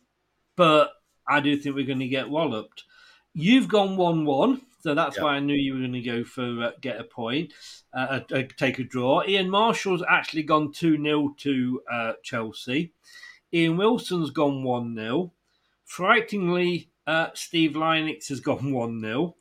[0.57, 0.93] but
[1.27, 2.85] I do think we're going to get walloped.
[3.32, 5.24] You've gone 1 1, so that's Yeah.
[5.24, 7.53] why I knew you were going to go for uh, get a point,
[7.93, 9.24] uh, uh, take a draw.
[9.27, 12.93] Ian Marshall's actually gone 2 0 to uh, Chelsea.
[13.53, 15.32] Ian Wilson's gone 1 0.
[15.85, 19.36] Frighteningly, uh, Steve Lynex has gone 1 0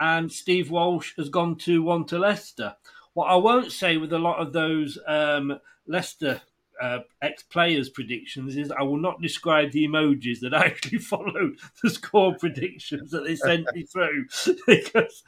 [0.00, 2.76] and Steve Walsh has gone 2 1 to Leicester.
[3.14, 6.40] What I won't say with a lot of those um, Leicester
[6.80, 11.90] uh, ex players' predictions is I will not describe the emojis that actually followed the
[11.90, 14.26] score predictions that they sent me through.
[14.66, 15.22] because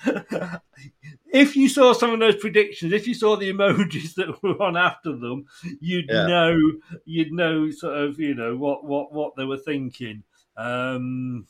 [1.33, 4.77] if you saw some of those predictions, if you saw the emojis that were on
[4.77, 5.45] after them,
[5.81, 6.27] you'd Yeah.
[6.27, 6.59] know
[7.05, 10.23] you'd know sort of you know what what what they were thinking.
[10.57, 11.47] Um,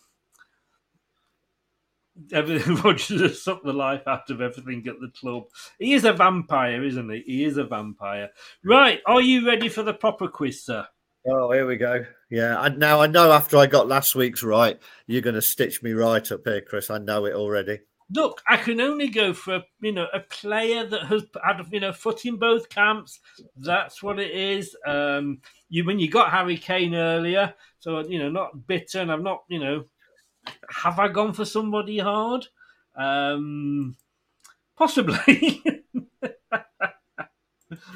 [2.33, 5.45] everything Rodgers has sucked the life out of everything at the club.
[5.79, 7.23] He is a vampire, isn't he?
[7.27, 8.31] He is a vampire.
[8.65, 10.87] Right, are you ready for the proper quiz, sir?
[11.27, 12.05] Oh, here we go.
[12.31, 15.83] Yeah, and now I know after I got last week's right, you're going to stitch
[15.83, 16.91] me right up here, Chris.
[16.91, 17.81] I know it already.
[18.13, 21.81] Look, I can only go for a, you know a player that has had you
[21.81, 23.21] know foot in both camps.
[23.57, 24.77] That's what it is.
[24.87, 29.23] Um, you when you got Harry Kane earlier, so you know not bitter, and I've
[29.23, 29.85] not you know
[30.71, 32.47] have I gone for somebody hard?
[32.97, 33.97] Um,
[34.77, 35.63] possibly.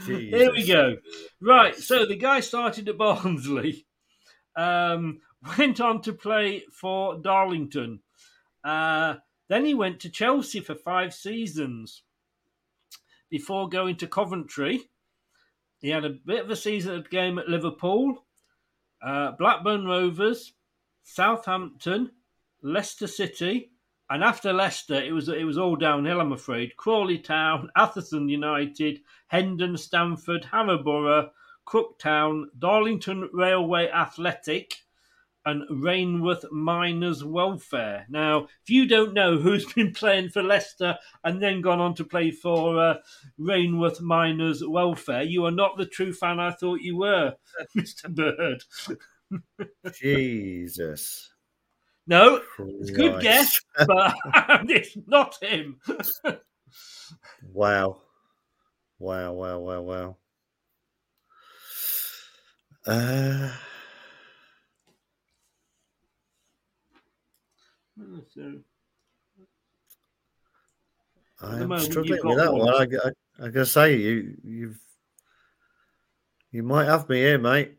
[0.06, 0.96] Here we go.
[1.40, 3.86] Right, so the guy started at Barnsley,
[4.56, 5.20] um,
[5.56, 8.00] went on to play for Darlington.
[8.64, 9.16] Uh,
[9.48, 12.02] then he went to Chelsea for five seasons
[13.30, 14.90] before going to Coventry.
[15.80, 18.26] He had a bit of a season at game at Liverpool,
[19.02, 20.52] uh, Blackburn Rovers,
[21.02, 22.10] Southampton,
[22.62, 23.70] Leicester City,
[24.10, 26.20] and after Leicester, it was it was all downhill.
[26.20, 26.76] I'm afraid.
[26.76, 31.30] Crawley Town, Atherstone United, Hendon, Stamford, Harrowborough,
[31.66, 34.74] Crooktown, Darlington Railway Athletic,
[35.48, 38.04] and Rainworth Miners Welfare.
[38.10, 42.04] Now, if you don't know who's been playing for Leicester and then gone on to
[42.04, 42.94] play for uh,
[43.40, 47.34] Rainworth Miners Welfare, you are not the true fan I thought you were,
[47.76, 48.14] Mr.
[48.14, 48.62] Bird.
[49.94, 51.30] Jesus.
[52.06, 54.14] No, it's a good guess, but
[54.68, 55.80] it's not him.
[57.52, 58.02] Wow.
[58.98, 60.16] Wow, wow, wow, wow.
[62.86, 63.50] Uh,
[68.34, 68.60] So,
[71.40, 72.66] I'm moment struggling with that one.
[72.66, 72.74] one.
[72.74, 74.78] I, I, I gotta say, you, you've,
[76.50, 77.76] you might have me here, mate.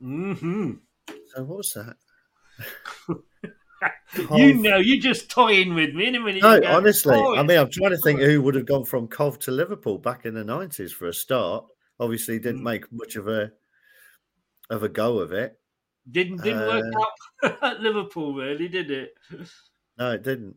[0.00, 0.72] hmm
[1.34, 1.96] So what's that?
[4.36, 6.42] You know, you're just toying with me in a minute.
[6.42, 9.38] No, honestly, "Oh, I mean, I'm trying to think who would have gone from Cov
[9.40, 11.64] to Liverpool back in the '90s for a start.
[11.98, 12.42] Obviously, Mm.
[12.42, 13.50] didn't make much of a
[14.70, 15.58] of a go of it.
[16.10, 16.84] Didn't didn't work
[17.42, 19.14] Uh, out at Liverpool, really, did it?
[19.98, 20.56] No, it didn't.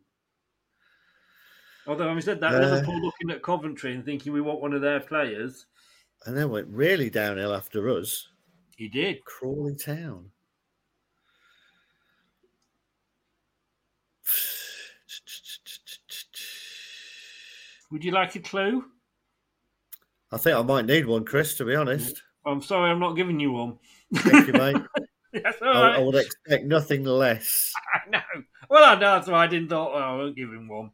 [1.87, 4.81] Although having said that, Uh, Liverpool looking at Coventry and thinking we want one of
[4.81, 5.67] their players.
[6.25, 8.27] And then went really downhill after us.
[8.75, 9.23] He did.
[9.23, 10.31] Crawley Town.
[17.91, 18.85] Would you like a clue?
[20.31, 21.55] I think I might need one, Chris.
[21.57, 23.77] To be honest, I'm sorry, I'm not giving you one.
[24.15, 24.77] thank you, mate.
[25.43, 27.71] That's I, I would expect nothing less.
[27.93, 28.43] I know.
[28.69, 29.93] Well, I know that's why I didn't thought.
[29.93, 30.91] Well, I won't give him one.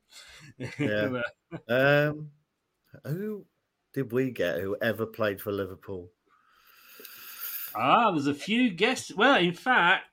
[0.80, 1.22] Yeah.
[1.68, 2.32] Um,
[3.06, 3.46] who
[3.94, 6.10] did we get who ever played for Liverpool?
[7.76, 9.14] ah, there's a few guests.
[9.14, 10.06] Well, in fact,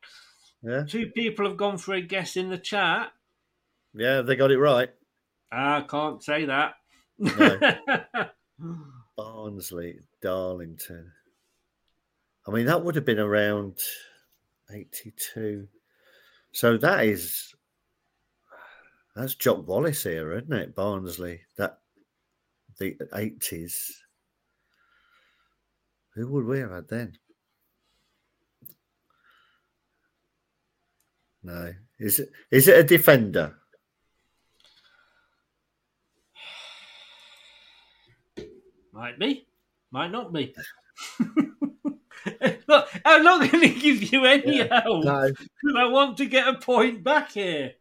[0.62, 3.12] Yeah, two people have gone for a guess in the chat.
[3.94, 4.90] yeah, they got it right.
[5.52, 6.74] I can't say that.
[9.16, 11.12] Barnsley, Darlington.
[12.46, 13.78] I mean, that would have been around
[14.70, 15.69] 82.
[16.53, 17.55] So that is
[19.15, 20.74] that's Jock Wallace era, isn't it?
[20.77, 21.81] Barnsley, that
[22.78, 23.90] the 80s.
[26.15, 27.19] Who would we have had then?
[31.43, 31.73] No.
[31.99, 33.57] Is it is it a defender?
[38.93, 39.47] Might be,
[39.90, 40.55] might not be.
[42.69, 45.31] Look, I'm not going to give you any help No.
[45.77, 47.73] I want to get a point back here.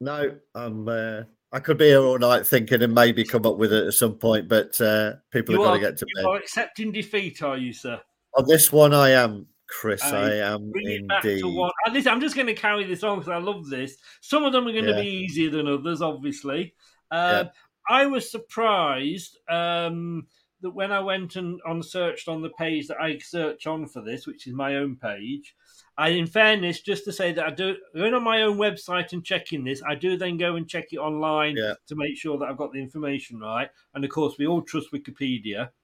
[0.00, 0.88] No, I'm.
[0.88, 1.22] Uh,
[1.52, 4.14] I could be here all night thinking and maybe come up with it at some
[4.16, 6.28] point, but uh, people You have got to get to you bed.
[6.28, 8.00] are accepting defeat, are you, sir?
[8.36, 10.02] On this one, I am, Chris.
[10.04, 11.40] Uh, I am Bring it back indeed.
[11.42, 11.70] to one.
[11.92, 13.96] Listen, I'm just going to carry this on because I love this.
[14.20, 15.00] Some of them are going to Yeah.
[15.00, 16.74] be easier than others, obviously.
[17.10, 17.50] Uh, Yeah.
[17.88, 20.26] I was surprised um,
[20.62, 24.02] that when I went and on searched on the page that I search on for
[24.02, 25.54] this, which is my own page,
[25.98, 29.24] I, in fairness, just to say that I do going on my own website and
[29.24, 31.74] checking this, I do then go and check it online Yeah.
[31.88, 33.68] to make sure that I've got the information right.
[33.94, 35.70] And of course, we all trust Wikipedia.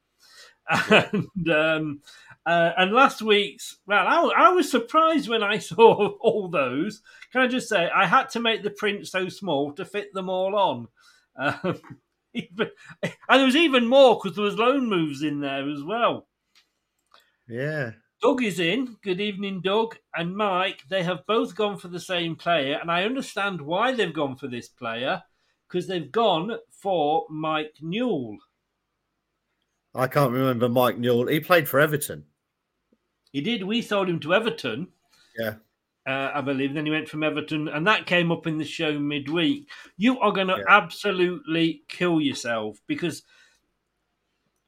[0.71, 2.01] And um,
[2.47, 7.03] uh, and last week's well, I, I was surprised when I saw all those.
[7.33, 10.29] Can I just say I had to make the print so small to fit them
[10.31, 10.89] all on.
[11.37, 11.81] Um,
[12.35, 12.71] even,
[13.03, 16.29] and there was even more because there was loan moves in there as well.
[17.49, 17.93] Yeah.
[18.23, 18.97] Doug is in.
[19.03, 20.83] Good evening, Doug and Mike.
[20.89, 24.47] They have both gone for the same player, and I understand why they've gone for
[24.47, 25.23] this player
[25.69, 28.39] because they've gone for Mike Newell.
[29.95, 31.27] I can't remember Mike Newell.
[31.27, 32.25] He played for Everton.
[33.33, 33.65] He did.
[33.65, 34.89] We sold him to Everton.
[35.39, 35.55] Yeah.
[36.07, 36.75] Uh, I believe.
[36.75, 39.69] Then he went from Everton, and that came up in the show midweek.
[39.97, 43.23] You are going to absolutely kill yourself because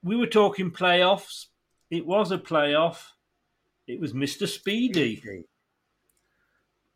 [0.02, 1.46] we were talking playoffs.
[1.90, 2.98] It was a playoff.
[3.86, 5.44] It was Mister Speedie.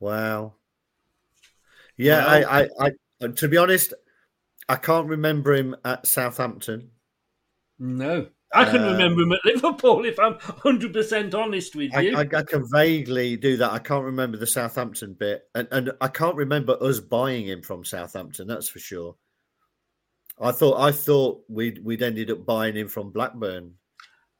[0.00, 0.54] Wow.
[1.96, 2.90] Yeah, Well- I, I,
[3.20, 3.92] I, to be honest,
[4.68, 6.90] I can't remember him at Southampton.
[7.80, 10.04] No, I can Um, remember him at Liverpool.
[10.06, 13.72] If I'm hundred percent honest with you, I, I can vaguely do that.
[13.72, 17.84] I can't remember the Southampton bit, and, and I can't remember us buying him from
[17.84, 18.46] Southampton.
[18.48, 19.16] That's for sure.
[20.40, 23.74] I thought I thought we'd we'd ended up buying him from Blackburn,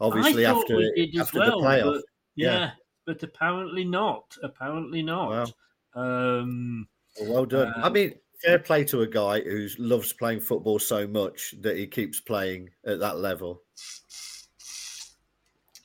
[0.01, 1.93] obviously after we did as after well, the playoff.
[1.95, 2.05] but-
[2.37, 2.71] yeah,
[3.05, 4.37] but apparently not.
[4.43, 5.53] Apparently not.
[5.95, 6.87] Um,
[7.21, 7.73] Well, well done.
[7.77, 11.77] I Um, mean, fair play to a guy who loves playing football so much that
[11.77, 13.65] he keeps playing at that level.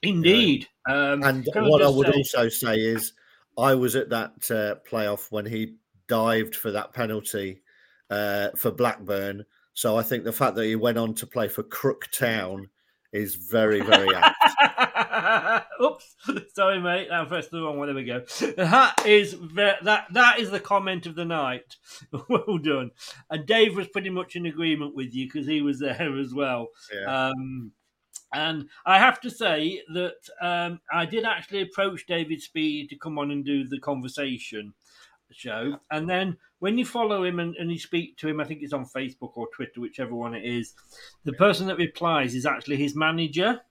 [0.02, 0.68] Indeed.
[0.90, 3.14] Um, And can I what I would say- also say is,
[3.58, 5.76] I was at that uh, playoff when he
[6.08, 7.62] dived for that penalty
[8.10, 9.46] uh, for Blackburn.
[9.74, 12.70] So I think the fact that he went on to play for Crook Town
[13.12, 15.66] is very, very apt.
[15.82, 16.16] Oops,
[16.56, 17.10] sorry, mate.
[17.12, 17.88] I pressed the wrong one.
[17.88, 18.24] There we go.
[18.58, 20.08] That is ve- that.
[20.12, 21.76] That is the comment of the night.
[22.30, 22.92] well done.
[23.30, 26.70] And Dave was pretty much in agreement with you because he was there as well.
[26.94, 27.30] Yeah.
[27.30, 27.72] Um,
[28.34, 33.20] and I have to say that um, I did actually approach David Speed to come
[33.20, 34.74] on and do the conversation
[35.32, 35.78] show.
[35.92, 38.74] And then when you follow him and, and you speak to him, I think it's
[38.74, 40.74] on Facebook or Twitter, whichever one it is,
[41.26, 43.62] the person that replies is actually his manager.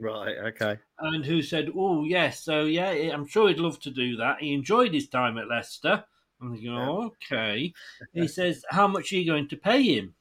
[0.00, 0.36] Right.
[0.46, 0.78] Okay.
[0.98, 4.38] And who said, "Oh yes, so yeah, I'm sure he'd love to do that.
[4.40, 6.04] He enjoyed his time at Leicester."
[6.40, 7.72] I'm thinking, oh, "Okay."
[8.12, 10.14] he says, "How much are you going to pay him?"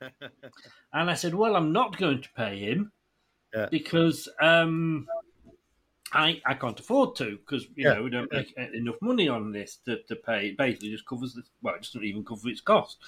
[0.92, 2.92] and I said, "Well, I'm not going to pay him
[3.54, 3.66] Yeah.
[3.70, 5.06] because um,
[6.12, 7.94] I I can't afford to because you Yeah.
[7.94, 10.48] know we don't make enough money on this to, to pay.
[10.48, 12.98] It basically just covers the well, it doesn't even cover its cost."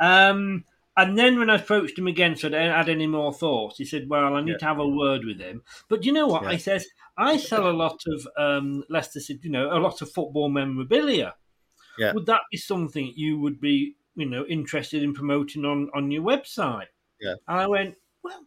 [0.00, 0.64] Um,
[0.98, 3.84] and then when I approached him again, so I didn't add any more thoughts, he
[3.84, 4.58] said, "Well, I need Yeah.
[4.58, 6.42] to have a word with him." But you know what?
[6.42, 6.48] Yeah.
[6.50, 6.86] I says
[7.18, 11.34] I sell a lot of um, Leicester you know, a lot of football memorabilia.
[11.98, 12.12] Yeah.
[12.12, 16.22] Would that be something you would be, you know, interested in promoting on on your
[16.22, 16.88] website?
[17.20, 17.34] Yeah.
[17.48, 18.46] And I went, well,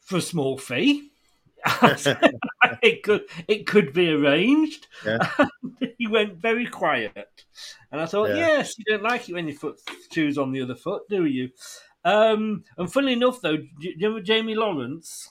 [0.00, 1.10] for a small fee.
[2.82, 4.86] it could it could be arranged.
[5.04, 5.28] Yeah.
[5.98, 7.44] He went very quiet,
[7.90, 8.36] and I thought, Yeah.
[8.36, 9.80] yes, you don't like it when your foot
[10.12, 11.50] shoes on the other foot, do you?
[12.04, 15.28] Um, and funnily enough, though, do you remember Jamie Lawrence?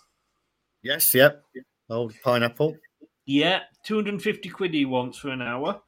[0.81, 1.13] Yes.
[1.13, 1.43] Yep.
[1.89, 2.75] Old pineapple.
[3.25, 5.81] Yeah, two hundred and fifty quid he wants for an hour.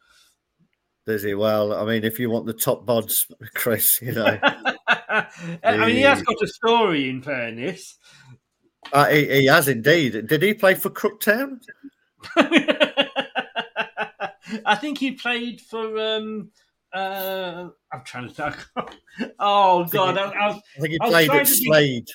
[1.07, 1.33] Does he?
[1.33, 4.37] Well, I mean, if you want the top bods, Chris, you know,
[4.87, 7.09] I mean, he has got a story.
[7.09, 7.97] In fairness,
[8.91, 10.27] uh, he, he has indeed.
[10.27, 11.61] Did he play for Crooktown?
[14.65, 15.97] I think he played for.
[15.97, 16.51] Um,
[16.93, 18.55] uh, I'm trying to think.
[19.39, 22.07] oh God, I, I, was- I think he played at think- Slade.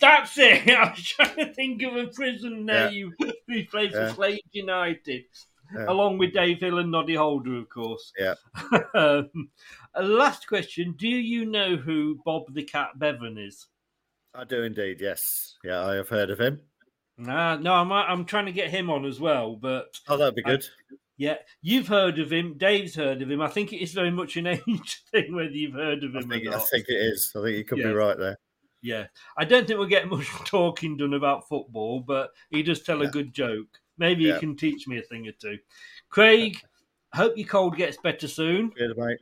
[0.00, 0.66] That's it.
[0.70, 3.12] I was trying to think of a prison name.
[3.46, 4.14] He played for Yeah.
[4.14, 5.24] Slade United,
[5.74, 5.86] Yeah.
[5.88, 8.12] along with Dave Hill and Noddy Holder, of course.
[8.18, 8.34] Yeah.
[8.94, 9.30] um,
[10.00, 13.66] last question: Do you know who Bob the Cat Bevan is?
[14.34, 15.00] I do indeed.
[15.00, 15.56] Yes.
[15.64, 16.60] Yeah, I have heard of him.
[17.18, 20.42] Nah, no, I'm I'm trying to get him on as well, but Oh, that'd be
[20.42, 20.64] good.
[21.18, 22.56] yeah, you've heard of him.
[22.56, 23.42] Dave's heard of him.
[23.42, 26.30] I think it is very much an age thing whether you've heard of I him
[26.30, 27.32] think, or I think it is.
[27.36, 27.88] I think you could Yeah.
[27.88, 28.38] be right there.
[28.82, 33.02] Yeah, I don't think we'll get much talking done about football, but he does tell
[33.02, 33.68] a good joke.
[34.00, 34.34] Maybe Yeah.
[34.34, 35.58] he can teach me a thing or two.
[36.08, 36.58] Craig,
[37.12, 38.70] hope your cold gets better soon.
[38.70, 39.18] Good, mate.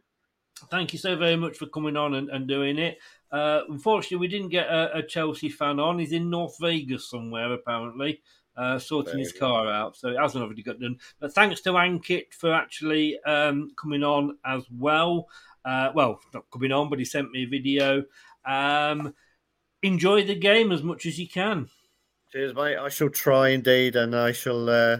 [0.70, 2.98] Thank you so very much for coming on and, and doing it.
[3.30, 5.98] Uh, unfortunately, we didn't get a, a Chelsea fan on.
[5.98, 8.22] He's in North Vegas somewhere, apparently,
[8.56, 9.96] uh, sorting his car out.
[9.96, 10.98] So it hasn't already got done.
[11.20, 15.28] But thanks to Ankit for actually um, coming on as well.
[15.64, 18.04] Uh, well, not coming on, but he sent me a video.
[18.46, 19.12] Um,
[19.82, 21.68] enjoy the game as much as you can.
[22.32, 22.76] Cheers, mate.
[22.76, 24.68] I shall try indeed, and I shall.
[24.68, 24.98] Uh,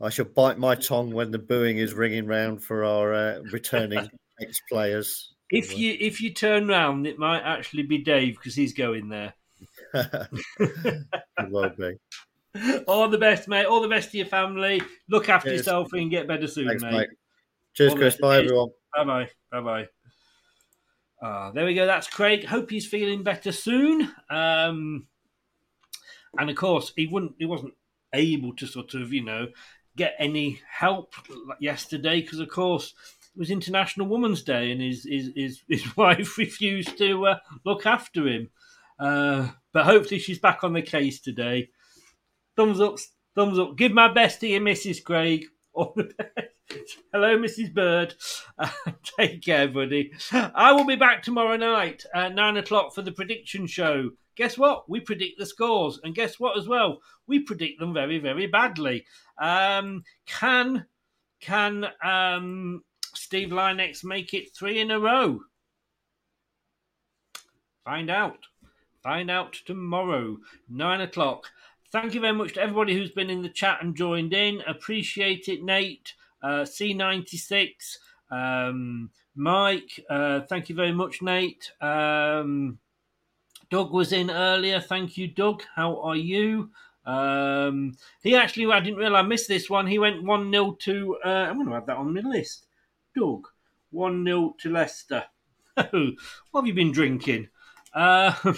[0.00, 4.08] I shall bite my tongue when the booing is ringing round for our uh, returning
[4.40, 5.34] ex-players.
[5.50, 9.34] If you if you turn round, it might actually be Dave because he's going there.
[10.58, 11.96] It will be.
[12.86, 13.66] All the best, mate.
[13.66, 14.80] All the best to your family.
[15.08, 15.60] Look after Cheers.
[15.60, 16.92] yourself and get better soon, Thanks, mate.
[16.92, 17.08] mate.
[17.74, 18.16] Cheers, All Chris.
[18.16, 18.68] Bye, everyone.
[18.96, 19.28] Bye bye.
[19.50, 19.88] Bye bye.
[21.20, 21.86] Ah, there we go.
[21.86, 22.44] That's Craig.
[22.44, 24.10] Hope he's feeling better soon.
[24.30, 25.06] Um,
[26.38, 27.34] and of course, he wouldn't.
[27.38, 27.74] He wasn't
[28.12, 29.48] able to sort of, you know,
[29.96, 31.14] get any help
[31.60, 32.94] yesterday because, of course,
[33.34, 37.86] it was International Women's Day, and his his his, his wife refused to uh, look
[37.86, 38.50] after him.
[38.98, 41.68] Uh, but hopefully, she's back on the case today.
[42.56, 42.98] Thumbs up,
[43.34, 43.76] thumbs up.
[43.76, 45.02] Give my best to your Mrs.
[45.02, 45.46] Craig.
[45.72, 46.48] All the best.
[47.12, 47.74] Hello, Mrs.
[47.74, 48.14] Bird.
[48.56, 48.70] Uh,
[49.18, 50.12] take care, buddy.
[50.32, 54.10] I will be back tomorrow night at nine o'clock for the prediction show.
[54.36, 54.88] Guess what?
[54.88, 57.00] We predict the scores, and guess what as well?
[57.26, 59.04] We predict them very, very badly.
[59.38, 60.86] Um, can
[61.40, 62.82] can um,
[63.14, 65.40] Steve Lynex make it three in a row?
[67.84, 68.38] Find out.
[69.02, 70.38] Find out tomorrow,
[70.68, 71.50] nine o'clock.
[71.92, 74.62] Thank you very much to everybody who's been in the chat and joined in.
[74.66, 76.14] Appreciate it, Nate.
[76.42, 77.74] Uh, C96.
[78.30, 81.70] Um, Mike, uh, thank you very much, Nate.
[81.80, 82.78] Um,
[83.70, 84.80] Doug was in earlier.
[84.80, 85.62] Thank you, Doug.
[85.74, 86.70] How are you?
[87.06, 89.86] Um, he actually, I didn't realize I missed this one.
[89.86, 92.66] He went 1 0 to, uh, I'm going to add that on my list.
[93.16, 93.48] Doug,
[93.90, 95.24] 1 0 to Leicester.
[95.74, 96.14] what
[96.54, 97.48] have you been drinking?
[97.92, 98.32] Uh,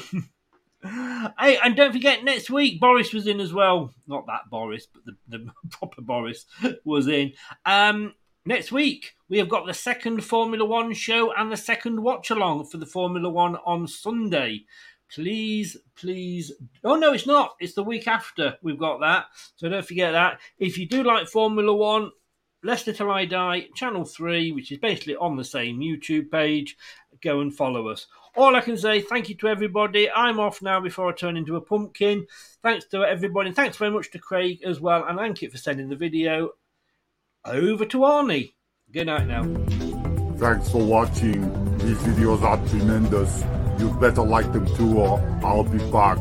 [0.82, 3.92] hey, and don't forget, next week, Boris was in as well.
[4.06, 6.46] Not that Boris, but the, the proper Boris
[6.84, 7.32] was in.
[7.64, 8.14] Um,
[8.44, 12.66] next week, we have got the second Formula One show and the second watch along
[12.66, 14.64] for the Formula One on Sunday.
[15.12, 16.52] Please, please.
[16.84, 17.56] Oh no, it's not.
[17.60, 19.26] It's the week after we've got that.
[19.56, 20.40] So don't forget that.
[20.58, 22.10] If you do like Formula One,
[22.62, 26.76] Leicester Till I Die, Channel 3, which is basically on the same YouTube page.
[27.22, 28.06] Go and follow us.
[28.36, 30.10] All I can say, thank you to everybody.
[30.10, 32.26] I'm off now before I turn into a pumpkin.
[32.62, 33.48] Thanks to everybody.
[33.48, 36.50] And thanks very much to Craig as well and thank Ankit for sending the video.
[37.44, 38.52] Over to Arnie.
[38.92, 39.44] Good night now.
[40.36, 41.40] Thanks for watching.
[41.78, 43.42] These videos are tremendous.
[43.78, 46.18] You better like them too or I'll be back.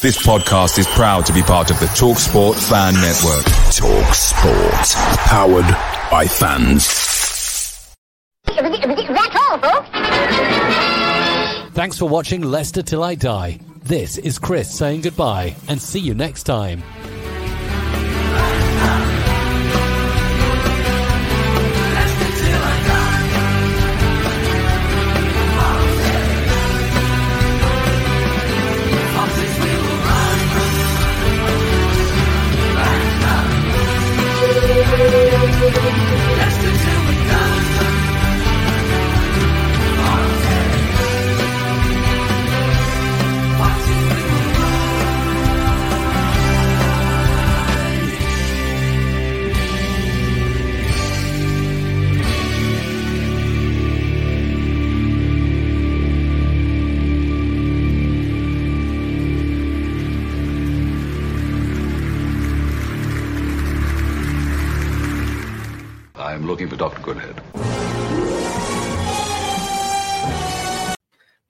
[0.00, 3.44] This podcast is proud to be part of the TalkSport Fan Network.
[3.74, 4.94] TalkSport.
[5.26, 5.66] Powered
[6.08, 6.86] by fans.
[8.46, 9.88] That's all, folks.
[11.74, 13.58] Thanks for watching Leicester Till I Die.
[13.82, 16.82] This is Chris saying goodbye and see you next time.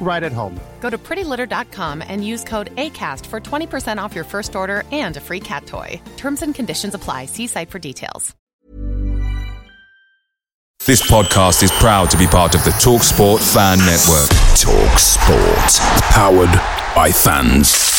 [0.00, 0.60] right at home.
[0.80, 5.20] Go to prettylitter.com and use code ACAST for 20% off your first order and a
[5.20, 6.00] free cat toy.
[6.16, 7.26] Terms and conditions apply.
[7.26, 8.36] See site for details.
[10.84, 14.28] This podcast is proud to be part of the TalkSport Fan Network.
[14.54, 15.80] TalkSport.
[16.12, 16.52] Powered
[16.94, 17.95] by fans.